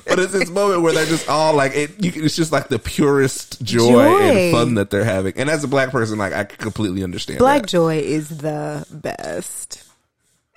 but 0.05 0.19
it's 0.19 0.33
this 0.33 0.49
moment 0.49 0.81
where 0.81 0.93
they're 0.93 1.05
just 1.05 1.29
all 1.29 1.53
like, 1.53 1.73
it, 1.73 2.03
you, 2.03 2.11
it's 2.23 2.35
just 2.35 2.51
like 2.51 2.67
the 2.67 2.79
purest 2.79 3.61
joy, 3.63 3.89
Joy. 3.89 4.21
and 4.21 4.51
fun 4.53 4.73
that 4.75 4.89
they're 4.89 5.05
having. 5.05 5.33
And 5.37 5.49
as 5.49 5.63
a 5.63 5.67
black 5.67 5.91
person, 5.91 6.17
like 6.17 6.33
I 6.33 6.43
completely 6.43 7.03
understand 7.03 7.39
Black 7.39 7.61
that. 7.63 7.69
Joy 7.69 7.99
is 7.99 8.29
the 8.29 8.85
best. 8.91 9.83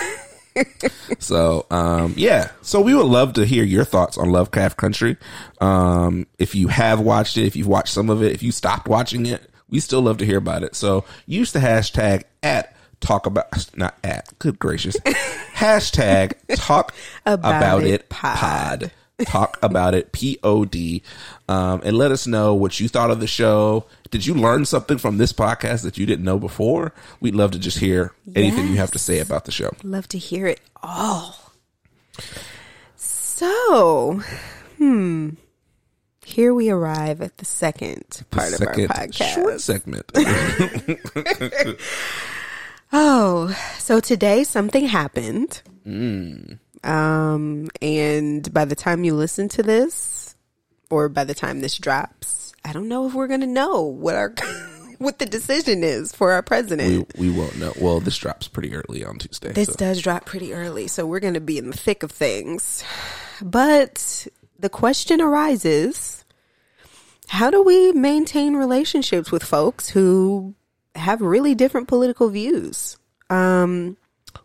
So, 1.18 1.66
um, 1.70 2.14
yeah. 2.16 2.51
So 2.62 2.81
we 2.81 2.95
would 2.95 3.07
love 3.07 3.35
to 3.35 3.47
hear 3.47 3.64
your 3.64 3.85
thoughts 3.85 4.18
on 4.18 4.31
Lovecraft 4.31 4.77
Country. 4.77 5.16
Um, 5.61 6.27
if 6.39 6.55
you 6.55 6.68
have 6.68 7.01
watched 7.01 7.37
it, 7.37 7.47
if 7.47 7.57
you've 7.57 7.68
watched 7.68 7.93
some 7.93 8.11
of 8.11 8.23
it, 8.23 8.33
if 8.33 8.43
you 8.43 8.53
stopped 8.53 8.89
watching 8.89 9.27
it, 9.27 9.49
we 9.68 9.81
still 9.81 10.03
love 10.03 10.18
to 10.18 10.27
hear 10.27 10.39
about 10.39 10.62
it. 10.62 10.75
So 10.75 11.05
use 11.27 11.53
the 11.53 11.61
hashtag 11.61 12.25
at 12.43 12.72
talk 13.03 13.27
about, 13.27 13.47
not 13.77 13.97
at, 14.03 14.39
good 14.39 14.59
gracious. 14.59 14.97
hashtag 15.55 16.33
talk 16.57 16.95
About 17.27 17.57
about, 17.57 17.85
it 17.85 18.09
pod. 18.09 18.39
pod. 18.39 18.93
Talk 19.27 19.59
about 19.63 19.95
it, 19.95 20.11
P 20.11 20.39
O 20.43 20.65
D, 20.65 21.03
um, 21.49 21.81
and 21.85 21.97
let 21.97 22.11
us 22.11 22.27
know 22.27 22.55
what 22.55 22.81
you 22.81 22.89
thought 22.89 23.11
of 23.13 23.21
the 23.21 23.29
show. 23.29 23.85
Did 24.11 24.27
you 24.27 24.35
learn 24.35 24.65
something 24.65 24.99
from 24.99 25.19
this 25.19 25.33
podcast 25.33 25.83
that 25.85 25.97
you 25.97 26.07
didn't 26.07 26.25
know 26.25 26.41
before? 26.41 26.93
We'd 27.21 27.37
love 27.37 27.53
to 27.53 27.59
just 27.61 27.79
hear 27.79 28.13
anything 28.35 28.67
you 28.69 28.79
have 28.79 28.91
to 28.93 28.99
say 28.99 29.21
about 29.21 29.45
the 29.45 29.53
show. 29.53 29.71
Love 29.85 30.09
to 30.09 30.19
hear 30.19 30.49
it 30.49 30.61
all. 30.83 31.53
So, 32.97 34.23
hmm. 34.79 35.31
Here 36.25 36.55
we 36.55 36.71
arrive 36.71 37.21
at 37.21 37.37
the 37.39 37.45
second 37.45 38.23
part 38.31 38.49
second 38.51 38.85
of 38.85 38.91
our 38.91 38.97
podcast. 39.07 39.35
short 39.35 39.61
segment. 39.61 40.11
Oh, 42.93 43.57
so 43.78 44.01
today 44.01 44.45
something 44.45 44.86
happened. 44.86 45.62
Hmm. 45.84 46.55
Um, 46.84 47.68
and 47.80 48.53
by 48.53 48.64
the 48.64 48.74
time 48.74 49.05
you 49.05 49.14
listen 49.14 49.49
to 49.51 49.62
this, 49.62 50.34
or 50.90 51.09
by 51.09 51.24
the 51.24 51.34
time 51.34 51.61
this 51.61 51.78
drops, 51.78 52.53
I 52.64 52.72
don't 52.72 52.88
know 52.88 53.07
if 53.07 53.14
we're 53.14 53.28
gonna 53.28 53.47
know 53.47 53.82
what 53.82 54.14
our 54.14 54.34
what 54.99 55.18
the 55.18 55.26
decision 55.26 55.82
is 55.82 56.12
for 56.12 56.32
our 56.32 56.43
president. 56.43 57.12
we 57.16 57.30
we 57.30 57.36
won't 57.36 57.57
know. 57.59 57.72
Well, 57.80 58.01
this 58.01 58.16
drops 58.16 58.49
pretty 58.49 58.74
early 58.74 59.05
on 59.05 59.18
Tuesday. 59.18 59.53
This 59.53 59.68
so. 59.68 59.74
does 59.74 60.03
drop 60.03 60.26
pretty 60.26 60.53
early, 60.53 60.86
so 60.88 61.07
we're 61.07 61.20
going 61.20 61.34
to 61.34 61.40
be 61.40 61.59
in 61.59 61.70
the 61.70 61.76
thick 61.76 62.03
of 62.03 62.11
things. 62.11 62.84
But 63.40 64.26
the 64.59 64.68
question 64.68 65.20
arises 65.20 66.24
how 67.28 67.51
do 67.51 67.62
we 67.62 67.93
maintain 67.93 68.55
relationships 68.55 69.32
with 69.32 69.43
folks 69.43 69.88
who 69.88 70.55
have 70.95 71.20
really 71.20 71.55
different 71.55 71.88
political 71.88 72.28
views? 72.28 72.97
Um, 73.30 73.97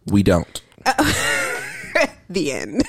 we 0.06 0.24
don't. 0.24 0.62
the 2.30 2.52
end. 2.52 2.84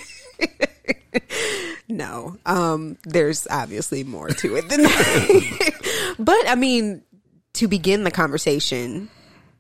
no, 1.89 2.37
um, 2.47 2.99
there's 3.05 3.47
obviously 3.51 4.05
more 4.05 4.29
to 4.29 4.57
it 4.57 4.69
than 4.69 4.83
that. 4.83 6.15
but 6.19 6.49
I 6.49 6.55
mean, 6.55 7.03
to 7.55 7.69
begin 7.69 8.05
the 8.05 8.11
conversation 8.11 9.09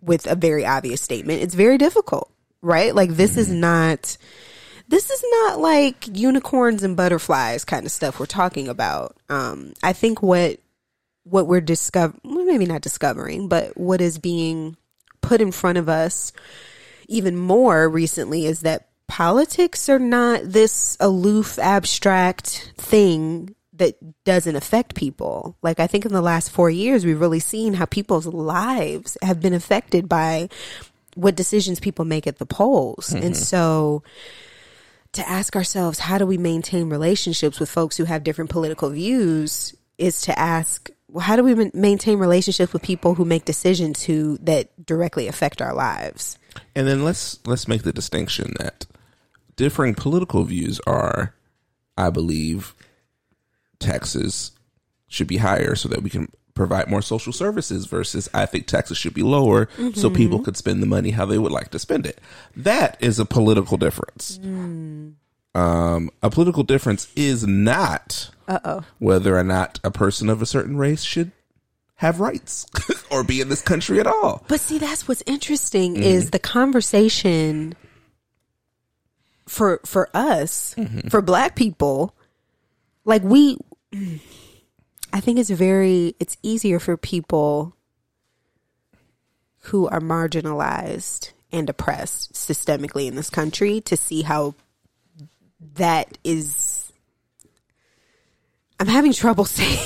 with 0.00 0.26
a 0.26 0.34
very 0.34 0.64
obvious 0.64 1.00
statement, 1.00 1.42
it's 1.42 1.54
very 1.54 1.78
difficult, 1.78 2.30
right? 2.62 2.94
Like 2.94 3.10
this 3.10 3.36
is 3.36 3.50
not. 3.50 4.16
This 4.90 5.10
is 5.10 5.22
not 5.42 5.60
like 5.60 6.16
unicorns 6.16 6.82
and 6.82 6.96
butterflies 6.96 7.66
kind 7.66 7.84
of 7.84 7.92
stuff 7.92 8.18
we're 8.18 8.24
talking 8.24 8.68
about. 8.68 9.16
Um, 9.28 9.74
I 9.82 9.92
think 9.92 10.22
what 10.22 10.60
what 11.30 11.46
we're 11.46 11.60
discover 11.60 12.14
well, 12.24 12.44
maybe 12.44 12.66
not 12.66 12.82
discovering, 12.82 13.48
but 13.48 13.76
what 13.76 14.00
is 14.00 14.18
being 14.18 14.76
put 15.20 15.40
in 15.40 15.52
front 15.52 15.78
of 15.78 15.88
us 15.88 16.32
even 17.08 17.36
more 17.36 17.88
recently 17.88 18.46
is 18.46 18.60
that 18.60 18.88
politics 19.06 19.88
are 19.88 19.98
not 19.98 20.42
this 20.44 20.96
aloof, 21.00 21.58
abstract 21.58 22.72
thing 22.76 23.54
that 23.72 23.96
doesn't 24.24 24.56
affect 24.56 24.94
people. 24.94 25.56
Like 25.62 25.80
I 25.80 25.86
think 25.86 26.04
in 26.04 26.12
the 26.12 26.20
last 26.20 26.50
four 26.50 26.68
years, 26.68 27.04
we've 27.04 27.20
really 27.20 27.40
seen 27.40 27.74
how 27.74 27.86
people's 27.86 28.26
lives 28.26 29.16
have 29.22 29.40
been 29.40 29.54
affected 29.54 30.08
by 30.08 30.48
what 31.14 31.36
decisions 31.36 31.80
people 31.80 32.04
make 32.04 32.26
at 32.26 32.38
the 32.38 32.46
polls. 32.46 33.12
And 33.12 33.22
mm-hmm. 33.22 33.34
so 33.34 34.02
to 35.12 35.28
ask 35.28 35.56
ourselves, 35.56 35.98
how 35.98 36.18
do 36.18 36.26
we 36.26 36.38
maintain 36.38 36.90
relationships 36.90 37.58
with 37.58 37.70
folks 37.70 37.96
who 37.96 38.04
have 38.04 38.24
different 38.24 38.50
political 38.50 38.90
views 38.90 39.74
is 39.96 40.20
to 40.22 40.38
ask, 40.38 40.90
how 41.20 41.36
do 41.36 41.42
we 41.42 41.70
maintain 41.74 42.18
relationships 42.18 42.72
with 42.72 42.82
people 42.82 43.14
who 43.14 43.24
make 43.24 43.44
decisions 43.44 44.02
who 44.02 44.38
that 44.38 44.68
directly 44.84 45.26
affect 45.26 45.62
our 45.62 45.74
lives? 45.74 46.38
And 46.74 46.86
then 46.86 47.04
let's 47.04 47.38
let's 47.46 47.68
make 47.68 47.82
the 47.82 47.92
distinction 47.92 48.54
that 48.58 48.86
differing 49.56 49.94
political 49.94 50.44
views 50.44 50.80
are, 50.86 51.34
I 51.96 52.10
believe, 52.10 52.74
taxes 53.78 54.52
should 55.08 55.26
be 55.26 55.38
higher 55.38 55.74
so 55.74 55.88
that 55.88 56.02
we 56.02 56.10
can 56.10 56.28
provide 56.54 56.88
more 56.88 57.00
social 57.00 57.32
services 57.32 57.86
versus 57.86 58.28
I 58.34 58.44
think 58.44 58.66
taxes 58.66 58.98
should 58.98 59.14
be 59.14 59.22
lower 59.22 59.68
so 59.76 59.82
mm-hmm. 59.82 60.14
people 60.14 60.38
could 60.40 60.56
spend 60.56 60.82
the 60.82 60.86
money 60.86 61.10
how 61.10 61.24
they 61.24 61.38
would 61.38 61.52
like 61.52 61.70
to 61.70 61.78
spend 61.78 62.04
it. 62.04 62.20
That 62.56 62.96
is 63.00 63.18
a 63.18 63.24
political 63.24 63.76
difference. 63.76 64.38
Mm. 64.38 65.14
Um, 65.58 66.10
a 66.22 66.30
political 66.30 66.62
difference 66.62 67.10
is 67.16 67.46
not 67.46 68.30
whether 68.98 69.36
or 69.36 69.42
not 69.42 69.80
a 69.82 69.90
person 69.90 70.28
of 70.28 70.40
a 70.40 70.46
certain 70.46 70.76
race 70.76 71.02
should 71.02 71.32
have 71.96 72.20
rights 72.20 72.64
or 73.10 73.24
be 73.24 73.40
in 73.40 73.48
this 73.48 73.60
country 73.60 73.98
at 73.98 74.06
all. 74.06 74.44
But 74.46 74.60
see, 74.60 74.78
that's 74.78 75.08
what's 75.08 75.22
interesting 75.26 75.96
is 75.96 76.30
the 76.30 76.38
conversation 76.38 77.74
for 79.48 79.80
for 79.84 80.08
us, 80.14 80.76
for 81.08 81.20
black 81.20 81.56
people, 81.56 82.14
like 83.04 83.24
we 83.24 83.58
I 85.12 85.20
think 85.20 85.40
it's 85.40 85.50
very 85.50 86.14
it's 86.20 86.36
easier 86.42 86.78
for 86.78 86.96
people 86.96 87.74
who 89.62 89.88
are 89.88 90.00
marginalized 90.00 91.32
and 91.50 91.68
oppressed 91.68 92.32
systemically 92.34 93.08
in 93.08 93.16
this 93.16 93.28
country 93.30 93.80
to 93.80 93.96
see 93.96 94.22
how 94.22 94.54
that 95.74 96.18
is 96.24 96.92
I'm 98.80 98.86
having 98.86 99.12
trouble 99.12 99.44
saying 99.46 99.78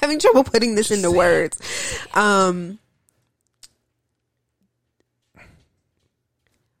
having 0.00 0.18
trouble 0.18 0.44
putting 0.44 0.74
this 0.74 0.90
into 0.90 1.10
words. 1.10 1.58
Um 2.14 2.78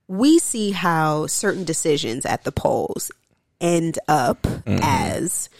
we 0.06 0.38
see 0.38 0.70
how 0.70 1.26
certain 1.26 1.64
decisions 1.64 2.24
at 2.24 2.44
the 2.44 2.52
polls 2.52 3.10
end 3.60 3.98
up 4.08 4.46
as 4.66 5.50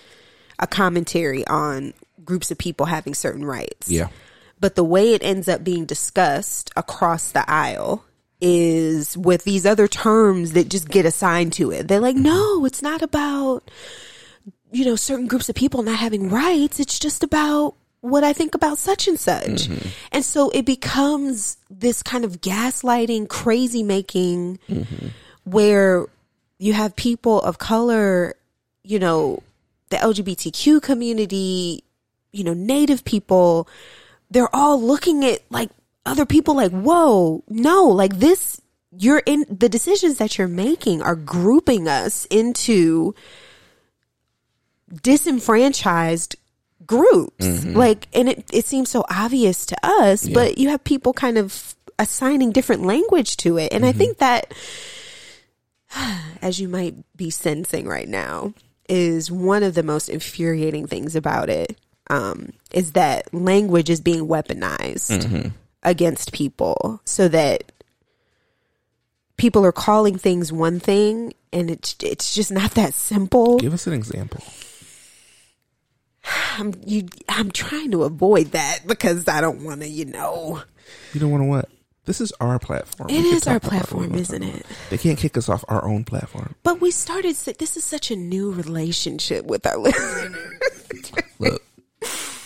a 0.58 0.66
commentary 0.66 1.46
on 1.46 1.92
groups 2.24 2.50
of 2.50 2.58
people 2.58 2.86
having 2.86 3.14
certain 3.14 3.44
rights. 3.44 3.90
Yeah. 3.90 4.08
But 4.60 4.74
the 4.74 4.84
way 4.84 5.14
it 5.14 5.22
ends 5.22 5.48
up 5.48 5.62
being 5.62 5.84
discussed 5.84 6.70
across 6.76 7.30
the 7.30 7.48
aisle 7.48 8.04
is 8.40 9.16
with 9.16 9.44
these 9.44 9.66
other 9.66 9.88
terms 9.88 10.52
that 10.52 10.68
just 10.68 10.88
get 10.88 11.04
assigned 11.04 11.52
to 11.54 11.70
it. 11.70 11.88
They're 11.88 12.00
like, 12.00 12.14
mm-hmm. 12.14 12.24
no, 12.24 12.64
it's 12.64 12.82
not 12.82 13.02
about, 13.02 13.70
you 14.70 14.84
know, 14.84 14.96
certain 14.96 15.26
groups 15.26 15.48
of 15.48 15.54
people 15.54 15.82
not 15.82 15.98
having 15.98 16.30
rights. 16.30 16.78
It's 16.80 16.98
just 16.98 17.22
about 17.22 17.74
what 18.00 18.22
I 18.22 18.32
think 18.32 18.54
about 18.54 18.78
such 18.78 19.08
and 19.08 19.18
such. 19.18 19.68
Mm-hmm. 19.68 19.88
And 20.12 20.24
so 20.24 20.50
it 20.50 20.64
becomes 20.64 21.56
this 21.68 22.02
kind 22.02 22.24
of 22.24 22.40
gaslighting, 22.40 23.28
crazy 23.28 23.82
making 23.82 24.58
mm-hmm. 24.68 25.08
where 25.44 26.06
you 26.58 26.72
have 26.74 26.94
people 26.94 27.40
of 27.40 27.58
color, 27.58 28.34
you 28.82 28.98
know, 28.98 29.42
the 29.90 29.96
LGBTQ 29.96 30.82
community, 30.82 31.82
you 32.32 32.44
know, 32.44 32.54
native 32.54 33.04
people, 33.04 33.68
they're 34.30 34.54
all 34.54 34.80
looking 34.80 35.24
at 35.24 35.40
like 35.50 35.70
other 36.08 36.26
people 36.26 36.54
like, 36.54 36.72
whoa, 36.72 37.42
no, 37.48 37.84
like 37.84 38.18
this, 38.18 38.60
you're 38.96 39.22
in 39.24 39.44
the 39.48 39.68
decisions 39.68 40.18
that 40.18 40.38
you're 40.38 40.48
making 40.48 41.02
are 41.02 41.16
grouping 41.16 41.88
us 41.88 42.24
into 42.26 43.14
disenfranchised 45.02 46.36
groups. 46.86 47.46
Mm-hmm. 47.46 47.76
Like, 47.76 48.08
and 48.12 48.28
it, 48.28 48.44
it 48.52 48.64
seems 48.64 48.90
so 48.90 49.04
obvious 49.10 49.66
to 49.66 49.76
us, 49.82 50.28
but 50.28 50.58
you 50.58 50.70
have 50.70 50.82
people 50.84 51.12
kind 51.12 51.38
of 51.38 51.74
assigning 51.98 52.52
different 52.52 52.84
language 52.84 53.36
to 53.38 53.58
it. 53.58 53.72
And 53.72 53.84
I 53.84 53.90
mm-hmm. 53.90 53.98
think 53.98 54.18
that, 54.18 54.54
as 56.42 56.60
you 56.60 56.68
might 56.68 56.94
be 57.16 57.30
sensing 57.30 57.86
right 57.86 58.08
now, 58.08 58.54
is 58.88 59.30
one 59.30 59.62
of 59.62 59.74
the 59.74 59.82
most 59.82 60.08
infuriating 60.08 60.86
things 60.86 61.14
about 61.14 61.50
it. 61.50 61.78
Um, 62.10 62.54
is 62.72 62.92
that 62.92 63.32
language 63.34 63.90
is 63.90 64.00
being 64.00 64.26
weaponized 64.26 65.24
mm-hmm. 65.24 65.48
Against 65.82 66.32
people 66.32 67.00
so 67.04 67.28
that 67.28 67.72
people 69.36 69.64
are 69.64 69.72
calling 69.72 70.18
things 70.18 70.52
one 70.52 70.80
thing 70.80 71.32
and 71.52 71.70
it's 71.70 71.96
it's 72.02 72.34
just 72.34 72.52
not 72.52 72.72
that 72.72 72.94
simple. 72.94 73.58
Give 73.58 73.72
us 73.72 73.86
an 73.86 73.92
example. 73.94 74.42
I'm 76.58 76.74
you 76.84 77.08
I'm 77.28 77.50
trying 77.50 77.90
to 77.92 78.04
avoid 78.04 78.52
that 78.52 78.80
because 78.86 79.28
I 79.28 79.40
don't 79.40 79.64
want 79.64 79.80
to, 79.82 79.88
you 79.88 80.04
know. 80.04 80.62
You 81.14 81.20
don't 81.20 81.30
want 81.30 81.42
to 81.42 81.48
what? 81.48 81.68
This 82.04 82.22
is 82.22 82.32
our 82.40 82.58
platform. 82.58 83.10
It 83.10 83.20
We 83.20 83.28
is 83.28 83.46
our 83.46 83.60
talk 83.60 83.70
about 83.70 83.92
what 83.92 84.00
we 84.00 84.06
platform, 84.08 84.14
isn't 84.14 84.42
it? 84.42 84.66
They 84.88 84.96
can't 84.96 85.18
kick 85.18 85.36
us 85.36 85.50
off 85.50 85.62
our 85.68 85.84
own 85.84 86.04
platform. 86.04 86.54
But 86.62 86.80
we 86.80 86.90
started 86.90 87.36
this 87.36 87.76
is 87.76 87.84
such 87.84 88.10
a 88.10 88.16
new 88.16 88.50
relationship 88.50 89.44
with 89.44 89.66
our 89.66 89.76
listeners. 89.76 90.34
Look, 91.38 91.62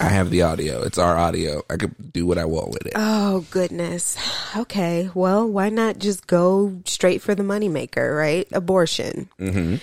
I 0.02 0.08
have 0.08 0.30
the 0.30 0.42
audio. 0.42 0.82
It's 0.82 0.98
our 0.98 1.16
audio. 1.16 1.62
I 1.70 1.76
can 1.76 1.94
do 2.10 2.26
what 2.26 2.36
I 2.36 2.44
want 2.44 2.70
with 2.70 2.86
it. 2.86 2.94
Oh 2.96 3.46
goodness. 3.52 4.18
Okay. 4.56 5.08
Well, 5.14 5.48
why 5.48 5.68
not 5.68 5.98
just 5.98 6.26
go 6.26 6.80
straight 6.86 7.22
for 7.22 7.36
the 7.36 7.44
moneymaker, 7.44 8.16
right? 8.16 8.48
Abortion. 8.50 9.28
Mm-hmm. 9.38 9.76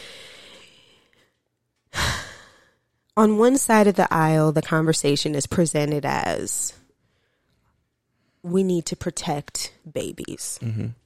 On 3.18 3.38
one 3.38 3.58
side 3.58 3.88
of 3.88 3.96
the 3.96 4.14
aisle, 4.14 4.52
the 4.52 4.62
conversation 4.62 5.36
is 5.36 5.48
presented 5.48 6.06
as 6.06 6.74
we 8.44 8.64
need 8.64 8.86
to 8.88 8.96
protect 8.96 9.74
babies, 9.90 10.60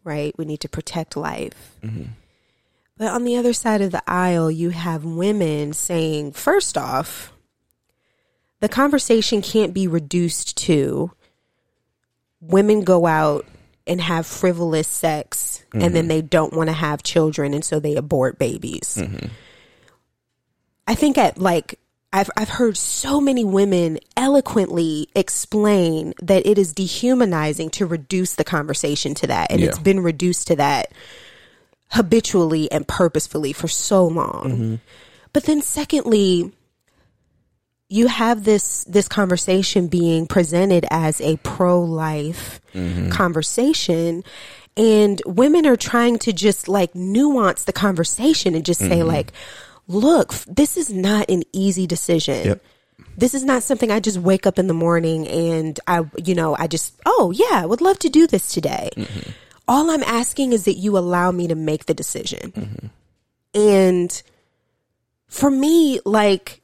right? 0.04 0.38
We 0.38 0.46
need 0.46 0.62
to 0.62 0.70
protect 0.70 1.18
life. 1.18 1.76
But 2.98 3.08
on 3.08 3.24
the 3.24 3.38
other 3.38 3.54
side 3.54 3.82
of 3.82 3.92
the 3.92 4.04
aisle, 4.06 4.52
you 4.52 4.70
have 4.70 5.04
women 5.04 5.74
saying, 5.74 6.34
first 6.34 6.78
off, 6.78 7.33
the 8.64 8.70
conversation 8.70 9.42
can't 9.42 9.74
be 9.74 9.90
reduced 9.90 10.56
to 10.56 11.12
women 12.40 12.86
go 12.86 13.06
out 13.06 13.46
and 13.86 14.00
have 14.00 14.26
frivolous 14.26 14.88
sex 14.88 15.66
and 15.74 15.94
then 15.94 16.04
mm-hmm. 16.04 16.08
they 16.08 16.22
don't 16.22 16.54
want 16.54 16.70
to 16.70 16.74
have 16.74 17.04
children 17.04 17.54
and 17.54 17.66
so 17.66 17.82
they 17.82 17.98
abort 17.98 18.40
babies. 18.40 18.96
Mm-hmm. 18.98 19.26
I 20.88 20.96
think 20.96 21.18
at 21.18 21.38
like 21.38 21.78
I've 22.14 22.30
I've 22.38 22.48
heard 22.48 22.78
so 22.78 23.20
many 23.20 23.44
women 23.44 24.00
eloquently 24.16 25.10
explain 25.14 26.14
that 26.22 26.46
it 26.46 26.58
is 26.58 26.72
dehumanizing 26.72 27.70
to 27.72 27.86
reduce 27.86 28.36
the 28.36 28.46
conversation 28.46 29.14
to 29.16 29.28
that 29.28 29.52
and 29.52 29.60
Yeah. 29.60 29.68
it's 29.68 29.80
been 29.80 30.00
reduced 30.00 30.48
to 30.48 30.56
that 30.56 30.94
habitually 31.90 32.72
and 32.72 32.88
purposefully 32.88 33.52
for 33.52 33.68
so 33.68 34.08
long. 34.08 34.44
Mm-hmm. 34.46 34.76
But 35.34 35.44
then 35.44 35.62
secondly, 35.62 36.54
you 37.94 38.08
have 38.08 38.44
this 38.44 38.84
this 38.86 39.08
conversation 39.08 39.88
being 39.88 40.26
presented 40.26 40.84
as 40.90 41.22
a 41.22 41.38
pro 41.38 41.80
life 41.80 42.60
mm-hmm. 42.74 43.10
conversation 43.12 44.24
and 44.76 45.22
women 45.28 45.68
are 45.68 45.76
trying 45.76 46.18
to 46.18 46.34
just 46.34 46.68
like 46.68 46.96
nuance 46.96 47.66
the 47.66 47.72
conversation 47.74 48.56
and 48.56 48.66
just 48.66 48.80
say 48.80 49.00
mm-hmm. 49.00 49.10
like 49.10 49.32
look 49.88 50.34
this 50.48 50.76
is 50.76 50.90
not 50.90 51.30
an 51.30 51.44
easy 51.54 51.86
decision. 51.86 52.48
Yep. 52.48 52.64
this 53.16 53.36
is 53.36 53.44
not 53.44 53.62
something 53.62 53.92
i 53.92 54.00
just 54.00 54.18
wake 54.18 54.48
up 54.48 54.58
in 54.58 54.66
the 54.66 54.74
morning 54.74 55.28
and 55.28 55.80
i 55.86 56.02
you 56.18 56.34
know 56.34 56.56
i 56.58 56.66
just 56.66 57.00
oh 57.06 57.32
yeah 57.36 57.62
i 57.62 57.66
would 57.66 57.82
love 57.82 58.00
to 58.00 58.10
do 58.10 58.26
this 58.26 58.52
today. 58.52 58.90
Mm-hmm. 58.98 59.30
All 59.68 59.92
i'm 59.92 60.04
asking 60.04 60.52
is 60.52 60.66
that 60.66 60.76
you 60.76 60.98
allow 60.98 61.32
me 61.32 61.48
to 61.48 61.56
make 61.56 61.86
the 61.86 61.94
decision. 61.94 62.92
And 63.54 64.24
for 65.28 65.52
me 65.52 66.00
like 66.06 66.63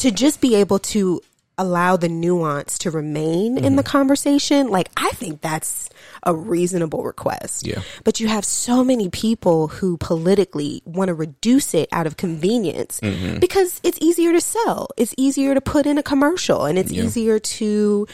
to 0.00 0.10
just 0.10 0.40
be 0.40 0.54
able 0.54 0.78
to 0.78 1.20
allow 1.58 1.94
the 1.94 2.08
nuance 2.08 2.78
to 2.78 2.90
remain 2.90 3.58
in 3.58 3.76
the 3.76 3.82
mm-hmm. 3.82 3.90
conversation, 3.90 4.68
like 4.68 4.88
I 4.96 5.10
think 5.10 5.42
that's 5.42 5.90
a 6.24 6.34
reasonable 6.34 7.02
request. 7.02 7.66
Yeah. 7.66 7.82
But 8.04 8.20
you 8.20 8.28
have 8.28 8.44
so 8.44 8.84
many 8.84 9.08
people 9.08 9.68
who 9.68 9.96
politically 9.96 10.82
want 10.84 11.08
to 11.08 11.14
reduce 11.14 11.74
it 11.74 11.88
out 11.92 12.06
of 12.06 12.16
convenience 12.16 13.00
mm-hmm. 13.00 13.38
because 13.38 13.80
it's 13.82 13.98
easier 14.00 14.32
to 14.32 14.40
sell. 14.40 14.88
It's 14.96 15.14
easier 15.16 15.54
to 15.54 15.60
put 15.60 15.86
in 15.86 15.98
a 15.98 16.02
commercial 16.02 16.64
and 16.64 16.78
it's 16.78 16.92
Yeah. 16.92 17.04
easier 17.04 17.38
to 17.38 18.06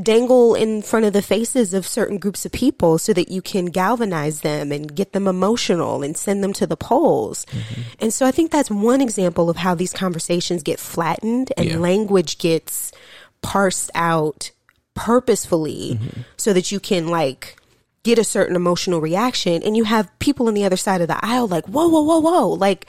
dangle 0.00 0.54
in 0.54 0.82
front 0.82 1.06
of 1.06 1.12
the 1.12 1.22
faces 1.22 1.72
of 1.72 1.86
certain 1.86 2.18
groups 2.18 2.44
of 2.44 2.52
people 2.52 2.98
so 2.98 3.12
that 3.14 3.30
you 3.30 3.40
can 3.40 3.66
galvanize 3.66 4.42
them 4.42 4.70
and 4.72 4.94
get 4.94 5.12
them 5.12 5.26
emotional 5.26 6.02
and 6.02 6.16
send 6.16 6.44
them 6.44 6.52
to 6.52 6.66
the 6.66 6.76
polls. 6.76 7.46
Mm-hmm. 7.46 7.80
And 8.00 8.12
so 8.12 8.26
I 8.26 8.30
think 8.30 8.50
that's 8.50 8.70
one 8.70 9.00
example 9.00 9.48
of 9.48 9.56
how 9.56 9.74
these 9.74 9.92
conversations 9.92 10.62
get 10.62 10.78
flattened 10.78 11.52
and 11.56 11.66
Yeah. 11.66 11.78
language 11.78 12.38
gets 12.38 12.92
parsed 13.42 13.90
out 13.94 14.50
purposefully 14.96 16.00
so 16.36 16.52
that 16.52 16.72
you 16.72 16.80
can 16.80 17.06
like 17.08 17.56
get 18.02 18.18
a 18.18 18.24
certain 18.24 18.56
emotional 18.56 19.00
reaction 19.00 19.62
and 19.62 19.76
you 19.76 19.84
have 19.84 20.10
people 20.18 20.48
on 20.48 20.54
the 20.54 20.64
other 20.64 20.76
side 20.76 21.00
of 21.00 21.08
the 21.08 21.18
aisle 21.24 21.46
like 21.46 21.64
whoa 21.66 21.86
whoa 21.88 22.02
whoa 22.02 22.18
whoa 22.20 22.48
like 22.48 22.86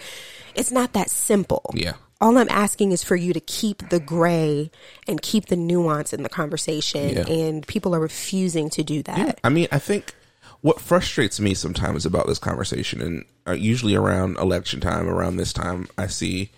it's 0.55 0.71
not 0.71 0.93
that 0.93 1.09
simple 1.09 1.63
Yeah. 1.73 1.93
all 2.21 2.37
i'm 2.37 2.47
asking 2.49 2.91
is 2.91 3.03
for 3.03 3.15
you 3.15 3.33
to 3.33 3.39
keep 3.39 3.89
the 3.89 3.99
gray 3.99 4.69
and 5.07 5.21
keep 5.21 5.47
the 5.47 5.55
nuance 5.55 6.13
in 6.13 6.23
the 6.23 6.29
conversation 6.29 7.09
Yeah. 7.15 7.27
and 7.27 7.65
people 7.67 7.93
are 7.95 7.99
refusing 7.99 8.69
to 8.71 8.83
do 8.83 9.03
that 9.03 9.39
I 9.43 9.49
mean, 9.49 9.67
I 9.71 9.79
think 9.79 10.13
what 10.61 10.79
frustrates 10.81 11.39
me 11.39 11.53
sometimes 11.53 12.03
about 12.05 12.25
this 12.25 12.39
conversation, 12.39 12.99
and 13.01 13.25
uh, 13.47 13.51
usually 13.51 13.93
around 13.93 14.37
election 14.39 14.79
time, 14.81 15.07
around 15.07 15.37
this 15.37 15.53
time, 15.53 15.87
I 15.99 16.07
see 16.07 16.49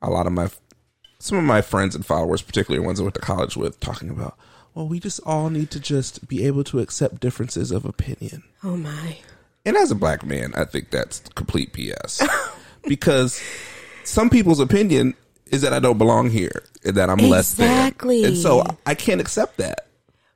a 0.00 0.08
lot 0.08 0.28
of 0.28 0.32
my 0.32 0.48
some 1.18 1.36
of 1.36 1.42
my 1.44 1.60
friends 1.60 1.96
and 1.96 2.06
followers, 2.06 2.42
particularly 2.42 2.84
ones 2.86 3.00
I 3.00 3.02
went 3.02 3.16
to 3.16 3.20
college 3.20 3.56
with, 3.56 3.80
talking 3.80 4.08
about, 4.08 4.38
well, 4.78 4.86
we 4.86 5.00
just 5.00 5.18
all 5.26 5.50
need 5.50 5.72
to 5.72 5.80
just 5.80 6.28
be 6.28 6.46
able 6.46 6.62
to 6.62 6.78
accept 6.78 7.18
differences 7.18 7.72
of 7.72 7.84
opinion. 7.84 8.44
oh 8.62 8.76
my 8.76 9.18
And 9.64 9.76
as 9.76 9.90
a 9.90 9.96
black 9.96 10.24
man, 10.24 10.52
I 10.54 10.66
think 10.66 10.90
that's 10.90 11.18
complete 11.34 11.72
BS 11.72 12.22
because 12.86 13.42
some 14.04 14.30
people's 14.30 14.60
opinion 14.60 15.14
is 15.46 15.62
that 15.62 15.72
I 15.72 15.80
don't 15.80 15.98
belong 15.98 16.30
here 16.30 16.62
and 16.84 16.96
that 16.96 17.10
I'm 17.10 17.18
less 17.18 17.54
than. 17.54 17.68
Exactly. 17.68 18.22
And 18.22 18.36
so 18.38 18.64
I 18.86 18.94
can't 18.94 19.20
accept 19.20 19.56
that. 19.56 19.88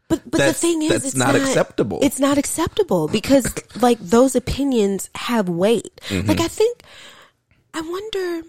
But 0.08 0.28
but 0.28 0.38
That's- 0.38 0.60
the 0.60 0.66
thing 0.66 0.82
is, 0.82 0.90
that's 0.90 1.04
it's 1.04 1.14
not 1.14 1.36
acceptable. 1.36 2.00
It's 2.02 2.18
not 2.18 2.36
acceptable 2.36 3.06
because 3.06 3.46
like 3.80 4.00
those 4.00 4.34
opinions 4.34 5.08
have 5.14 5.48
weight. 5.48 6.00
Mm-hmm. 6.08 6.26
Like 6.26 6.40
I 6.40 6.48
think, 6.48 6.82
I 7.72 7.80
wonder, 7.80 8.48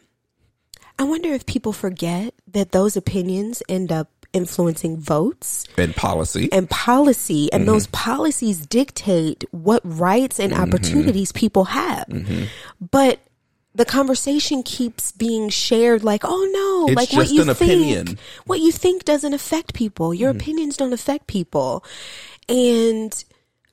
I 0.98 1.04
wonder 1.04 1.30
if 1.30 1.46
people 1.46 1.72
forget 1.72 2.34
that 2.48 2.72
those 2.72 2.98
opinions 2.98 3.62
end 3.70 3.92
up 3.92 4.23
influencing 4.34 4.98
votes 4.98 5.66
And 5.78 5.96
policy. 5.96 6.50
and 6.52 6.70
policy, 6.70 7.52
and 7.54 7.62
Mm-hmm. 7.64 7.72
those 7.72 7.88
policies 7.88 8.66
dictate 8.66 9.46
what 9.52 9.82
rights 9.84 10.40
and 10.40 10.54
opportunities 10.54 11.32
people 11.32 11.66
have. 11.66 12.08
Mm-hmm. 12.08 12.46
But 12.92 13.20
the 13.76 13.86
conversation 13.86 14.62
keeps 14.64 15.12
being 15.12 15.50
shared 15.50 16.04
like, 16.04 16.22
oh 16.26 16.50
no, 16.54 16.92
It's 16.92 16.96
like 16.96 17.14
what 17.18 17.30
you 17.32 17.42
an 17.42 17.48
think, 17.48 17.62
opinion. 17.72 18.06
Mm-hmm. 18.08 18.42
what 18.46 18.60
you 18.60 18.72
think 18.72 19.04
doesn't 19.06 19.34
affect 19.34 19.74
people. 19.74 20.14
Your 20.14 20.30
opinions 20.30 20.78
don't 20.78 20.94
affect 20.94 21.26
people. 21.28 21.84
And 22.50 23.24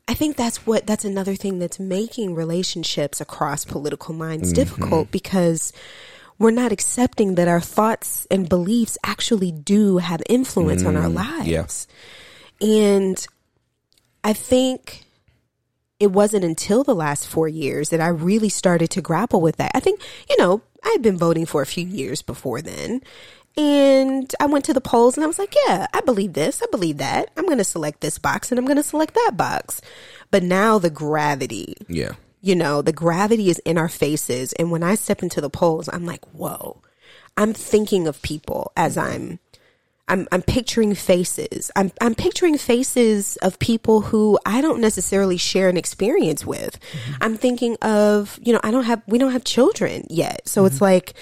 I 0.09 0.15
think 0.15 0.37
that's 0.37 0.67
what 0.67 0.87
that's 0.87 1.05
another 1.05 1.35
thing 1.37 1.59
that's 1.59 1.79
making 1.79 2.35
relationships 2.35 3.21
across 3.21 3.65
political 3.65 4.15
lines 4.15 4.53
Mm-hmm. 4.53 4.55
difficult 4.63 5.11
because 5.11 5.73
we're 6.41 6.51
not 6.51 6.73
accepting 6.73 7.37
that 7.37 7.47
our 7.47 7.61
thoughts 7.61 8.27
and 8.31 8.49
beliefs 8.49 8.97
actually 9.05 9.53
do 9.53 9.99
have 9.99 10.23
influence 10.29 10.85
on 10.85 10.97
our 10.97 11.09
lives. 11.09 11.47
Mm, 11.47 12.61
yeah. 12.61 12.97
And 12.97 13.27
I 14.25 14.33
think 14.33 15.05
it 16.01 16.11
wasn't 16.11 16.45
until 16.45 16.83
the 16.83 16.95
last 16.95 17.29
four 17.29 17.47
years 17.47 17.91
that 17.91 18.01
I 18.01 18.09
really 18.09 18.49
started 18.49 18.91
to 18.93 19.03
grapple 19.03 19.43
with 19.43 19.57
that. 19.59 19.71
I 19.75 19.81
think, 19.81 20.01
you 20.31 20.37
know, 20.39 20.63
I 20.83 20.89
had 20.93 21.03
been 21.03 21.19
voting 21.19 21.45
for 21.45 21.61
a 21.61 21.67
few 21.67 21.87
years 21.87 22.23
before 22.23 22.63
then. 22.63 23.03
And 23.59 24.33
I 24.41 24.47
went 24.47 24.65
to 24.65 24.73
the 24.73 24.81
polls 24.81 25.19
and 25.19 25.25
I 25.25 25.27
was 25.27 25.39
like, 25.39 25.55
yeah, 25.67 25.89
I 25.93 26.01
believe 26.01 26.33
this. 26.33 26.63
I 26.63 26.67
believe 26.71 26.97
that. 26.99 27.31
I'm 27.37 27.45
going 27.45 27.59
to 27.59 27.65
select 27.65 28.01
this 28.01 28.17
box 28.17 28.51
and 28.51 28.59
I'm 28.59 28.65
going 28.65 28.79
to 28.79 28.83
select 28.83 29.13
that 29.13 29.33
box. 29.37 29.83
But 30.31 30.43
now 30.43 30.79
the 30.79 30.89
gravity, 30.89 31.75
Yeah. 31.87 32.13
You 32.41 32.55
know, 32.55 32.83
the 32.83 32.93
gravity 32.93 33.51
is 33.51 33.59
in 33.61 33.79
our 33.79 33.89
faces. 33.89 34.53
And 34.55 34.71
when 34.71 34.83
I 34.83 34.95
step 34.95 35.23
into 35.23 35.41
the 35.41 35.51
polls, 35.51 35.89
I'm 35.93 36.07
like, 36.07 36.25
whoa, 36.33 36.83
I'm 37.37 37.53
thinking 37.53 38.07
of 38.07 38.23
people 38.23 38.73
as 38.77 38.97
I'm. 38.97 39.39
I'm, 40.09 40.27
I'm 40.33 40.43
picturing 40.43 40.97
faces. 40.97 41.71
I'm, 41.77 41.93
I'm 42.01 42.17
picturing 42.17 42.59
faces 42.59 43.37
of 43.43 43.61
people 43.61 44.01
who 44.01 44.41
I 44.45 44.61
don't 44.61 44.81
necessarily 44.81 45.37
share 45.37 45.69
an 45.69 45.77
experience 45.77 46.45
with. 46.45 46.81
Mm-hmm. 46.81 47.13
I'm 47.21 47.37
thinking 47.37 47.77
of, 47.81 48.37
you 48.43 48.53
know, 48.53 48.59
I 48.65 48.73
don't 48.73 48.83
have, 48.83 49.03
we 49.07 49.19
don't 49.19 49.31
have 49.31 49.45
children 49.45 50.09
yet. 50.11 50.49
So 50.49 50.65
it's 50.65 50.77
mm-hmm. 50.77 50.85
like, 50.85 51.15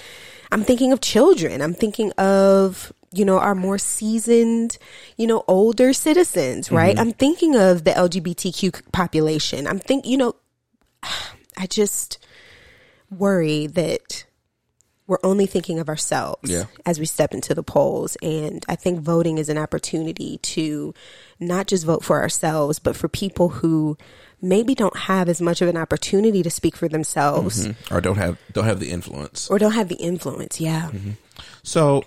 I'm 0.51 0.63
thinking 0.63 0.91
of 0.91 1.01
children. 1.01 1.61
I'm 1.61 1.75
thinking 1.75 2.11
of, 2.13 2.91
you 3.11 3.25
know, 3.25 3.37
our 3.37 3.53
more 3.53 3.77
seasoned, 3.77 4.79
you 5.17 5.27
know, 5.27 5.43
older 5.47 5.93
citizens, 5.93 6.71
right? 6.71 6.95
Mm-hmm. 6.95 7.07
I'm 7.07 7.13
thinking 7.13 7.55
of 7.55 7.83
the 7.83 7.91
LGBTQ 7.91 8.91
population. 8.91 9.67
I'm 9.67 9.77
think, 9.77 10.07
you 10.07 10.17
know, 10.17 10.35
I 11.03 11.67
just 11.67 12.19
worry 13.09 13.67
that 13.67 14.25
we're 15.07 15.17
only 15.23 15.47
thinking 15.47 15.79
of 15.79 15.89
ourselves 15.89 16.51
Yeah. 16.51 16.65
as 16.85 16.99
we 16.99 17.05
step 17.07 17.33
into 17.33 17.55
the 17.55 17.63
polls. 17.63 18.15
And 18.21 18.63
I 18.69 18.75
think 18.75 18.99
voting 18.99 19.39
is 19.39 19.49
an 19.49 19.57
opportunity 19.57 20.37
to 20.37 20.93
not 21.39 21.65
just 21.65 21.83
vote 21.85 22.03
for 22.03 22.21
ourselves, 22.21 22.77
but 22.77 22.95
for 22.95 23.07
people 23.07 23.49
who 23.49 23.97
maybe 24.39 24.75
don't 24.75 24.95
have 24.95 25.27
as 25.27 25.41
much 25.41 25.61
of 25.63 25.67
an 25.67 25.77
opportunity 25.77 26.43
to 26.43 26.49
speak 26.51 26.75
for 26.75 26.87
themselves 26.87 27.67
mm-hmm. 27.67 27.93
Or 27.93 27.99
don't 28.01 28.17
have 28.17 28.37
don't 28.53 28.65
have 28.65 28.79
the 28.79 28.91
influence. 28.91 29.49
or 29.49 29.57
don't 29.57 29.73
have 29.73 29.89
the 29.89 29.95
influence. 29.95 30.61
Yeah. 30.61 30.89
Mm-hmm. 30.93 31.11
So 31.63 32.03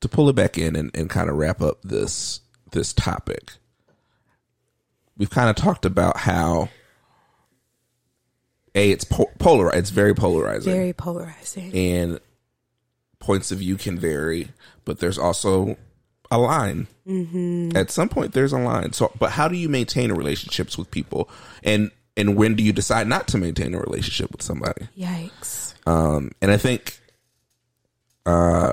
to 0.00 0.08
pull 0.08 0.28
it 0.28 0.36
back 0.36 0.58
in 0.58 0.76
and, 0.76 0.90
and 0.94 1.08
kind 1.08 1.30
of 1.30 1.36
wrap 1.36 1.62
up 1.62 1.78
this 1.82 2.40
this 2.72 2.92
topic, 2.92 3.52
we've 5.16 5.30
kind 5.30 5.48
of 5.48 5.56
talked 5.56 5.86
about 5.86 6.18
how 6.18 6.68
a 8.74 8.90
it's 8.90 9.04
po- 9.04 9.30
polar 9.38 9.70
it's 9.74 9.90
very 9.90 10.14
polarizing 10.14 10.72
Very 10.72 10.92
polarizing. 10.92 11.74
and 11.74 12.20
points 13.18 13.50
of 13.50 13.58
view 13.58 13.76
can 13.76 13.98
vary, 13.98 14.48
but 14.84 14.98
there's 14.98 15.18
also 15.18 15.76
a 16.30 16.38
line. 16.38 16.86
Mm-hmm. 17.06 17.76
At 17.76 17.90
some 17.90 18.08
point, 18.08 18.32
there's 18.32 18.52
a 18.52 18.58
line. 18.58 18.92
So, 18.92 19.12
but 19.18 19.30
how 19.30 19.48
do 19.48 19.56
you 19.56 19.68
maintain 19.68 20.10
relationships 20.12 20.76
with 20.76 20.90
people, 20.90 21.28
and 21.62 21.90
and 22.16 22.36
when 22.36 22.54
do 22.54 22.62
you 22.62 22.72
decide 22.72 23.06
not 23.06 23.28
to 23.28 23.38
maintain 23.38 23.74
a 23.74 23.78
relationship 23.80 24.30
with 24.32 24.42
somebody? 24.42 24.88
Yikes. 24.98 25.74
Um, 25.86 26.32
and 26.40 26.50
I 26.50 26.56
think, 26.56 26.98
uh, 28.26 28.72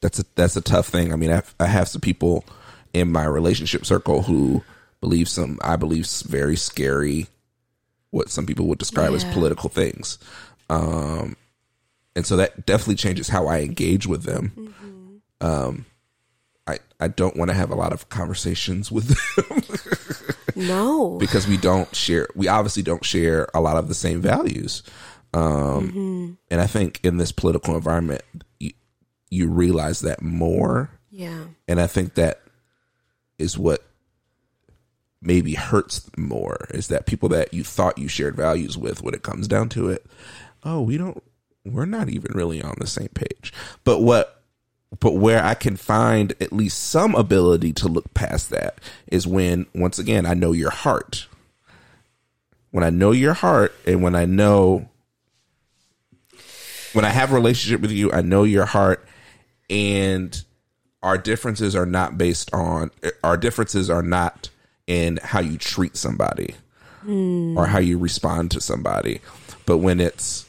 that's 0.00 0.18
a 0.18 0.24
that's 0.34 0.56
a 0.56 0.60
tough 0.60 0.88
thing. 0.88 1.12
I 1.12 1.16
mean, 1.16 1.30
I 1.32 1.42
I 1.58 1.66
have 1.66 1.88
some 1.88 2.00
people 2.00 2.44
in 2.92 3.10
my 3.12 3.24
relationship 3.24 3.84
circle 3.86 4.22
who 4.22 4.62
believe 5.00 5.28
some 5.28 5.58
I 5.62 5.76
believe 5.76 6.06
very 6.26 6.56
scary, 6.56 7.28
what 8.10 8.28
some 8.30 8.46
people 8.46 8.66
would 8.66 8.78
describe 8.78 9.12
as 9.12 9.24
political 9.24 9.68
things. 9.68 10.18
Um, 10.68 11.36
and 12.16 12.26
so 12.26 12.36
that 12.36 12.66
definitely 12.66 12.96
changes 12.96 13.28
how 13.28 13.46
I 13.46 13.60
engage 13.60 14.06
with 14.06 14.24
them. 14.24 14.74
Um, 15.40 15.86
I 16.66 16.78
I 16.98 17.08
don't 17.08 17.36
want 17.36 17.50
to 17.50 17.54
have 17.56 17.70
a 17.70 17.74
lot 17.74 17.92
of 17.92 18.08
conversations 18.08 18.90
with 18.92 19.08
them 19.08 20.36
No. 20.68 21.16
because 21.18 21.46
we 21.48 21.56
don't 21.56 21.94
share. 21.96 22.28
We 22.34 22.48
obviously 22.48 22.82
don't 22.82 23.04
share 23.04 23.48
a 23.54 23.60
lot 23.60 23.76
of 23.76 23.88
the 23.88 23.94
same 23.94 24.20
values. 24.20 24.82
Um, 25.32 26.38
and 26.50 26.60
I 26.60 26.66
think 26.66 27.00
in 27.04 27.16
this 27.16 27.30
political 27.32 27.76
environment, 27.76 28.22
you, 28.58 28.72
you 29.30 29.48
realize 29.48 30.00
that 30.00 30.20
more. 30.22 30.90
Yeah. 31.10 31.44
And 31.68 31.80
I 31.80 31.86
think 31.86 32.14
that 32.14 32.40
is 33.38 33.56
what 33.56 33.82
maybe 35.22 35.54
hurts 35.54 36.08
more 36.16 36.66
is 36.70 36.88
that 36.88 37.06
people 37.06 37.28
that 37.30 37.52
you 37.52 37.62
thought 37.62 37.98
you 37.98 38.08
shared 38.08 38.36
values 38.36 38.78
with, 38.78 39.02
when 39.02 39.14
it 39.14 39.22
comes 39.22 39.46
down 39.46 39.68
to 39.70 39.88
it, 39.88 40.06
oh, 40.64 40.80
we 40.80 40.96
don't, 40.96 41.22
we're 41.64 41.86
not 41.86 42.08
even 42.08 42.32
really 42.34 42.62
on 42.62 42.74
the 42.78 42.86
same 42.86 43.08
page. 43.08 43.52
But 43.84 44.00
what, 44.00 44.42
but 44.98 45.12
where 45.12 45.44
I 45.44 45.54
can 45.54 45.76
find 45.76 46.32
at 46.40 46.52
least 46.52 46.82
some 46.82 47.14
ability 47.14 47.72
to 47.74 47.88
look 47.88 48.12
past 48.14 48.50
that 48.50 48.78
is 49.06 49.26
when, 49.26 49.66
once 49.74 49.98
again, 49.98 50.26
I 50.26 50.34
know 50.34 50.52
your 50.52 50.70
heart. 50.70 51.28
When 52.70 52.84
I 52.84 52.90
know 52.90 53.12
your 53.12 53.34
heart 53.34 53.74
and 53.86 54.02
when 54.02 54.14
I 54.14 54.24
know, 54.24 54.88
when 56.92 57.04
I 57.04 57.10
have 57.10 57.30
a 57.30 57.34
relationship 57.34 57.80
with 57.80 57.92
you, 57.92 58.10
I 58.10 58.22
know 58.22 58.44
your 58.44 58.66
heart 58.66 59.06
and 59.68 60.42
our 61.02 61.16
differences 61.16 61.74
are 61.76 61.86
not 61.86 62.18
based 62.18 62.52
on 62.52 62.90
our 63.22 63.36
differences 63.36 63.88
are 63.88 64.02
not 64.02 64.50
in 64.90 65.18
how 65.22 65.40
you 65.40 65.56
treat 65.56 65.96
somebody 65.96 66.54
or 67.06 67.66
how 67.66 67.78
you 67.78 67.96
respond 67.96 68.50
to 68.50 68.60
somebody 68.60 69.20
but 69.64 69.78
when 69.78 70.00
it's 70.00 70.46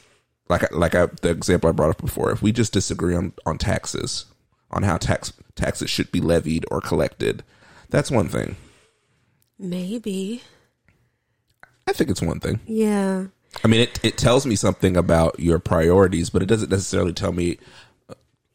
like 0.50 0.70
like 0.72 0.94
I, 0.94 1.06
the 1.22 1.30
example 1.30 1.70
I 1.70 1.72
brought 1.72 1.90
up 1.90 2.00
before 2.00 2.30
if 2.30 2.42
we 2.42 2.52
just 2.52 2.74
disagree 2.74 3.14
on 3.14 3.32
on 3.46 3.56
taxes 3.56 4.26
on 4.72 4.82
how 4.82 4.96
tax 4.96 5.32
taxes 5.54 5.90
should 5.90 6.10
be 6.10 6.20
levied 6.20 6.64
or 6.70 6.80
collected. 6.80 7.44
That's 7.90 8.10
one 8.10 8.28
thing. 8.28 8.56
Maybe. 9.58 10.42
I 11.86 11.92
think 11.92 12.10
it's 12.10 12.22
one 12.22 12.40
thing. 12.40 12.60
Yeah. 12.66 13.26
I 13.62 13.68
mean, 13.68 13.80
it 13.80 14.00
it 14.02 14.16
tells 14.16 14.46
me 14.46 14.56
something 14.56 14.96
about 14.96 15.38
your 15.38 15.58
priorities, 15.58 16.30
but 16.30 16.42
it 16.42 16.46
doesn't 16.46 16.70
necessarily 16.70 17.12
tell 17.12 17.32
me 17.32 17.58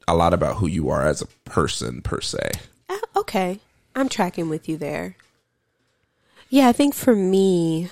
a 0.08 0.16
lot 0.16 0.34
about 0.34 0.58
who 0.58 0.68
you 0.68 0.90
are 0.90 1.06
as 1.06 1.22
a 1.22 1.28
person 1.46 2.02
per 2.02 2.22
se. 2.22 2.52
Uh, 2.90 2.98
okay. 3.16 3.60
I'm 3.96 4.10
tracking 4.10 4.50
with 4.50 4.70
you 4.70 4.78
there. 4.78 5.16
Yeah, 6.50 6.68
I 6.68 6.72
think 6.72 6.94
for 6.94 7.16
me, 7.16 7.90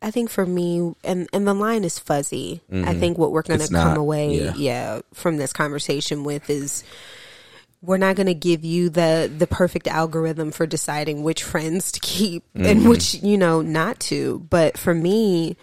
I 0.00 0.10
think 0.10 0.30
for 0.30 0.46
me, 0.46 0.94
and 1.04 1.28
and 1.32 1.46
the 1.46 1.54
line 1.54 1.84
is 1.84 1.98
fuzzy. 1.98 2.60
I 2.72 2.94
think 2.94 3.18
what 3.18 3.32
we're 3.32 3.42
going 3.42 3.60
to 3.60 3.68
come 3.68 3.72
not, 3.72 3.96
away, 3.96 4.34
yeah. 4.34 4.54
yeah. 4.56 5.00
from 5.14 5.36
this 5.36 5.52
conversation 5.52 6.24
with 6.24 6.48
is 6.50 6.84
we're 7.80 7.98
not 7.98 8.16
going 8.16 8.26
to 8.26 8.34
give 8.34 8.64
you 8.64 8.88
the 8.88 9.32
the 9.36 9.46
perfect 9.46 9.88
algorithm 9.88 10.52
for 10.52 10.66
deciding 10.66 11.22
which 11.22 11.42
friends 11.42 11.92
to 11.92 12.00
keep 12.00 12.44
and 12.54 12.88
which 12.88 13.14
you 13.14 13.36
know 13.36 13.60
not 13.60 14.00
to. 14.00 14.46
But 14.50 14.78
for 14.78 14.94
me, 14.94 15.56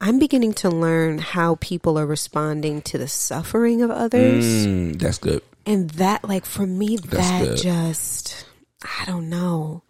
I'm 0.00 0.18
beginning 0.18 0.52
to 0.54 0.68
learn 0.68 1.18
how 1.18 1.56
people 1.56 1.98
are 1.98 2.06
responding 2.06 2.82
to 2.82 2.98
the 2.98 3.08
suffering 3.08 3.80
of 3.80 3.90
others. 3.90 4.66
Mm, 4.66 4.98
that's 4.98 5.18
good. 5.18 5.42
And 5.64 5.88
that, 5.92 6.24
like, 6.28 6.44
for 6.44 6.66
me, 6.66 6.98
that 6.98 7.42
good. 7.42 7.58
just, 7.58 8.44
I 8.82 9.06
don't 9.06 9.30
know. 9.30 9.82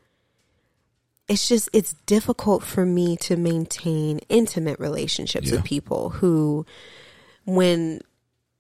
It's 1.29 1.49
just, 1.49 1.71
it's 1.73 1.95
difficult 2.07 2.63
for 2.63 2.85
me 2.85 3.17
to 3.19 3.37
maintain 3.37 4.19
intimate 4.29 4.79
relationships 4.79 5.49
Yeah. 5.49 5.57
with 5.57 5.65
people 5.65 6.11
who, 6.11 6.67
when, 7.45 8.01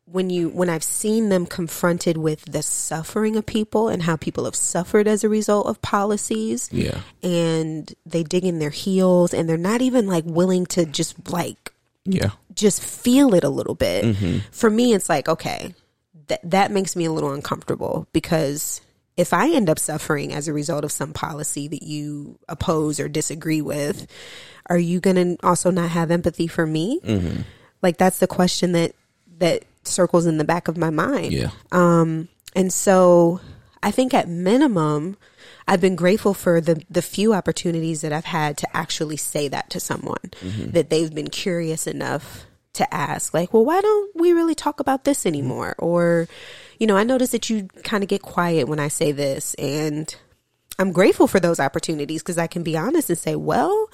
when 0.06 0.30
you, 0.30 0.48
when 0.48 0.70
I've 0.70 0.82
seen 0.84 1.28
them 1.28 1.44
confronted 1.46 2.16
with 2.16 2.44
the 2.46 2.62
suffering 2.62 3.36
of 3.36 3.44
people 3.44 3.88
and 3.88 4.02
how 4.02 4.16
people 4.16 4.44
have 4.46 4.54
suffered 4.56 5.06
as 5.06 5.24
a 5.24 5.28
result 5.28 5.66
of 5.66 5.82
policies, 5.82 6.70
Yeah. 6.72 7.00
and 7.22 7.92
they 8.06 8.22
dig 8.22 8.44
in 8.44 8.60
their 8.60 8.70
heels 8.70 9.34
and 9.34 9.46
they're 9.48 9.56
not 9.58 9.82
even 9.82 10.06
like 10.06 10.24
willing 10.26 10.64
to 10.66 10.86
just 10.86 11.30
like 11.30 11.70
Yeah. 12.06 12.30
just 12.54 12.82
feel 12.82 13.34
it 13.34 13.44
a 13.44 13.48
little 13.50 13.74
bit. 13.74 14.04
Mm-hmm. 14.04 14.38
For 14.52 14.70
me, 14.70 14.94
it's 14.94 15.08
like, 15.10 15.28
okay, 15.28 15.74
that 16.28 16.40
that 16.50 16.70
makes 16.70 16.96
me 16.96 17.04
a 17.04 17.12
little 17.12 17.32
uncomfortable 17.32 18.06
because 18.14 18.80
if 19.16 19.32
I 19.32 19.50
end 19.50 19.70
up 19.70 19.78
suffering 19.78 20.32
as 20.32 20.48
a 20.48 20.52
result 20.52 20.84
of 20.84 20.92
some 20.92 21.12
policy 21.12 21.68
that 21.68 21.82
you 21.82 22.38
oppose 22.48 22.98
or 22.98 23.08
disagree 23.08 23.62
with, 23.62 24.06
are 24.66 24.78
you 24.78 25.00
going 25.00 25.16
to 25.16 25.46
also 25.46 25.70
not 25.70 25.90
have 25.90 26.10
empathy 26.10 26.46
for 26.46 26.66
me? 26.66 27.00
Mm-hmm. 27.00 27.42
Like 27.82 27.98
that's 27.98 28.18
the 28.18 28.26
question 28.26 28.72
that 28.72 28.94
that 29.38 29.64
circles 29.84 30.26
in 30.26 30.38
the 30.38 30.44
back 30.44 30.68
of 30.68 30.76
my 30.76 30.90
mind. 30.90 31.32
Yeah. 31.32 31.50
Um, 31.70 32.28
and 32.56 32.72
so 32.72 33.40
I 33.82 33.90
think 33.90 34.14
at 34.14 34.28
minimum, 34.28 35.16
I've 35.68 35.80
been 35.80 35.96
grateful 35.96 36.34
for 36.34 36.60
the 36.60 36.82
the 36.90 37.02
few 37.02 37.34
opportunities 37.34 38.00
that 38.00 38.12
I've 38.12 38.24
had 38.24 38.56
to 38.58 38.76
actually 38.76 39.16
say 39.16 39.48
that 39.48 39.70
to 39.70 39.80
someone 39.80 40.32
that 40.72 40.90
they've 40.90 41.14
been 41.14 41.30
curious 41.30 41.86
enough 41.86 42.46
to 42.74 42.92
ask 42.92 43.32
like, 43.32 43.52
"Well, 43.52 43.64
why 43.64 43.80
don't 43.80 44.16
we 44.16 44.32
really 44.32 44.54
talk 44.54 44.80
about 44.80 45.04
this 45.04 45.26
anymore?" 45.26 45.74
or 45.78 46.28
you 46.78 46.86
know, 46.86 46.96
I 46.96 47.04
notice 47.04 47.30
that 47.30 47.48
you 47.50 47.68
kind 47.82 48.02
of 48.02 48.08
get 48.08 48.22
quiet 48.22 48.68
when 48.68 48.80
I 48.80 48.88
say 48.88 49.12
this 49.12 49.54
and 49.54 50.14
I'm 50.78 50.92
grateful 50.92 51.26
for 51.28 51.38
those 51.40 51.60
opportunities 51.60 52.22
because 52.22 52.38
I 52.38 52.46
can 52.48 52.62
be 52.62 52.76
honest 52.76 53.08
and 53.08 53.18
say, 53.18 53.36
"Well, 53.36 53.88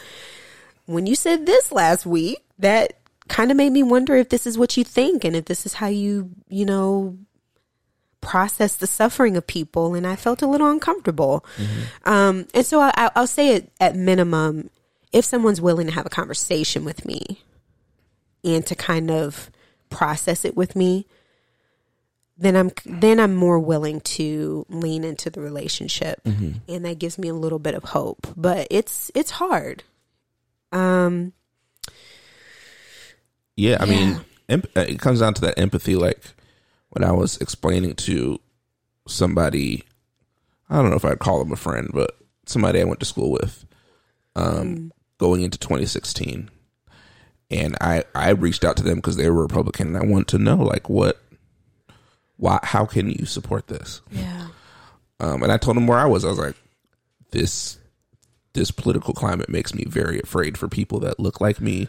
when 0.87 1.07
you 1.07 1.14
said 1.14 1.45
this 1.47 1.70
last 1.72 2.07
week, 2.07 2.39
that 2.59 2.95
kind 3.28 3.51
of 3.51 3.57
made 3.57 3.70
me 3.72 3.83
wonder 3.83 4.16
if 4.16 4.28
this 4.31 4.47
is 4.47 4.57
what 4.59 4.76
you 4.76 4.83
think 4.85 5.22
and 5.24 5.37
if 5.37 5.45
this 5.45 5.64
is 5.66 5.74
how 5.74 5.87
you, 5.89 6.31
you 6.49 6.64
know, 6.64 7.16
process 8.20 8.76
the 8.76 8.87
suffering 8.87 9.37
of 9.37 9.47
people. 9.47 9.95
And 9.95 10.07
I 10.07 10.16
felt 10.16 10.43
a 10.43 10.47
little 10.47 10.68
uncomfortable. 10.70 11.45
Um, 12.05 12.47
and 12.55 12.66
so 12.66 12.81
I- 12.81 13.11
I'll 13.14 13.26
say 13.26 13.55
it 13.55 13.70
at 13.81 13.95
minimum 13.97 14.68
if 15.12 15.24
someone's 15.24 15.61
willing 15.61 15.87
to 15.87 15.93
have 15.93 16.07
a 16.07 16.11
conversation 16.11 16.85
with 16.85 17.05
me 17.07 17.43
and 18.45 18.66
to 18.66 18.74
kind 18.74 19.11
of 19.11 19.51
process 19.91 20.45
it 20.45 20.57
with 20.57 20.74
me. 20.76 21.07
Then 22.41 22.57
I'm 22.57 22.70
then 22.86 23.20
I'm 23.20 23.36
more 23.36 23.59
willing 23.59 24.01
to 24.01 24.64
lean 24.70 25.05
into 25.05 25.28
the 25.30 25.41
relationship, 25.43 26.20
and 26.24 26.84
that 26.86 26.99
gives 26.99 27.18
me 27.18 27.28
a 27.28 27.34
little 27.34 27.59
bit 27.59 27.74
of 27.74 27.84
hope. 27.84 28.26
But 28.36 28.66
it's 28.70 29.11
it's 29.14 29.30
hard. 29.32 29.84
Um, 30.72 31.32
Yeah, 33.57 33.76
I 33.80 33.84
Yeah. 33.84 33.91
mean, 33.91 34.20
emp- 34.49 34.70
uh, 34.76 34.86
it 34.88 34.99
comes 35.01 35.20
down 35.20 35.34
to 35.34 35.41
that 35.43 35.59
empathy. 35.59 35.95
Like 35.97 36.20
when 36.91 37.05
I 37.05 37.12
was 37.12 37.36
explaining 37.38 37.95
to 37.97 38.41
somebody, 39.07 39.84
I 40.70 40.76
don't 40.76 40.91
know 40.91 40.97
if 40.97 41.05
I'd 41.05 41.18
call 41.18 41.38
them 41.41 41.53
a 41.53 41.57
friend, 41.57 41.91
but 41.93 42.16
somebody 42.47 42.80
I 42.80 42.84
went 42.84 43.01
to 43.01 43.07
school 43.07 43.30
with, 43.30 43.66
um, 44.34 44.93
going 45.18 45.43
into 45.43 45.59
2016, 45.59 46.49
and 47.51 47.76
I 47.82 48.05
I 48.14 48.30
reached 48.30 48.64
out 48.64 48.76
to 48.78 48.82
them 48.82 48.97
because 48.97 49.16
they 49.16 49.28
were 49.28 49.43
Republican, 49.43 49.88
and 49.88 49.99
I 49.99 50.07
wanted 50.07 50.28
to 50.28 50.38
know 50.38 50.57
like 50.57 50.88
what, 50.88 51.20
why, 52.41 52.59
how 52.62 52.86
can 52.86 53.11
you 53.11 53.26
support 53.26 53.66
this? 53.68 54.01
yeah, 54.11 54.49
Um, 55.20 55.43
and 55.43 55.53
I 55.53 55.59
told 55.59 55.76
him 55.76 55.86
where 55.86 55.99
I 55.99 56.07
was. 56.07 56.24
I 56.24 56.28
was 56.28 56.38
like, 56.38 56.57
this 57.30 57.78
this 58.55 58.70
political 58.72 59.14
climate 59.14 59.49
makes 59.49 59.72
me 59.74 59.84
very 59.86 60.20
afraid 60.20 60.59
for 60.59 60.66
people 60.66 60.99
that 61.01 61.20
look 61.20 61.41
like 61.41 61.61
me, 61.61 61.88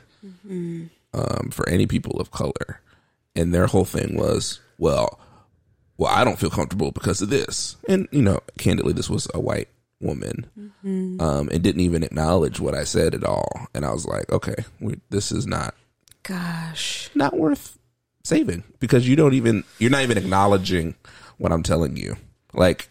um, 1.13 1.49
for 1.51 1.67
any 1.67 1.87
people 1.87 2.19
of 2.19 2.29
color. 2.31 2.81
And 3.35 3.53
their 3.53 3.65
whole 3.65 3.85
thing 3.85 4.15
was, 4.15 4.59
well, 4.77 5.19
well, 5.97 6.11
I 6.13 6.23
don't 6.23 6.37
feel 6.37 6.49
comfortable 6.49 6.91
because 6.91 7.21
of 7.21 7.29
this. 7.29 7.77
And 7.87 8.07
you 8.11 8.21
know, 8.21 8.39
candidly, 8.57 8.93
this 8.93 9.09
was 9.09 9.27
a 9.33 9.39
white 9.39 9.69
woman, 10.01 10.49
um, 10.83 11.49
and 11.49 11.61
didn't 11.63 11.81
even 11.81 12.03
acknowledge 12.03 12.59
what 12.59 12.75
I 12.75 12.83
said 12.83 13.15
at 13.15 13.23
all. 13.23 13.67
And 13.73 13.85
I 13.85 13.91
was 13.91 14.05
like, 14.05 14.29
okay, 14.31 14.65
we, 14.81 14.99
this 15.09 15.31
is 15.31 15.47
not 15.47 15.73
gosh, 16.23 17.09
not 17.15 17.37
worth 17.37 17.77
saving 18.23 18.63
because 18.79 19.07
you 19.07 19.15
don't 19.15 19.33
even 19.33 19.63
you're 19.79 19.91
not 19.91 20.03
even 20.03 20.17
acknowledging 20.17 20.95
what 21.37 21.51
I'm 21.51 21.63
telling 21.63 21.97
you. 21.97 22.15
Like 22.53 22.89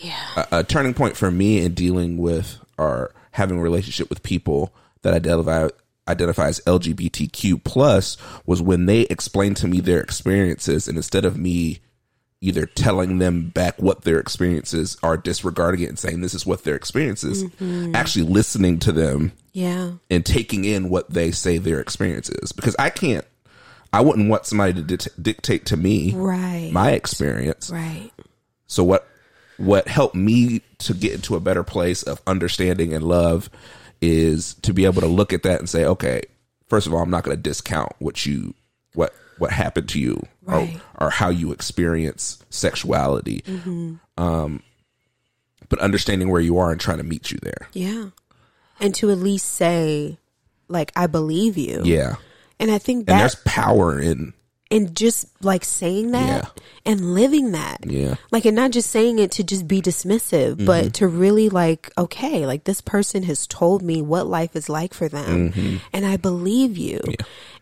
yeah, 0.00 0.46
a, 0.50 0.58
a 0.58 0.64
turning 0.64 0.94
point 0.94 1.16
for 1.16 1.30
me 1.30 1.64
in 1.64 1.74
dealing 1.74 2.18
with 2.18 2.58
or 2.78 3.14
having 3.32 3.58
a 3.58 3.62
relationship 3.62 4.08
with 4.08 4.22
people 4.22 4.74
that 5.02 5.14
identify 5.14 5.68
identify 6.08 6.48
as 6.48 6.60
LGBTQ 6.66 7.62
plus 7.62 8.16
was 8.44 8.60
when 8.60 8.86
they 8.86 9.02
explained 9.02 9.56
to 9.58 9.68
me 9.68 9.80
their 9.80 10.00
experiences 10.00 10.88
and 10.88 10.96
instead 10.96 11.24
of 11.24 11.36
me 11.36 11.78
either 12.40 12.66
telling 12.66 13.18
them 13.18 13.50
back 13.50 13.80
what 13.80 14.02
their 14.02 14.18
experiences 14.18 14.96
are 15.04 15.16
disregarding 15.16 15.80
it 15.80 15.88
and 15.88 15.98
saying 15.98 16.20
this 16.20 16.34
is 16.34 16.44
what 16.44 16.64
their 16.64 16.74
experience 16.74 17.22
is 17.22 17.44
mm-hmm. 17.44 17.94
actually 17.94 18.24
listening 18.24 18.80
to 18.80 18.90
them 18.90 19.30
yeah, 19.52 19.92
and 20.10 20.24
taking 20.24 20.64
in 20.64 20.88
what 20.88 21.10
they 21.10 21.30
say 21.30 21.58
their 21.58 21.78
experience 21.78 22.30
is. 22.30 22.52
Because 22.52 22.74
I 22.78 22.90
can't 22.90 23.24
I 23.92 24.00
wouldn't 24.00 24.28
want 24.30 24.46
somebody 24.46 24.72
to 24.74 24.82
dict- 24.82 25.22
dictate 25.22 25.66
to 25.66 25.76
me 25.76 26.12
right, 26.14 26.70
my 26.72 26.92
experience 26.92 27.70
right, 27.70 28.10
so 28.66 28.82
what 28.84 29.06
what 29.58 29.86
helped 29.86 30.14
me 30.14 30.62
to 30.78 30.94
get 30.94 31.12
into 31.12 31.36
a 31.36 31.40
better 31.40 31.62
place 31.62 32.02
of 32.02 32.20
understanding 32.26 32.92
and 32.94 33.04
love 33.04 33.50
is 34.00 34.54
to 34.62 34.72
be 34.72 34.84
able 34.86 35.00
to 35.02 35.06
look 35.06 35.32
at 35.32 35.42
that 35.44 35.60
and 35.60 35.68
say, 35.68 35.84
okay, 35.84 36.22
first 36.68 36.86
of 36.88 36.94
all, 36.94 37.00
I'm 37.02 37.10
not 37.10 37.22
going 37.22 37.36
to 37.36 37.40
discount 37.42 37.92
what 37.98 38.26
you 38.26 38.54
what 38.94 39.12
what 39.38 39.50
happened 39.52 39.88
to 39.90 40.00
you 40.00 40.20
Right. 40.44 40.80
or, 40.98 41.06
or 41.06 41.10
how 41.10 41.28
you 41.28 41.52
experience 41.52 42.42
sexuality. 42.50 43.44
Um, 44.16 44.62
but 45.68 45.78
understanding 45.78 46.30
where 46.30 46.40
you 46.40 46.58
are 46.58 46.72
and 46.72 46.80
trying 46.80 46.98
to 46.98 47.04
meet 47.04 47.30
you 47.30 47.38
there. 47.42 47.68
yeah, 47.72 48.06
and 48.80 48.94
to 48.96 49.10
at 49.10 49.18
least 49.18 49.46
say, 49.52 50.18
like, 50.68 50.90
I 50.96 51.06
believe 51.06 51.56
you. 51.56 51.82
Yeah. 51.84 52.16
And 52.62 52.70
I 52.70 52.78
think 52.78 53.00
And 53.00 53.06
that 53.08 53.18
there's 53.18 53.34
power 53.34 54.00
in 54.00 54.32
and 54.70 54.96
just 54.96 55.26
like 55.44 55.64
saying 55.66 56.12
that 56.12 56.44
Yeah. 56.44 56.62
and 56.86 57.12
living 57.14 57.52
that. 57.52 57.84
Yeah. 57.84 58.14
Like 58.30 58.46
and 58.46 58.56
not 58.56 58.70
just 58.70 58.88
saying 58.88 59.18
it 59.18 59.30
to 59.32 59.44
just 59.44 59.68
be 59.68 59.82
dismissive, 59.82 60.54
Mm-hmm. 60.54 60.64
but 60.64 60.94
to 60.94 61.08
really 61.08 61.50
like, 61.50 61.90
okay, 61.98 62.46
like 62.46 62.64
this 62.64 62.80
person 62.80 63.24
has 63.24 63.46
told 63.46 63.82
me 63.82 64.00
what 64.00 64.26
life 64.26 64.56
is 64.56 64.70
like 64.70 64.94
for 64.94 65.10
them 65.10 65.50
Mm-hmm. 65.52 65.76
and 65.92 66.06
I 66.06 66.16
believe 66.16 66.78
you. 66.78 67.00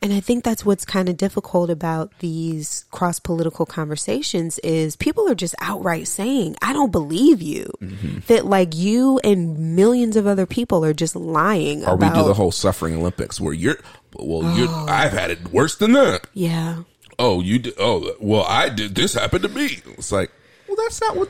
And 0.02 0.12
I 0.14 0.20
think 0.20 0.44
that's 0.44 0.64
what's 0.64 0.84
kind 0.84 1.08
of 1.08 1.16
difficult 1.16 1.68
about 1.68 2.12
these 2.20 2.84
cross 2.92 3.18
political 3.18 3.66
conversations 3.66 4.58
is 4.60 4.94
people 4.96 5.28
are 5.28 5.34
just 5.34 5.54
outright 5.60 6.06
saying, 6.06 6.54
I 6.62 6.72
don't 6.72 6.92
believe 6.92 7.42
you. 7.42 7.70
Mm-hmm. 7.82 8.18
That 8.28 8.46
like 8.46 8.74
you 8.76 9.18
and 9.24 9.74
millions 9.76 10.14
of 10.16 10.28
other 10.28 10.46
people 10.46 10.84
are 10.84 10.94
just 10.94 11.16
lying 11.16 11.84
or 11.84 11.94
about 11.94 12.14
we 12.14 12.22
do 12.22 12.28
the 12.28 12.34
whole 12.34 12.52
suffering 12.52 12.94
Olympics 12.94 13.40
where 13.40 13.52
you're 13.52 13.78
well 14.14 14.56
you're 14.56 14.68
I've 14.68 15.12
had 15.12 15.30
it 15.30 15.48
worse 15.52 15.76
than 15.76 15.92
that. 15.92 16.26
Yeah. 16.34 16.82
oh 17.18 17.40
you 17.40 17.58
did 17.58 17.74
oh 17.78 18.14
well 18.20 18.44
i 18.48 18.68
did 18.68 18.94
this 18.94 19.14
happened 19.14 19.42
to 19.42 19.48
me 19.48 19.78
it's 19.98 20.10
like 20.12 20.30
well 20.66 20.76
that's 20.76 21.00
not 21.00 21.16
what 21.16 21.28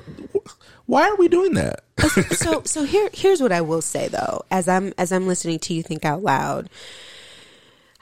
why 0.86 1.08
are 1.08 1.16
we 1.16 1.28
doing 1.28 1.54
that 1.54 1.82
so 2.32 2.62
so 2.64 2.84
here 2.84 3.10
here's 3.12 3.40
what 3.40 3.52
I 3.52 3.60
will 3.60 3.82
say 3.82 4.08
though 4.08 4.42
as 4.50 4.68
I'm 4.68 4.92
as 4.98 5.12
I'm 5.12 5.26
listening 5.26 5.58
to 5.60 5.74
you 5.74 5.82
think 5.82 6.04
out 6.04 6.22
loud 6.22 6.68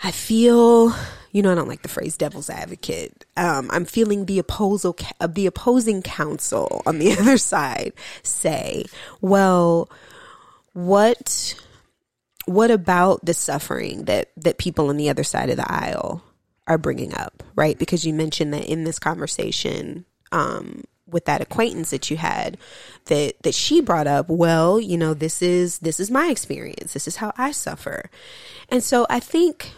I 0.03 0.11
feel 0.11 0.95
you 1.33 1.43
know, 1.43 1.53
I 1.53 1.55
don't 1.55 1.69
like 1.69 1.83
the 1.83 1.89
phrase 1.89 2.17
devil's 2.17 2.49
advocate. 2.49 3.27
Um, 3.37 3.69
I'm 3.71 3.85
feeling 3.85 4.25
the 4.25 4.39
opposal, 4.39 4.97
uh, 5.21 5.27
the 5.27 5.47
opposing 5.47 6.03
counsel 6.03 6.83
on 6.87 6.99
the 6.99 7.13
other 7.19 7.37
side 7.37 7.93
say, 8.23 8.87
well, 9.21 9.91
what, 10.73 11.55
what 12.49 12.71
about 12.71 13.25
the 13.25 13.35
suffering 13.35 14.05
that, 14.05 14.31
that 14.37 14.59
people 14.59 14.89
on 14.89 14.97
the 14.97 15.11
other 15.11 15.25
side 15.25 15.51
of 15.51 15.57
the 15.57 15.71
aisle 15.71 16.23
are 16.67 16.79
bringing 16.79 17.15
up, 17.15 17.43
right? 17.55 17.79
Because 17.79 18.05
you 18.05 18.13
mentioned 18.13 18.53
that 18.55 18.65
in 18.65 18.85
this 18.85 18.99
conversation, 18.99 20.05
um, 20.33 20.85
with 21.11 21.25
that 21.25 21.41
acquaintance 21.41 21.91
that 21.91 22.11
you 22.11 22.17
had 22.17 22.59
that 23.07 23.43
that 23.43 23.55
she 23.55 23.81
brought 23.81 24.07
up 24.07 24.29
well 24.29 24.79
you 24.79 24.99
know 24.99 25.15
this 25.15 25.41
is 25.41 25.79
this 25.79 25.99
is 25.99 26.11
my 26.11 26.29
experience. 26.29 26.93
This 26.93 27.09
is 27.09 27.17
how 27.17 27.33
i 27.39 27.51
suffer. 27.51 28.11
And 28.69 28.83
so 28.83 29.07
i 29.09 29.19
think 29.19 29.73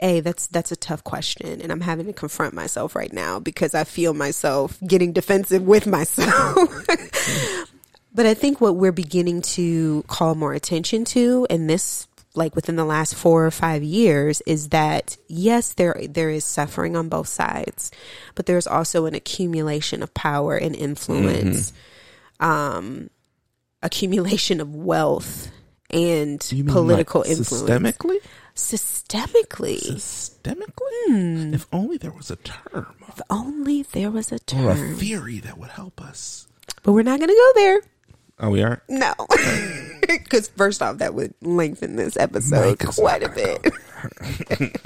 a 0.00 0.20
that's 0.20 0.46
that's 0.48 0.72
a 0.72 0.76
tough 0.76 1.04
question 1.04 1.60
and 1.60 1.70
i'm 1.70 1.82
having 1.82 2.06
to 2.06 2.12
confront 2.12 2.54
myself 2.54 2.96
right 2.96 3.12
now 3.12 3.38
because 3.38 3.74
i 3.74 3.84
feel 3.84 4.14
myself 4.14 4.78
getting 4.86 5.12
defensive 5.12 5.62
with 5.62 5.86
myself 5.86 6.86
but 8.14 8.26
i 8.26 8.34
think 8.34 8.60
what 8.60 8.76
we're 8.76 8.92
beginning 8.92 9.42
to 9.42 10.02
call 10.06 10.34
more 10.34 10.52
attention 10.52 11.04
to 11.04 11.46
in 11.50 11.66
this 11.66 12.06
like 12.34 12.54
within 12.54 12.76
the 12.76 12.84
last 12.84 13.14
4 13.14 13.46
or 13.46 13.50
5 13.50 13.82
years 13.82 14.40
is 14.42 14.68
that 14.68 15.16
yes 15.28 15.74
there 15.74 16.00
there 16.08 16.30
is 16.30 16.44
suffering 16.44 16.96
on 16.96 17.08
both 17.08 17.28
sides 17.28 17.90
but 18.34 18.46
there's 18.46 18.66
also 18.66 19.06
an 19.06 19.14
accumulation 19.14 20.02
of 20.02 20.14
power 20.14 20.56
and 20.56 20.74
influence 20.76 21.72
mm-hmm. 22.40 22.46
um 22.46 23.10
accumulation 23.82 24.60
of 24.60 24.74
wealth 24.74 25.50
and 25.90 26.40
political 26.68 27.22
like 27.22 27.30
influence 27.30 27.62
systemically 27.62 28.18
systemically. 28.54 29.80
Systemically? 29.80 31.06
Hmm. 31.06 31.54
If 31.54 31.66
only 31.72 31.96
there 31.96 32.12
was 32.12 32.30
a 32.30 32.36
term. 32.36 32.94
If 33.08 33.20
only 33.30 33.82
there 33.82 34.10
was 34.10 34.32
a 34.32 34.38
term. 34.38 34.66
Or 34.66 34.92
a 34.92 34.94
theory 34.94 35.40
that 35.40 35.58
would 35.58 35.70
help 35.70 36.00
us. 36.00 36.46
But 36.82 36.92
we're 36.92 37.02
not 37.02 37.18
going 37.18 37.28
to 37.28 37.34
go 37.34 37.52
there. 37.54 37.80
Oh, 38.40 38.50
we 38.50 38.62
are? 38.62 38.82
No. 38.88 39.14
Because, 40.10 40.48
first 40.48 40.82
off, 40.82 40.98
that 40.98 41.14
would 41.14 41.34
lengthen 41.40 41.94
this 41.94 42.16
episode 42.16 42.80
quite 42.80 43.22
a 43.22 43.28
bit. 43.28 43.72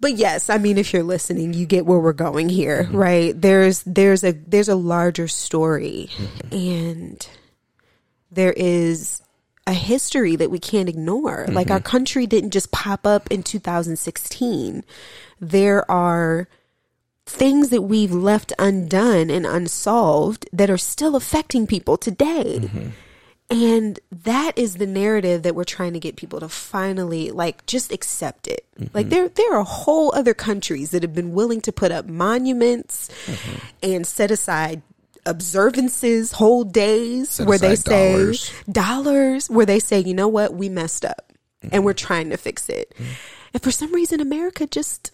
but 0.00 0.14
yes, 0.14 0.50
I 0.50 0.58
mean, 0.58 0.78
if 0.78 0.92
you're 0.92 1.04
listening, 1.04 1.54
you 1.54 1.64
get 1.64 1.86
where 1.86 2.00
we're 2.00 2.12
going 2.12 2.48
here, 2.48 2.82
mm-hmm. 2.82 2.96
right? 2.96 3.40
There's 3.40 3.84
there's 3.84 4.24
a 4.24 4.32
there's 4.32 4.68
a 4.68 4.74
larger 4.74 5.28
story, 5.28 6.10
mm-hmm. 6.16 6.56
and 6.56 7.28
there 8.32 8.52
is 8.52 9.22
a 9.66 9.72
history 9.74 10.34
that 10.34 10.50
we 10.50 10.58
can't 10.58 10.88
ignore. 10.88 11.44
Mm-hmm. 11.44 11.54
Like 11.54 11.70
our 11.70 11.80
country 11.80 12.26
didn't 12.26 12.50
just 12.50 12.72
pop 12.72 13.06
up 13.06 13.30
in 13.30 13.44
2016. 13.44 14.82
There 15.38 15.88
are 15.88 16.48
things 17.26 17.70
that 17.70 17.82
we've 17.82 18.12
left 18.12 18.52
undone 18.58 19.30
and 19.30 19.44
unsolved 19.44 20.48
that 20.52 20.70
are 20.70 20.78
still 20.78 21.16
affecting 21.16 21.66
people 21.66 21.96
today. 21.96 22.60
Mm-hmm. 22.60 22.88
And 23.48 24.00
that 24.10 24.58
is 24.58 24.76
the 24.76 24.86
narrative 24.86 25.42
that 25.42 25.54
we're 25.54 25.64
trying 25.64 25.92
to 25.92 26.00
get 26.00 26.16
people 26.16 26.40
to 26.40 26.48
finally 26.48 27.30
like 27.30 27.64
just 27.66 27.92
accept 27.92 28.48
it. 28.48 28.66
Mm-hmm. 28.78 28.96
Like 28.96 29.08
there 29.08 29.28
there 29.28 29.54
are 29.54 29.64
whole 29.64 30.12
other 30.14 30.34
countries 30.34 30.90
that 30.90 31.02
have 31.02 31.14
been 31.14 31.32
willing 31.32 31.60
to 31.62 31.72
put 31.72 31.92
up 31.92 32.06
monuments 32.06 33.08
mm-hmm. 33.26 33.58
and 33.82 34.06
set 34.06 34.32
aside 34.32 34.82
observances, 35.26 36.32
whole 36.32 36.64
days 36.64 37.30
Set 37.30 37.46
where 37.46 37.58
they 37.58 37.76
say 37.76 38.12
dollars. 38.12 38.52
dollars. 38.70 39.50
where 39.50 39.66
they 39.66 39.80
say, 39.80 40.00
you 40.00 40.14
know 40.14 40.28
what, 40.28 40.54
we 40.54 40.68
messed 40.68 41.04
up 41.04 41.32
and 41.72 41.84
we're 41.84 41.92
trying 41.92 42.30
to 42.30 42.36
fix 42.36 42.68
it. 42.68 42.94
And 43.52 43.62
for 43.62 43.70
some 43.70 43.92
reason, 43.92 44.20
America 44.20 44.66
just, 44.66 45.12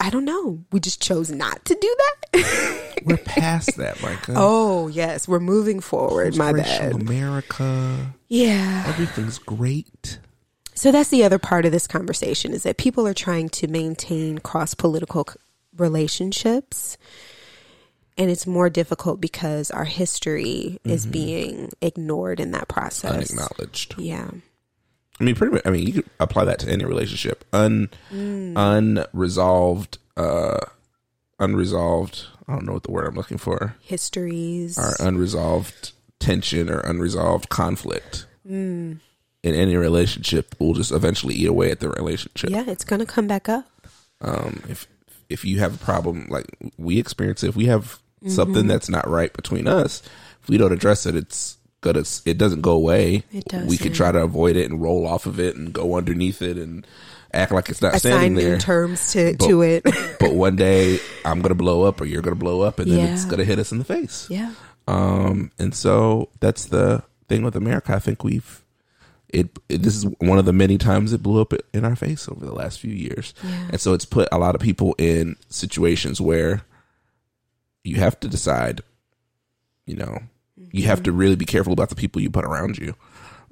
I 0.00 0.10
don't 0.10 0.24
know, 0.24 0.64
we 0.72 0.80
just 0.80 1.00
chose 1.00 1.30
not 1.30 1.64
to 1.66 1.74
do 1.74 1.96
that. 1.98 2.94
we're 3.04 3.16
past 3.16 3.76
that, 3.76 4.02
Micah. 4.02 4.34
Oh, 4.36 4.88
yes, 4.88 5.28
we're 5.28 5.40
moving 5.40 5.80
forward. 5.80 6.36
My 6.36 6.52
bad. 6.52 6.92
America. 6.92 8.14
Yeah. 8.28 8.84
Everything's 8.86 9.38
great. 9.38 10.18
So 10.74 10.90
that's 10.90 11.10
the 11.10 11.24
other 11.24 11.38
part 11.38 11.64
of 11.64 11.72
this 11.72 11.86
conversation 11.86 12.52
is 12.52 12.64
that 12.64 12.76
people 12.76 13.06
are 13.06 13.14
trying 13.14 13.48
to 13.50 13.68
maintain 13.68 14.38
cross 14.38 14.74
political 14.74 15.28
relationships 15.76 16.98
and 18.16 18.30
it's 18.30 18.46
more 18.46 18.70
difficult 18.70 19.20
because 19.20 19.70
our 19.70 19.84
history 19.84 20.78
mm-hmm. 20.78 20.90
is 20.90 21.06
being 21.06 21.70
ignored 21.80 22.40
in 22.40 22.52
that 22.52 22.68
process 22.68 23.10
unacknowledged 23.12 23.94
yeah 23.98 24.30
i 25.20 25.24
mean 25.24 25.34
pretty 25.34 25.54
much 25.54 25.62
i 25.64 25.70
mean 25.70 25.86
you 25.86 25.92
could 25.92 26.10
apply 26.20 26.44
that 26.44 26.58
to 26.58 26.70
any 26.70 26.84
relationship. 26.84 27.44
Un 27.52 27.88
mm. 28.12 28.52
unresolved 28.56 29.98
uh 30.16 30.58
unresolved 31.38 32.26
i 32.48 32.52
don't 32.52 32.64
know 32.64 32.72
what 32.72 32.82
the 32.82 32.90
word 32.90 33.06
i'm 33.06 33.14
looking 33.14 33.38
for. 33.38 33.76
Histories. 33.80 34.78
Or 34.78 34.94
unresolved 35.00 35.92
tension 36.18 36.70
or 36.70 36.80
unresolved 36.80 37.48
conflict. 37.48 38.26
Mm. 38.48 39.00
in 39.42 39.54
any 39.54 39.74
relationship 39.74 40.54
will 40.58 40.74
just 40.74 40.92
eventually 40.92 41.34
eat 41.34 41.48
away 41.48 41.70
at 41.70 41.80
the 41.80 41.88
relationship. 41.88 42.50
Yeah 42.50 42.64
it's 42.66 42.84
gonna 42.84 43.06
come 43.06 43.26
back 43.26 43.48
up. 43.48 43.66
Um 44.20 44.62
if 44.68 44.86
if 45.28 45.44
you 45.44 45.58
have 45.58 45.74
a 45.74 45.84
problem 45.84 46.26
like 46.28 46.46
we 46.76 46.98
experience 46.98 47.42
it, 47.42 47.48
if 47.48 47.56
we 47.56 47.66
have 47.66 48.00
mm-hmm. 48.22 48.30
something 48.30 48.66
that's 48.66 48.88
not 48.88 49.08
right 49.08 49.32
between 49.32 49.66
us, 49.66 50.02
if 50.42 50.48
we 50.48 50.58
don't 50.58 50.72
address 50.72 51.06
it, 51.06 51.16
it's 51.16 51.56
gonna 51.84 52.04
it 52.24 52.38
doesn't 52.38 52.62
go 52.62 52.72
away. 52.72 53.22
It 53.30 53.44
does. 53.44 53.68
We 53.68 53.76
can 53.76 53.92
try 53.92 54.10
to 54.10 54.22
avoid 54.22 54.56
it 54.56 54.68
and 54.68 54.82
roll 54.82 55.06
off 55.06 55.26
of 55.26 55.38
it 55.38 55.54
and 55.54 55.72
go 55.72 55.96
underneath 55.96 56.42
it 56.42 56.56
and 56.56 56.86
act 57.32 57.52
like 57.52 57.68
it's 57.68 57.82
not 57.82 57.94
Assign 57.94 58.12
standing 58.12 58.34
there. 58.34 58.58
terms 58.58 59.12
to 59.12 59.36
but, 59.38 59.46
to 59.46 59.62
it. 59.62 59.84
but 60.18 60.34
one 60.34 60.56
day 60.56 60.98
I'm 61.24 61.42
gonna 61.42 61.54
blow 61.54 61.82
up 61.82 62.00
or 62.00 62.06
you're 62.06 62.22
gonna 62.22 62.36
blow 62.36 62.62
up 62.62 62.78
and 62.78 62.90
then 62.90 62.98
yeah. 62.98 63.12
it's 63.12 63.26
gonna 63.26 63.44
hit 63.44 63.58
us 63.58 63.70
in 63.70 63.78
the 63.78 63.84
face. 63.84 64.26
Yeah. 64.30 64.52
Um, 64.88 65.52
and 65.58 65.74
so 65.74 66.30
that's 66.40 66.66
the 66.66 67.04
thing 67.28 67.42
with 67.42 67.54
America. 67.54 67.94
I 67.94 67.98
think 67.98 68.24
we've 68.24 68.64
it, 69.28 69.58
it, 69.68 69.82
this 69.82 69.96
is 69.96 70.06
one 70.20 70.38
of 70.38 70.44
the 70.44 70.52
many 70.52 70.78
times 70.78 71.12
it 71.12 71.22
blew 71.22 71.40
up 71.40 71.52
in 71.72 71.84
our 71.84 71.96
face 71.96 72.28
over 72.28 72.44
the 72.46 72.54
last 72.54 72.78
few 72.80 72.92
years. 72.92 73.34
Yeah. 73.42 73.68
And 73.72 73.80
so 73.80 73.92
it's 73.92 74.04
put 74.04 74.28
a 74.30 74.38
lot 74.38 74.54
of 74.54 74.60
people 74.60 74.94
in 74.96 75.36
situations 75.48 76.20
where 76.20 76.62
you 77.82 77.96
have 77.96 78.18
to 78.20 78.28
decide, 78.28 78.82
you 79.86 79.96
know. 79.96 80.18
You 80.56 80.84
have 80.86 81.02
to 81.04 81.12
really 81.12 81.36
be 81.36 81.44
careful 81.44 81.72
about 81.72 81.88
the 81.88 81.96
people 81.96 82.22
you 82.22 82.30
put 82.30 82.44
around 82.44 82.78
you. 82.78 82.94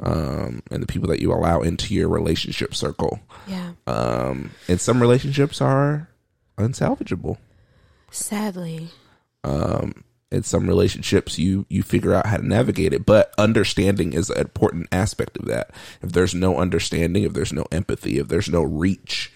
Um, 0.00 0.62
and 0.70 0.82
the 0.82 0.86
people 0.86 1.08
that 1.10 1.20
you 1.20 1.32
allow 1.32 1.60
into 1.60 1.94
your 1.94 2.08
relationship 2.08 2.74
circle. 2.74 3.20
Yeah. 3.46 3.72
Um, 3.86 4.50
and 4.66 4.80
some 4.80 5.00
relationships 5.00 5.60
are 5.60 6.08
unsalvageable. 6.58 7.36
Sadly. 8.10 8.88
Um, 9.44 10.02
in 10.32 10.42
some 10.42 10.66
relationships 10.66 11.38
you 11.38 11.66
you 11.68 11.82
figure 11.82 12.14
out 12.14 12.26
how 12.26 12.38
to 12.38 12.46
navigate 12.46 12.94
it 12.94 13.04
but 13.04 13.34
understanding 13.36 14.14
is 14.14 14.30
an 14.30 14.40
important 14.40 14.88
aspect 14.90 15.36
of 15.36 15.44
that 15.44 15.70
if 16.00 16.12
there's 16.12 16.34
no 16.34 16.56
understanding 16.56 17.22
if 17.22 17.34
there's 17.34 17.52
no 17.52 17.66
empathy 17.70 18.18
if 18.18 18.28
there's 18.28 18.48
no 18.48 18.62
reach 18.62 19.31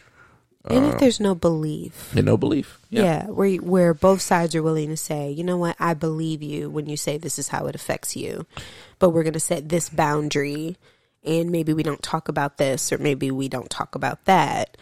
and 0.69 0.87
if 0.87 0.95
uh, 0.95 0.99
there's 0.99 1.21
no 1.21 1.35
belief 1.35 2.15
and 2.15 2.27
no 2.27 2.37
belief 2.37 2.79
yeah. 2.91 3.03
yeah 3.03 3.27
where 3.27 3.57
where 3.57 3.95
both 3.95 4.21
sides 4.21 4.55
are 4.55 4.63
willing 4.63 4.89
to 4.89 4.97
say 4.97 5.31
you 5.31 5.45
know 5.45 5.57
what 5.57 5.77
i 5.79 5.95
believe 5.95 6.43
you 6.43 6.69
when 6.69 6.87
you 6.87 6.97
say 6.97 7.17
this 7.19 7.39
is 7.39 7.49
how 7.49 7.67
it 7.67 7.75
affects 7.75 8.17
you 8.17 8.47
but 8.99 9.11
we're 9.11 9.23
going 9.23 9.33
to 9.33 9.41
set 9.41 9.69
this 9.69 9.89
boundary 9.89 10.77
and 11.25 11.51
maybe 11.51 11.73
we 11.73 11.83
don't 11.83 12.03
talk 12.03 12.29
about 12.29 12.57
this 12.57 12.93
or 12.93 12.99
maybe 12.99 13.31
we 13.31 13.49
don't 13.49 13.71
talk 13.71 13.95
about 13.95 14.25
that 14.25 14.77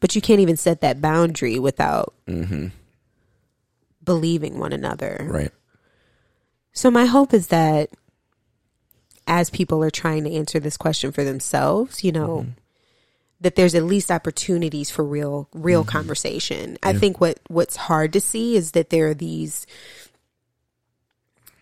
but 0.00 0.14
you 0.14 0.20
can't 0.20 0.40
even 0.40 0.56
set 0.56 0.80
that 0.80 1.00
boundary 1.00 1.58
without 1.58 2.14
mm-hmm 2.26 2.68
believing 4.08 4.58
one 4.58 4.72
another. 4.72 5.26
Right. 5.28 5.50
So 6.72 6.90
my 6.90 7.04
hope 7.04 7.34
is 7.34 7.48
that 7.48 7.90
as 9.26 9.50
people 9.50 9.84
are 9.84 9.90
trying 9.90 10.24
to 10.24 10.32
answer 10.32 10.58
this 10.58 10.78
question 10.78 11.12
for 11.12 11.24
themselves, 11.24 12.02
you 12.02 12.12
know, 12.12 12.38
mm-hmm. 12.38 12.50
That 13.40 13.54
there's 13.54 13.74
at 13.74 13.84
least 13.84 14.10
opportunities 14.10 14.90
for 14.90 15.04
real 15.04 15.48
real 15.52 15.82
mm-hmm. 15.82 15.90
conversation. 15.90 16.72
Yeah. 16.72 16.90
I 16.90 16.92
think 16.94 17.20
what 17.20 17.40
what's 17.48 17.76
hard 17.76 18.12
to 18.14 18.20
see 18.20 18.56
is 18.56 18.72
that 18.72 18.90
there 18.90 19.08
are 19.08 19.14
these 19.14 19.66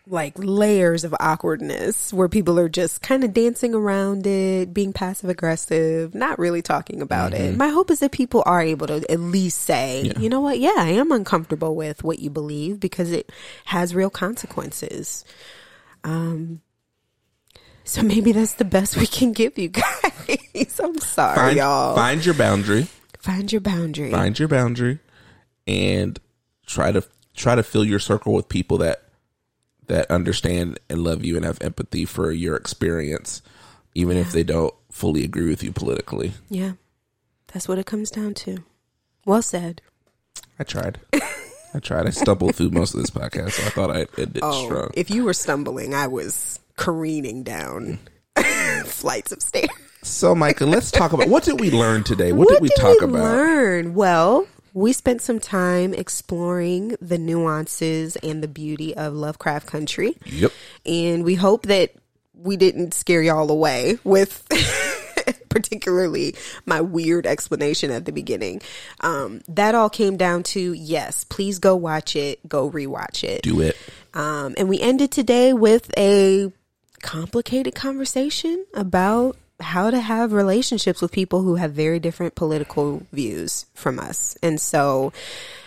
like 0.09 0.35
layers 0.37 1.03
of 1.03 1.15
awkwardness 1.19 2.13
where 2.13 2.29
people 2.29 2.59
are 2.61 2.69
just 2.69 3.03
kind 3.03 3.25
of 3.25 3.35
dancing 3.35 3.75
around 3.75 4.25
it, 4.27 4.73
being 4.73 4.93
passive 4.93 5.29
aggressive, 5.29 6.15
not 6.15 6.39
really 6.39 6.63
talking 6.63 7.03
about 7.03 7.33
mm-hmm. 7.33 7.43
it. 7.43 7.57
My 7.57 7.69
hope 7.69 7.91
is 7.91 8.01
that 8.01 8.13
people 8.13 8.43
are 8.47 8.63
able 8.63 8.87
to 8.87 9.11
at 9.11 9.19
least 9.19 9.63
say, 9.63 10.03
yeah. 10.03 10.19
you 10.19 10.29
know 10.29 10.41
what, 10.41 10.61
yeah, 10.61 10.77
I 10.77 10.91
am 10.91 11.11
uncomfortable 11.11 11.75
with 11.75 12.05
what 12.05 12.21
you 12.21 12.31
believe 12.31 12.79
because 12.79 13.11
it 13.11 13.33
has 13.65 13.95
real 13.97 14.11
consequences. 14.11 15.25
Um, 16.05 16.61
so 17.87 18.03
maybe 18.03 18.33
that's 18.33 18.55
the 18.55 18.65
best 18.65 18.97
we 18.97 19.07
can 19.07 19.33
give 19.33 19.59
you 19.59 19.69
guys. 19.69 19.85
I'm 20.83 20.99
sorry, 20.99 21.37
find, 21.37 21.57
y'all. 21.57 21.95
Find 21.95 22.25
your 22.25 22.35
boundary. 22.35 22.89
Find 23.19 23.51
your 23.51 23.61
boundary. 23.61 24.11
Find 24.11 24.39
your 24.39 24.49
boundary, 24.49 24.99
and 25.67 26.19
try 26.67 26.93
to 26.93 27.03
try 27.35 27.55
to 27.55 27.63
fill 27.63 27.85
your 27.85 27.99
circle 27.99 28.35
with 28.35 28.49
people 28.49 28.79
that 28.79 29.03
that 29.87 30.11
understand 30.11 30.79
and 30.91 31.05
love 31.05 31.25
you 31.25 31.37
and 31.37 31.45
have 31.45 31.63
empathy 31.63 32.05
for 32.05 32.31
your 32.33 32.57
experience, 32.57 33.41
even 33.95 34.17
yeah. 34.17 34.23
if 34.23 34.33
they 34.33 34.43
don't 34.43 34.75
fully 34.91 35.25
agree 35.25 35.49
with 35.49 35.63
you 35.63 35.73
politically. 35.73 36.33
Yeah. 36.49 36.73
That's 37.53 37.69
what 37.69 37.79
it 37.79 37.87
comes 37.87 38.11
down 38.11 38.35
to. 38.35 38.65
Well 39.25 39.43
said. 39.43 39.81
I 40.59 40.65
tried. 40.65 40.99
I 41.13 41.79
tried. 41.81 42.07
I 42.07 42.11
stumbled 42.11 42.57
through 42.57 42.71
most 42.71 42.95
of 42.95 43.01
this 43.01 43.11
podcast, 43.11 43.53
so 43.53 43.63
I 43.65 43.69
thought 43.71 43.91
I 43.91 44.07
ended 44.21 44.41
Oh, 44.43 44.67
strong. 44.67 44.91
if 44.95 45.11
you 45.11 45.25
were 45.25 45.33
stumbling, 45.33 45.95
I 45.95 46.07
was 46.07 46.59
careening 46.77 47.43
down 47.43 47.99
flights 48.85 49.33
of 49.33 49.43
stairs. 49.43 49.69
So, 50.03 50.35
Micah, 50.35 50.67
let's 50.67 50.91
talk 50.91 51.13
about 51.13 51.29
what 51.29 51.43
did 51.43 51.61
we 51.61 51.71
learn 51.71 52.05
today? 52.05 52.33
What, 52.33 52.49
did 52.49 52.63
we 52.63 52.69
talk 52.71 53.03
about? 53.03 53.23
learn? 53.23 53.95
Well, 53.95 54.47
we 54.73 54.93
spent 54.93 55.21
some 55.21 55.41
time 55.41 55.95
exploring 55.95 56.97
the 57.01 57.19
nuances 57.19 58.17
and 58.17 58.43
the 58.43 58.49
beauty 58.49 58.95
of 58.95 59.15
Lovecraft 59.15 59.67
Country. 59.67 60.17
Yep. 60.27 60.53
And 60.85 61.25
we 61.25 61.35
hope 61.35 61.63
that 61.67 61.93
we 62.35 62.57
didn't 62.57 62.95
scare 62.95 63.23
y'all 63.23 63.51
away 63.51 63.99
with 64.05 64.47
particularly 65.49 66.35
my 66.67 66.83
weird 66.83 67.27
explanation 67.27 67.91
at 67.91 68.05
the 68.05 68.13
beginning. 68.13 68.61
Um, 69.01 69.41
that 69.49 69.75
all 69.75 69.89
came 69.89 70.19
down 70.19 70.43
to 70.45 70.75
yes, 70.75 71.25
please 71.25 71.59
go 71.59 71.75
watch 71.75 72.15
it, 72.15 72.47
go 72.47 72.71
rewatch 72.71 73.25
it. 73.25 73.43
Do 73.43 73.63
it. 73.63 73.77
Um, 74.13 74.55
and 74.59 74.69
we 74.69 74.79
ended 74.79 75.11
today 75.11 75.55
with 75.55 75.91
a 75.97 76.53
complicated 77.07 77.73
conversation 77.75 78.67
about 78.75 79.37
how 79.61 79.91
to 79.91 80.01
have 80.01 80.33
relationships 80.33 81.01
with 81.01 81.13
people 81.13 81.43
who 81.43 81.55
have 81.55 81.73
very 81.73 82.01
different 82.01 82.35
political 82.35 83.07
views 83.13 83.67
from 83.75 83.99
us. 83.99 84.37
And 84.43 84.61
so, 84.61 85.13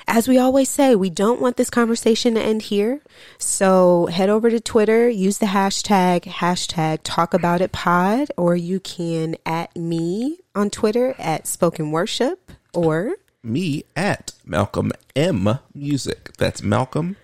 as 0.06 0.28
we 0.28 0.38
always 0.38 0.70
say, 0.70 0.96
we 0.96 1.10
don't 1.10 1.42
want 1.42 1.56
this 1.56 1.70
conversation 1.70 2.36
to 2.36 2.42
end 2.42 2.64
here. 2.64 3.02
So 3.38 4.08
head 4.08 4.30
over 4.30 4.50
to 4.50 4.60
Twitter, 4.60 5.08
use 5.08 5.38
the 5.38 5.48
hashtag, 5.48 6.24
hashtag 6.24 7.00
talk 7.04 7.34
about 7.34 7.62
it 7.62 7.72
pod, 7.72 8.30
or 8.38 8.56
you 8.56 8.80
can 8.82 9.38
at 9.46 9.76
me 9.76 10.40
on 10.54 10.70
Twitter 10.70 11.16
at 11.18 11.48
spoken 11.48 11.92
worship 11.92 12.52
or 12.74 13.14
Me 13.42 13.84
at 13.96 14.34
Malcolm 14.46 14.92
M 15.16 15.60
Music. 15.74 16.34
That's 16.38 16.62
Malcolm 16.62 17.16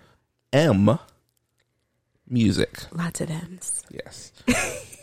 M 0.53 0.99
Music. 2.28 2.80
lots 2.92 3.22
of 3.22 3.30
M's. 3.30 3.84
Yes. 3.92 4.32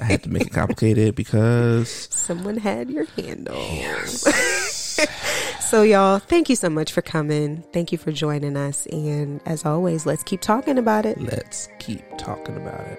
I 0.01 0.05
had 0.05 0.23
to 0.25 0.29
make 0.31 0.43
it 0.49 0.53
complicated 0.53 1.15
because 1.15 1.89
Someone 2.11 2.57
had 2.57 2.91
your 2.91 3.05
handle. 3.17 3.55
so, 5.61 5.83
y'all, 5.83 6.19
thank 6.19 6.49
you 6.49 6.57
so 6.57 6.69
much 6.69 6.93
for 6.93 7.03
coming. 7.03 7.63
Thank 7.73 7.93
you 7.93 7.99
for 7.99 8.11
joining 8.11 8.57
us. 8.57 8.87
And 8.87 9.41
as 9.47 9.65
always, 9.65 10.05
let's 10.07 10.23
keep 10.25 10.41
talking 10.41 10.79
about 10.79 11.07
it. 11.07 11.21
let's 11.21 11.69
keep 11.79 12.03
talking 12.19 12.57
about 12.57 12.81
it. 12.87 12.99